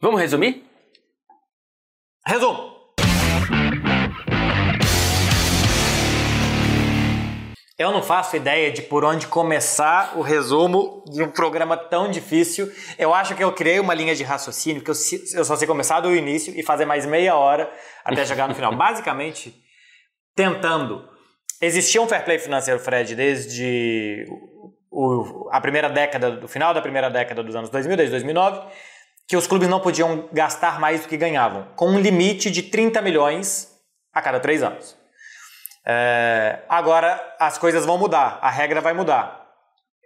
Vamos 0.00 0.20
resumir? 0.20 0.64
Resumo! 2.26 2.73
Eu 7.76 7.90
não 7.90 8.04
faço 8.04 8.36
ideia 8.36 8.70
de 8.70 8.82
por 8.82 9.04
onde 9.04 9.26
começar 9.26 10.16
o 10.16 10.22
resumo 10.22 11.02
de 11.08 11.20
um 11.24 11.28
programa 11.28 11.76
tão 11.76 12.08
difícil. 12.08 12.72
Eu 12.96 13.12
acho 13.12 13.34
que 13.34 13.42
eu 13.42 13.50
criei 13.50 13.80
uma 13.80 13.92
linha 13.92 14.14
de 14.14 14.22
raciocínio 14.22 14.80
que 14.80 14.90
eu, 14.90 14.94
eu 15.34 15.44
só 15.44 15.56
sei 15.56 15.66
começar 15.66 15.98
do 15.98 16.14
início 16.14 16.54
e 16.56 16.62
fazer 16.62 16.84
mais 16.84 17.04
meia 17.04 17.34
hora 17.34 17.68
até 18.04 18.24
chegar 18.26 18.46
no 18.46 18.54
final. 18.54 18.76
Basicamente, 18.76 19.60
tentando. 20.36 21.08
Existia 21.60 22.00
um 22.00 22.06
fair 22.06 22.24
play 22.24 22.38
financeiro, 22.38 22.78
Fred, 22.78 23.16
desde 23.16 24.24
o, 24.88 25.48
a 25.50 25.60
primeira 25.60 25.88
década, 25.88 26.30
do 26.30 26.46
final 26.46 26.72
da 26.72 26.80
primeira 26.80 27.10
década 27.10 27.42
dos 27.42 27.56
anos 27.56 27.70
2000, 27.70 27.96
desde 27.96 28.12
2009, 28.12 28.68
que 29.26 29.36
os 29.36 29.48
clubes 29.48 29.68
não 29.68 29.80
podiam 29.80 30.28
gastar 30.32 30.78
mais 30.78 31.02
do 31.02 31.08
que 31.08 31.16
ganhavam, 31.16 31.66
com 31.74 31.88
um 31.88 31.98
limite 31.98 32.52
de 32.52 32.62
30 32.62 33.02
milhões 33.02 33.68
a 34.12 34.22
cada 34.22 34.38
três 34.38 34.62
anos. 34.62 34.96
É, 35.86 36.60
agora 36.68 37.36
as 37.38 37.58
coisas 37.58 37.84
vão 37.84 37.98
mudar, 37.98 38.38
a 38.40 38.50
regra 38.50 38.80
vai 38.80 38.94
mudar. 38.94 39.44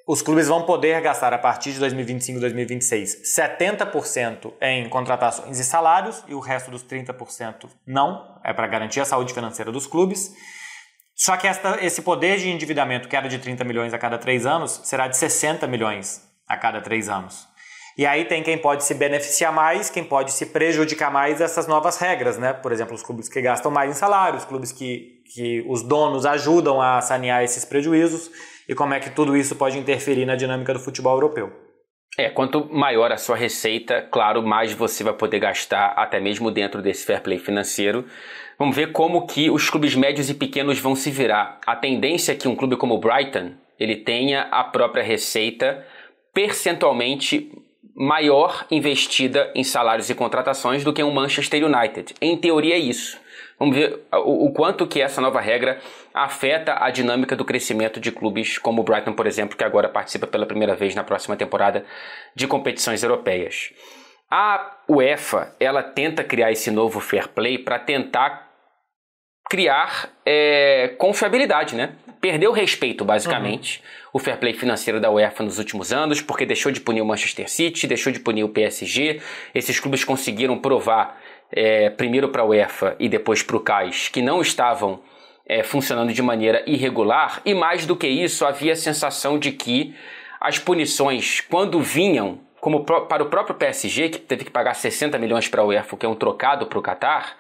Os 0.06 0.22
clubes 0.22 0.48
vão 0.48 0.62
poder 0.62 1.00
gastar 1.02 1.34
a 1.34 1.38
partir 1.38 1.72
de 1.72 1.78
2025 1.80 2.40
2026 2.40 3.36
70% 3.36 4.54
em 4.60 4.88
contratações 4.88 5.58
e 5.58 5.64
salários 5.64 6.24
e 6.26 6.34
o 6.34 6.40
resto 6.40 6.70
dos 6.70 6.82
30% 6.82 7.68
não, 7.86 8.40
é 8.42 8.54
para 8.54 8.66
garantir 8.66 9.00
a 9.00 9.04
saúde 9.04 9.34
financeira 9.34 9.70
dos 9.70 9.86
clubes. 9.86 10.32
Só 11.14 11.36
que 11.36 11.46
esta, 11.46 11.84
esse 11.84 12.00
poder 12.00 12.38
de 12.38 12.48
endividamento, 12.48 13.08
que 13.08 13.16
era 13.16 13.28
de 13.28 13.38
30 13.38 13.64
milhões 13.64 13.92
a 13.92 13.98
cada 13.98 14.16
três 14.16 14.46
anos, 14.46 14.80
será 14.84 15.08
de 15.08 15.16
60 15.16 15.66
milhões 15.66 16.22
a 16.46 16.56
cada 16.56 16.80
três 16.80 17.08
anos. 17.08 17.46
E 17.98 18.06
aí 18.06 18.24
tem 18.24 18.44
quem 18.44 18.56
pode 18.56 18.84
se 18.84 18.94
beneficiar 18.94 19.52
mais, 19.52 19.90
quem 19.90 20.04
pode 20.04 20.30
se 20.30 20.46
prejudicar 20.46 21.10
mais 21.10 21.40
dessas 21.40 21.66
novas 21.66 21.98
regras, 21.98 22.38
né? 22.38 22.52
Por 22.52 22.70
exemplo, 22.70 22.94
os 22.94 23.02
clubes 23.02 23.28
que 23.28 23.42
gastam 23.42 23.72
mais 23.72 23.90
em 23.90 23.94
salários, 23.94 24.44
clubes 24.44 24.70
que, 24.70 25.17
que 25.32 25.64
os 25.68 25.82
donos 25.82 26.24
ajudam 26.26 26.80
a 26.80 27.00
sanear 27.00 27.42
esses 27.42 27.64
prejuízos 27.64 28.30
e 28.68 28.74
como 28.74 28.94
é 28.94 29.00
que 29.00 29.10
tudo 29.10 29.36
isso 29.36 29.56
pode 29.56 29.78
interferir 29.78 30.26
na 30.26 30.36
dinâmica 30.36 30.72
do 30.72 30.80
futebol 30.80 31.14
europeu. 31.14 31.52
É, 32.16 32.28
quanto 32.28 32.68
maior 32.72 33.12
a 33.12 33.16
sua 33.16 33.36
receita, 33.36 34.02
claro, 34.10 34.42
mais 34.42 34.72
você 34.72 35.04
vai 35.04 35.12
poder 35.12 35.38
gastar 35.38 35.92
até 35.96 36.18
mesmo 36.18 36.50
dentro 36.50 36.82
desse 36.82 37.06
fair 37.06 37.22
play 37.22 37.38
financeiro. 37.38 38.04
Vamos 38.58 38.74
ver 38.74 38.90
como 38.90 39.26
que 39.26 39.48
os 39.50 39.70
clubes 39.70 39.94
médios 39.94 40.28
e 40.28 40.34
pequenos 40.34 40.80
vão 40.80 40.96
se 40.96 41.10
virar. 41.10 41.60
A 41.64 41.76
tendência 41.76 42.32
é 42.32 42.34
que 42.34 42.48
um 42.48 42.56
clube 42.56 42.76
como 42.76 42.94
o 42.94 42.98
Brighton, 42.98 43.52
ele 43.78 43.96
tenha 43.96 44.42
a 44.50 44.64
própria 44.64 45.04
receita 45.04 45.86
percentualmente 46.34 47.52
maior 47.94 48.66
investida 48.70 49.52
em 49.54 49.62
salários 49.62 50.10
e 50.10 50.14
contratações 50.14 50.82
do 50.82 50.92
que 50.92 51.02
um 51.02 51.12
Manchester 51.12 51.64
United. 51.64 52.14
Em 52.20 52.36
teoria 52.36 52.74
é 52.74 52.78
isso. 52.78 53.18
Vamos 53.58 53.76
ver 53.76 54.06
o, 54.12 54.46
o, 54.46 54.52
quanto 54.52 54.86
que 54.86 55.00
essa 55.00 55.20
nova 55.20 55.40
regra 55.40 55.80
afeta 56.14 56.76
a 56.78 56.90
dinâmica 56.90 57.34
do 57.34 57.44
crescimento 57.44 57.98
de 57.98 58.12
clubes 58.12 58.56
como 58.56 58.82
o 58.82 58.84
Brighton, 58.84 59.12
por 59.12 59.26
exemplo, 59.26 59.56
que 59.56 59.64
agora 59.64 59.88
participa 59.88 60.26
pela 60.26 60.46
primeira 60.46 60.76
vez 60.76 60.94
na 60.94 61.02
próxima 61.02 61.36
temporada 61.36 61.84
de 62.34 62.46
competições 62.46 63.02
europeias. 63.02 63.72
A 64.30 64.76
UEFA 64.88 65.56
ela 65.58 65.82
tenta 65.82 66.22
criar 66.22 66.52
esse 66.52 66.70
novo 66.70 67.00
fair 67.00 67.28
play 67.28 67.58
para 67.58 67.78
tentar 67.78 68.48
criar 69.48 70.10
é, 70.24 70.94
confiabilidade, 70.98 71.74
né? 71.74 71.94
Perdeu 72.20 72.52
respeito, 72.52 73.04
basicamente, 73.04 73.78
uhum. 73.78 74.10
o 74.14 74.18
fair 74.18 74.38
play 74.38 74.52
financeiro 74.52 75.00
da 75.00 75.10
UEFA 75.10 75.44
nos 75.44 75.58
últimos 75.58 75.92
anos, 75.92 76.20
porque 76.20 76.44
deixou 76.44 76.70
de 76.70 76.80
punir 76.80 77.00
o 77.00 77.06
Manchester 77.06 77.48
City, 77.48 77.86
deixou 77.86 78.12
de 78.12 78.20
punir 78.20 78.42
o 78.42 78.48
PSG. 78.48 79.20
Esses 79.54 79.80
clubes 79.80 80.04
conseguiram 80.04 80.58
provar 80.58 81.18
é, 81.50 81.90
primeiro 81.90 82.28
para 82.28 82.42
a 82.42 82.44
UEFA 82.44 82.96
e 82.98 83.08
depois 83.08 83.42
para 83.42 83.56
o 83.56 83.60
CAIS, 83.60 84.08
que 84.08 84.22
não 84.22 84.40
estavam 84.40 85.00
é, 85.46 85.62
funcionando 85.62 86.12
de 86.12 86.22
maneira 86.22 86.62
irregular, 86.66 87.40
e 87.44 87.54
mais 87.54 87.86
do 87.86 87.96
que 87.96 88.06
isso, 88.06 88.44
havia 88.44 88.72
a 88.72 88.76
sensação 88.76 89.38
de 89.38 89.52
que 89.52 89.94
as 90.40 90.58
punições, 90.58 91.40
quando 91.40 91.80
vinham, 91.80 92.40
como 92.60 92.84
para 92.84 93.22
o 93.22 93.26
próprio 93.26 93.56
PSG, 93.56 94.10
que 94.10 94.18
teve 94.18 94.44
que 94.44 94.50
pagar 94.50 94.74
60 94.74 95.18
milhões 95.18 95.48
para 95.48 95.62
a 95.62 95.64
UEFA, 95.64 95.96
que 95.96 96.06
é 96.06 96.08
um 96.08 96.14
trocado 96.14 96.66
para 96.66 96.78
o 96.78 96.82
Qatar, 96.82 97.36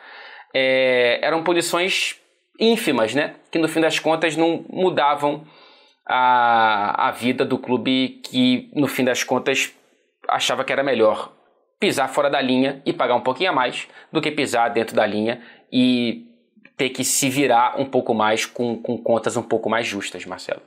é, 0.54 1.18
eram 1.22 1.42
punições 1.42 2.16
ínfimas, 2.58 3.14
né? 3.14 3.34
Que 3.50 3.58
no 3.58 3.68
fim 3.68 3.80
das 3.80 3.98
contas 3.98 4.36
não 4.36 4.64
mudavam 4.68 5.44
a, 6.06 7.08
a 7.08 7.10
vida 7.10 7.44
do 7.44 7.58
clube 7.58 8.20
que, 8.24 8.70
no 8.74 8.88
fim 8.88 9.04
das 9.04 9.22
contas, 9.22 9.72
achava 10.26 10.64
que 10.64 10.72
era 10.72 10.82
melhor 10.82 11.32
pisar 11.78 12.08
fora 12.08 12.28
da 12.28 12.40
linha 12.40 12.82
e 12.84 12.92
pagar 12.92 13.14
um 13.14 13.20
pouquinho 13.20 13.50
a 13.50 13.52
mais 13.52 13.86
do 14.12 14.20
que 14.20 14.30
pisar 14.30 14.70
dentro 14.70 14.96
da 14.96 15.06
linha 15.06 15.40
e 15.72 16.26
ter 16.76 16.90
que 16.90 17.04
se 17.04 17.28
virar 17.28 17.78
um 17.78 17.84
pouco 17.84 18.14
mais 18.14 18.46
com, 18.46 18.80
com 18.80 18.96
contas 18.98 19.36
um 19.36 19.42
pouco 19.42 19.68
mais 19.68 19.86
justas, 19.86 20.24
Marcelo. 20.24 20.62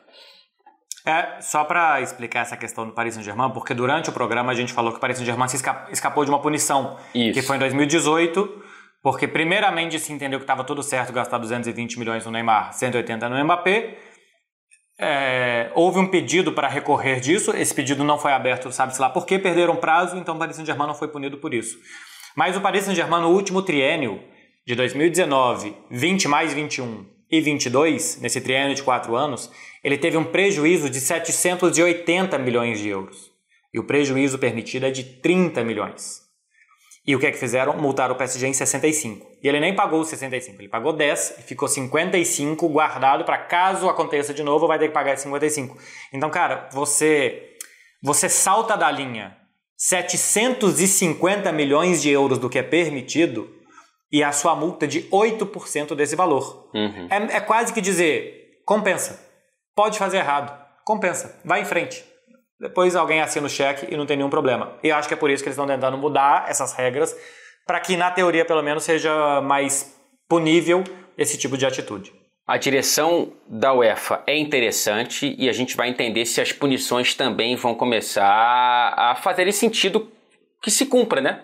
É, 1.05 1.41
só 1.41 1.63
para 1.63 1.99
explicar 2.01 2.41
essa 2.41 2.55
questão 2.55 2.85
do 2.85 2.93
Paris 2.93 3.15
Saint-Germain, 3.15 3.49
porque 3.51 3.73
durante 3.73 4.09
o 4.09 4.13
programa 4.13 4.51
a 4.51 4.55
gente 4.55 4.71
falou 4.71 4.91
que 4.91 4.97
o 4.97 5.01
Paris 5.01 5.17
Saint-Germain 5.17 5.47
se 5.47 5.57
escapou 5.91 6.23
de 6.23 6.29
uma 6.29 6.39
punição, 6.39 6.97
Isso. 7.15 7.33
que 7.33 7.41
foi 7.41 7.55
em 7.55 7.59
2018, 7.59 8.63
porque 9.01 9.27
primeiramente 9.27 9.97
se 9.99 10.13
entendeu 10.13 10.37
que 10.37 10.43
estava 10.43 10.63
tudo 10.63 10.83
certo 10.83 11.11
gastar 11.11 11.39
220 11.39 11.97
milhões 11.97 12.23
no 12.25 12.31
Neymar, 12.31 12.73
180 12.73 13.29
no 13.29 13.43
Mbappé, 13.43 13.97
é, 15.01 15.71
houve 15.73 15.97
um 15.97 16.07
pedido 16.07 16.53
para 16.53 16.67
recorrer 16.67 17.19
disso, 17.19 17.51
esse 17.55 17.73
pedido 17.73 18.03
não 18.03 18.19
foi 18.19 18.33
aberto, 18.33 18.71
sabe-se 18.71 19.01
lá 19.01 19.09
por 19.09 19.25
que 19.25 19.39
perderam 19.39 19.75
prazo, 19.75 20.15
então 20.15 20.35
o 20.35 20.39
Paris 20.39 20.55
Saint-Germain 20.55 20.87
não 20.87 20.93
foi 20.93 21.07
punido 21.07 21.37
por 21.37 21.53
isso. 21.53 21.79
Mas 22.35 22.55
o 22.55 22.61
Paris 22.61 22.85
Saint-Germain 22.85 23.21
no 23.21 23.29
último 23.29 23.63
triênio 23.63 24.21
de 24.65 24.75
2019, 24.75 25.75
20 25.89 26.27
mais 26.27 26.53
21 26.53 27.05
e 27.31 27.41
22, 27.41 28.21
nesse 28.21 28.39
triênio 28.39 28.75
de 28.75 28.83
quatro 28.83 29.15
anos, 29.15 29.51
ele 29.83 29.97
teve 29.97 30.17
um 30.17 30.23
prejuízo 30.23 30.87
de 30.87 30.99
780 30.99 32.37
milhões 32.37 32.79
de 32.79 32.89
euros. 32.89 33.31
E 33.73 33.79
o 33.79 33.83
prejuízo 33.85 34.37
permitido 34.37 34.85
é 34.85 34.91
de 34.91 35.03
30 35.03 35.63
milhões. 35.63 36.21
E 37.05 37.15
o 37.15 37.19
que 37.19 37.25
é 37.25 37.31
que 37.31 37.37
fizeram? 37.37 37.75
Multaram 37.77 38.13
o 38.13 38.17
PSG 38.17 38.47
em 38.47 38.53
65. 38.53 39.25
E 39.41 39.47
ele 39.47 39.59
nem 39.59 39.75
pagou 39.75 40.01
os 40.01 40.07
65, 40.09 40.61
ele 40.61 40.69
pagou 40.69 40.93
10 40.93 41.39
e 41.39 41.41
ficou 41.41 41.67
55 41.67 42.69
guardado 42.69 43.25
para 43.25 43.39
caso 43.39 43.89
aconteça 43.89 44.33
de 44.33 44.43
novo, 44.43 44.67
vai 44.67 44.77
ter 44.77 44.87
que 44.87 44.93
pagar 44.93 45.17
55. 45.17 45.77
Então, 46.13 46.29
cara, 46.29 46.69
você 46.71 47.47
você 48.03 48.29
salta 48.29 48.75
da 48.75 48.89
linha 48.91 49.35
750 49.77 51.51
milhões 51.51 52.01
de 52.01 52.09
euros 52.11 52.37
do 52.37 52.49
que 52.49 52.59
é 52.59 52.63
permitido 52.63 53.49
e 54.11 54.23
a 54.23 54.31
sua 54.31 54.55
multa 54.55 54.87
de 54.87 55.03
8% 55.09 55.95
desse 55.95 56.15
valor. 56.15 56.69
Uhum. 56.73 57.07
É, 57.09 57.37
é 57.37 57.39
quase 57.39 57.73
que 57.73 57.81
dizer, 57.81 58.61
compensa. 58.65 59.27
Pode 59.75 59.97
fazer 59.97 60.17
errado, 60.17 60.53
compensa, 60.85 61.39
vai 61.43 61.61
em 61.61 61.65
frente. 61.65 62.10
Depois 62.61 62.95
alguém 62.95 63.21
assina 63.21 63.47
o 63.47 63.49
cheque 63.49 63.91
e 63.91 63.97
não 63.97 64.05
tem 64.05 64.15
nenhum 64.15 64.29
problema. 64.29 64.73
E 64.83 64.91
acho 64.91 65.07
que 65.07 65.15
é 65.15 65.17
por 65.17 65.31
isso 65.31 65.41
que 65.41 65.49
eles 65.49 65.57
estão 65.57 65.65
tentando 65.65 65.97
mudar 65.97 66.45
essas 66.47 66.73
regras, 66.73 67.17
para 67.65 67.79
que 67.79 67.97
na 67.97 68.11
teoria 68.11 68.45
pelo 68.45 68.61
menos 68.61 68.83
seja 68.83 69.41
mais 69.41 69.99
punível 70.29 70.83
esse 71.17 71.39
tipo 71.39 71.57
de 71.57 71.65
atitude. 71.65 72.13
A 72.47 72.57
direção 72.57 73.33
da 73.47 73.73
UEFA 73.73 74.21
é 74.27 74.37
interessante 74.37 75.35
e 75.39 75.49
a 75.49 75.53
gente 75.53 75.75
vai 75.75 75.89
entender 75.89 76.23
se 76.25 76.39
as 76.39 76.51
punições 76.51 77.15
também 77.15 77.55
vão 77.55 77.73
começar 77.73 78.93
a 78.95 79.15
fazer 79.15 79.51
sentido 79.51 80.11
que 80.61 80.69
se 80.69 80.85
cumpra, 80.85 81.19
né? 81.19 81.43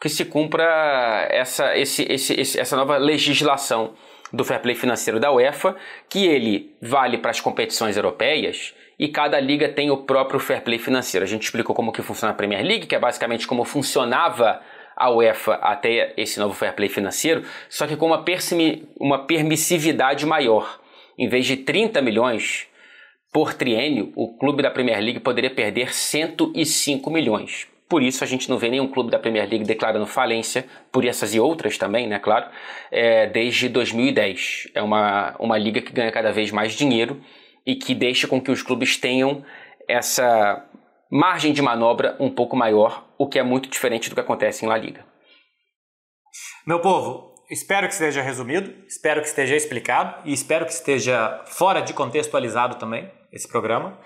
Que 0.00 0.08
se 0.08 0.24
cumpra 0.24 1.28
essa, 1.30 1.76
esse, 1.76 2.04
esse, 2.10 2.58
essa 2.58 2.76
nova 2.76 2.96
legislação 2.96 3.94
do 4.32 4.44
fair 4.44 4.60
play 4.60 4.74
financeiro 4.74 5.20
da 5.20 5.30
UEFA, 5.30 5.76
que 6.08 6.26
ele 6.26 6.74
vale 6.80 7.18
para 7.18 7.32
as 7.32 7.40
competições 7.40 7.96
europeias 7.96 8.74
e 8.98 9.08
cada 9.08 9.38
liga 9.38 9.68
tem 9.68 9.90
o 9.90 9.98
próprio 9.98 10.40
fair 10.40 10.62
play 10.62 10.78
financeiro. 10.78 11.24
A 11.24 11.28
gente 11.28 11.44
explicou 11.44 11.74
como 11.74 11.92
que 11.92 12.02
funciona 12.02 12.32
a 12.32 12.36
Premier 12.36 12.64
League, 12.64 12.86
que 12.86 12.94
é 12.94 12.98
basicamente 12.98 13.46
como 13.46 13.64
funcionava 13.64 14.60
a 14.96 15.10
UEFA 15.10 15.54
até 15.54 16.12
esse 16.16 16.40
novo 16.40 16.54
fair 16.54 16.74
play 16.74 16.88
financeiro, 16.88 17.44
só 17.68 17.86
que 17.86 17.96
com 17.96 18.06
uma, 18.06 18.24
uma 18.98 19.26
permissividade 19.26 20.26
maior. 20.26 20.80
Em 21.16 21.28
vez 21.28 21.46
de 21.46 21.58
30 21.58 22.02
milhões 22.02 22.66
por 23.32 23.54
triênio, 23.54 24.12
o 24.16 24.36
clube 24.36 24.62
da 24.62 24.70
Premier 24.70 25.00
League 25.00 25.20
poderia 25.20 25.50
perder 25.50 25.94
105 25.94 27.10
milhões. 27.10 27.68
Por 27.88 28.02
isso 28.02 28.24
a 28.24 28.26
gente 28.26 28.50
não 28.50 28.58
vê 28.58 28.68
nenhum 28.68 28.88
clube 28.88 29.10
da 29.10 29.18
Premier 29.18 29.48
League 29.48 29.64
declarando 29.64 30.06
falência, 30.06 30.66
por 30.90 31.04
essas 31.04 31.34
e 31.34 31.40
outras 31.40 31.78
também, 31.78 32.06
né, 32.06 32.18
claro, 32.18 32.46
é, 32.90 33.26
desde 33.26 33.68
2010. 33.68 34.68
É 34.74 34.82
uma, 34.82 35.34
uma 35.38 35.56
liga 35.56 35.80
que 35.80 35.92
ganha 35.92 36.10
cada 36.10 36.32
vez 36.32 36.50
mais 36.50 36.72
dinheiro 36.74 37.20
e 37.68 37.76
que 37.76 37.94
deixa 37.94 38.26
com 38.26 38.40
que 38.40 38.50
os 38.50 38.62
clubes 38.62 38.96
tenham 38.96 39.44
essa 39.86 40.66
margem 41.10 41.52
de 41.52 41.60
manobra 41.60 42.16
um 42.18 42.30
pouco 42.30 42.56
maior, 42.56 43.06
o 43.18 43.28
que 43.28 43.38
é 43.38 43.42
muito 43.42 43.68
diferente 43.68 44.08
do 44.08 44.14
que 44.14 44.22
acontece 44.22 44.64
em 44.64 44.68
La 44.68 44.78
Liga. 44.78 45.04
Meu 46.66 46.80
povo, 46.80 47.34
espero 47.50 47.86
que 47.86 47.92
esteja 47.92 48.22
resumido, 48.22 48.74
espero 48.86 49.20
que 49.20 49.28
esteja 49.28 49.54
explicado 49.54 50.16
e 50.24 50.32
espero 50.32 50.64
que 50.64 50.72
esteja 50.72 51.42
fora 51.44 51.82
de 51.82 51.92
contextualizado 51.92 52.76
também 52.76 53.12
esse 53.30 53.46
programa. 53.46 53.98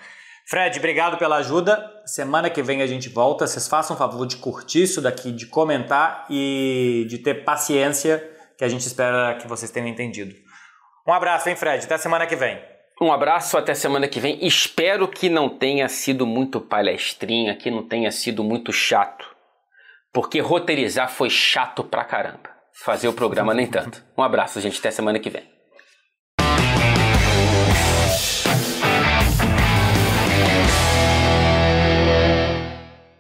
Fred, 0.49 0.77
obrigado 0.77 1.17
pela 1.17 1.37
ajuda. 1.37 1.89
Semana 2.05 2.51
que 2.51 2.65
vem 2.65 2.83
a 2.83 2.87
gente 2.89 3.09
volta. 3.09 3.47
Vocês 3.47 3.69
façam 3.69 3.95
o 3.95 3.99
favor 3.99 4.27
de 4.27 4.39
curtir 4.39 4.83
isso 4.83 5.01
daqui, 5.01 5.31
de 5.31 5.47
comentar 5.47 6.27
e 6.29 7.07
de 7.09 7.19
ter 7.19 7.45
paciência, 7.45 8.29
que 8.59 8.65
a 8.65 8.69
gente 8.69 8.85
espera 8.85 9.37
que 9.37 9.47
vocês 9.47 9.71
tenham 9.71 9.87
entendido. 9.87 10.35
Um 11.07 11.13
abraço, 11.13 11.49
hein, 11.49 11.55
Fred? 11.55 11.85
Até 11.85 11.97
semana 11.97 12.27
que 12.27 12.35
vem. 12.35 12.72
Um 13.03 13.13
abraço, 13.13 13.59
até 13.59 13.75
semana 13.75 14.07
que 14.07 14.21
vem. 14.21 14.39
Espero 14.47 15.09
que 15.09 15.29
não 15.29 15.49
tenha 15.49 15.89
sido 15.89 16.25
muito 16.25 16.61
palestrinha, 16.61 17.57
que 17.57 17.69
não 17.69 17.83
tenha 17.83 18.13
sido 18.13 18.45
muito 18.45 18.73
chato. 18.73 19.27
Porque 20.13 20.39
roteirizar 20.39 21.11
foi 21.11 21.29
chato 21.29 21.83
pra 21.83 22.05
caramba. 22.05 22.49
Fazer 22.73 23.09
o 23.09 23.13
programa 23.13 23.53
nem 23.53 23.67
tanto. 23.67 24.05
Um 24.17 24.23
abraço, 24.23 24.61
gente. 24.61 24.79
Até 24.79 24.93
semana 24.93 25.19
que 25.19 25.31
vem. 25.31 25.52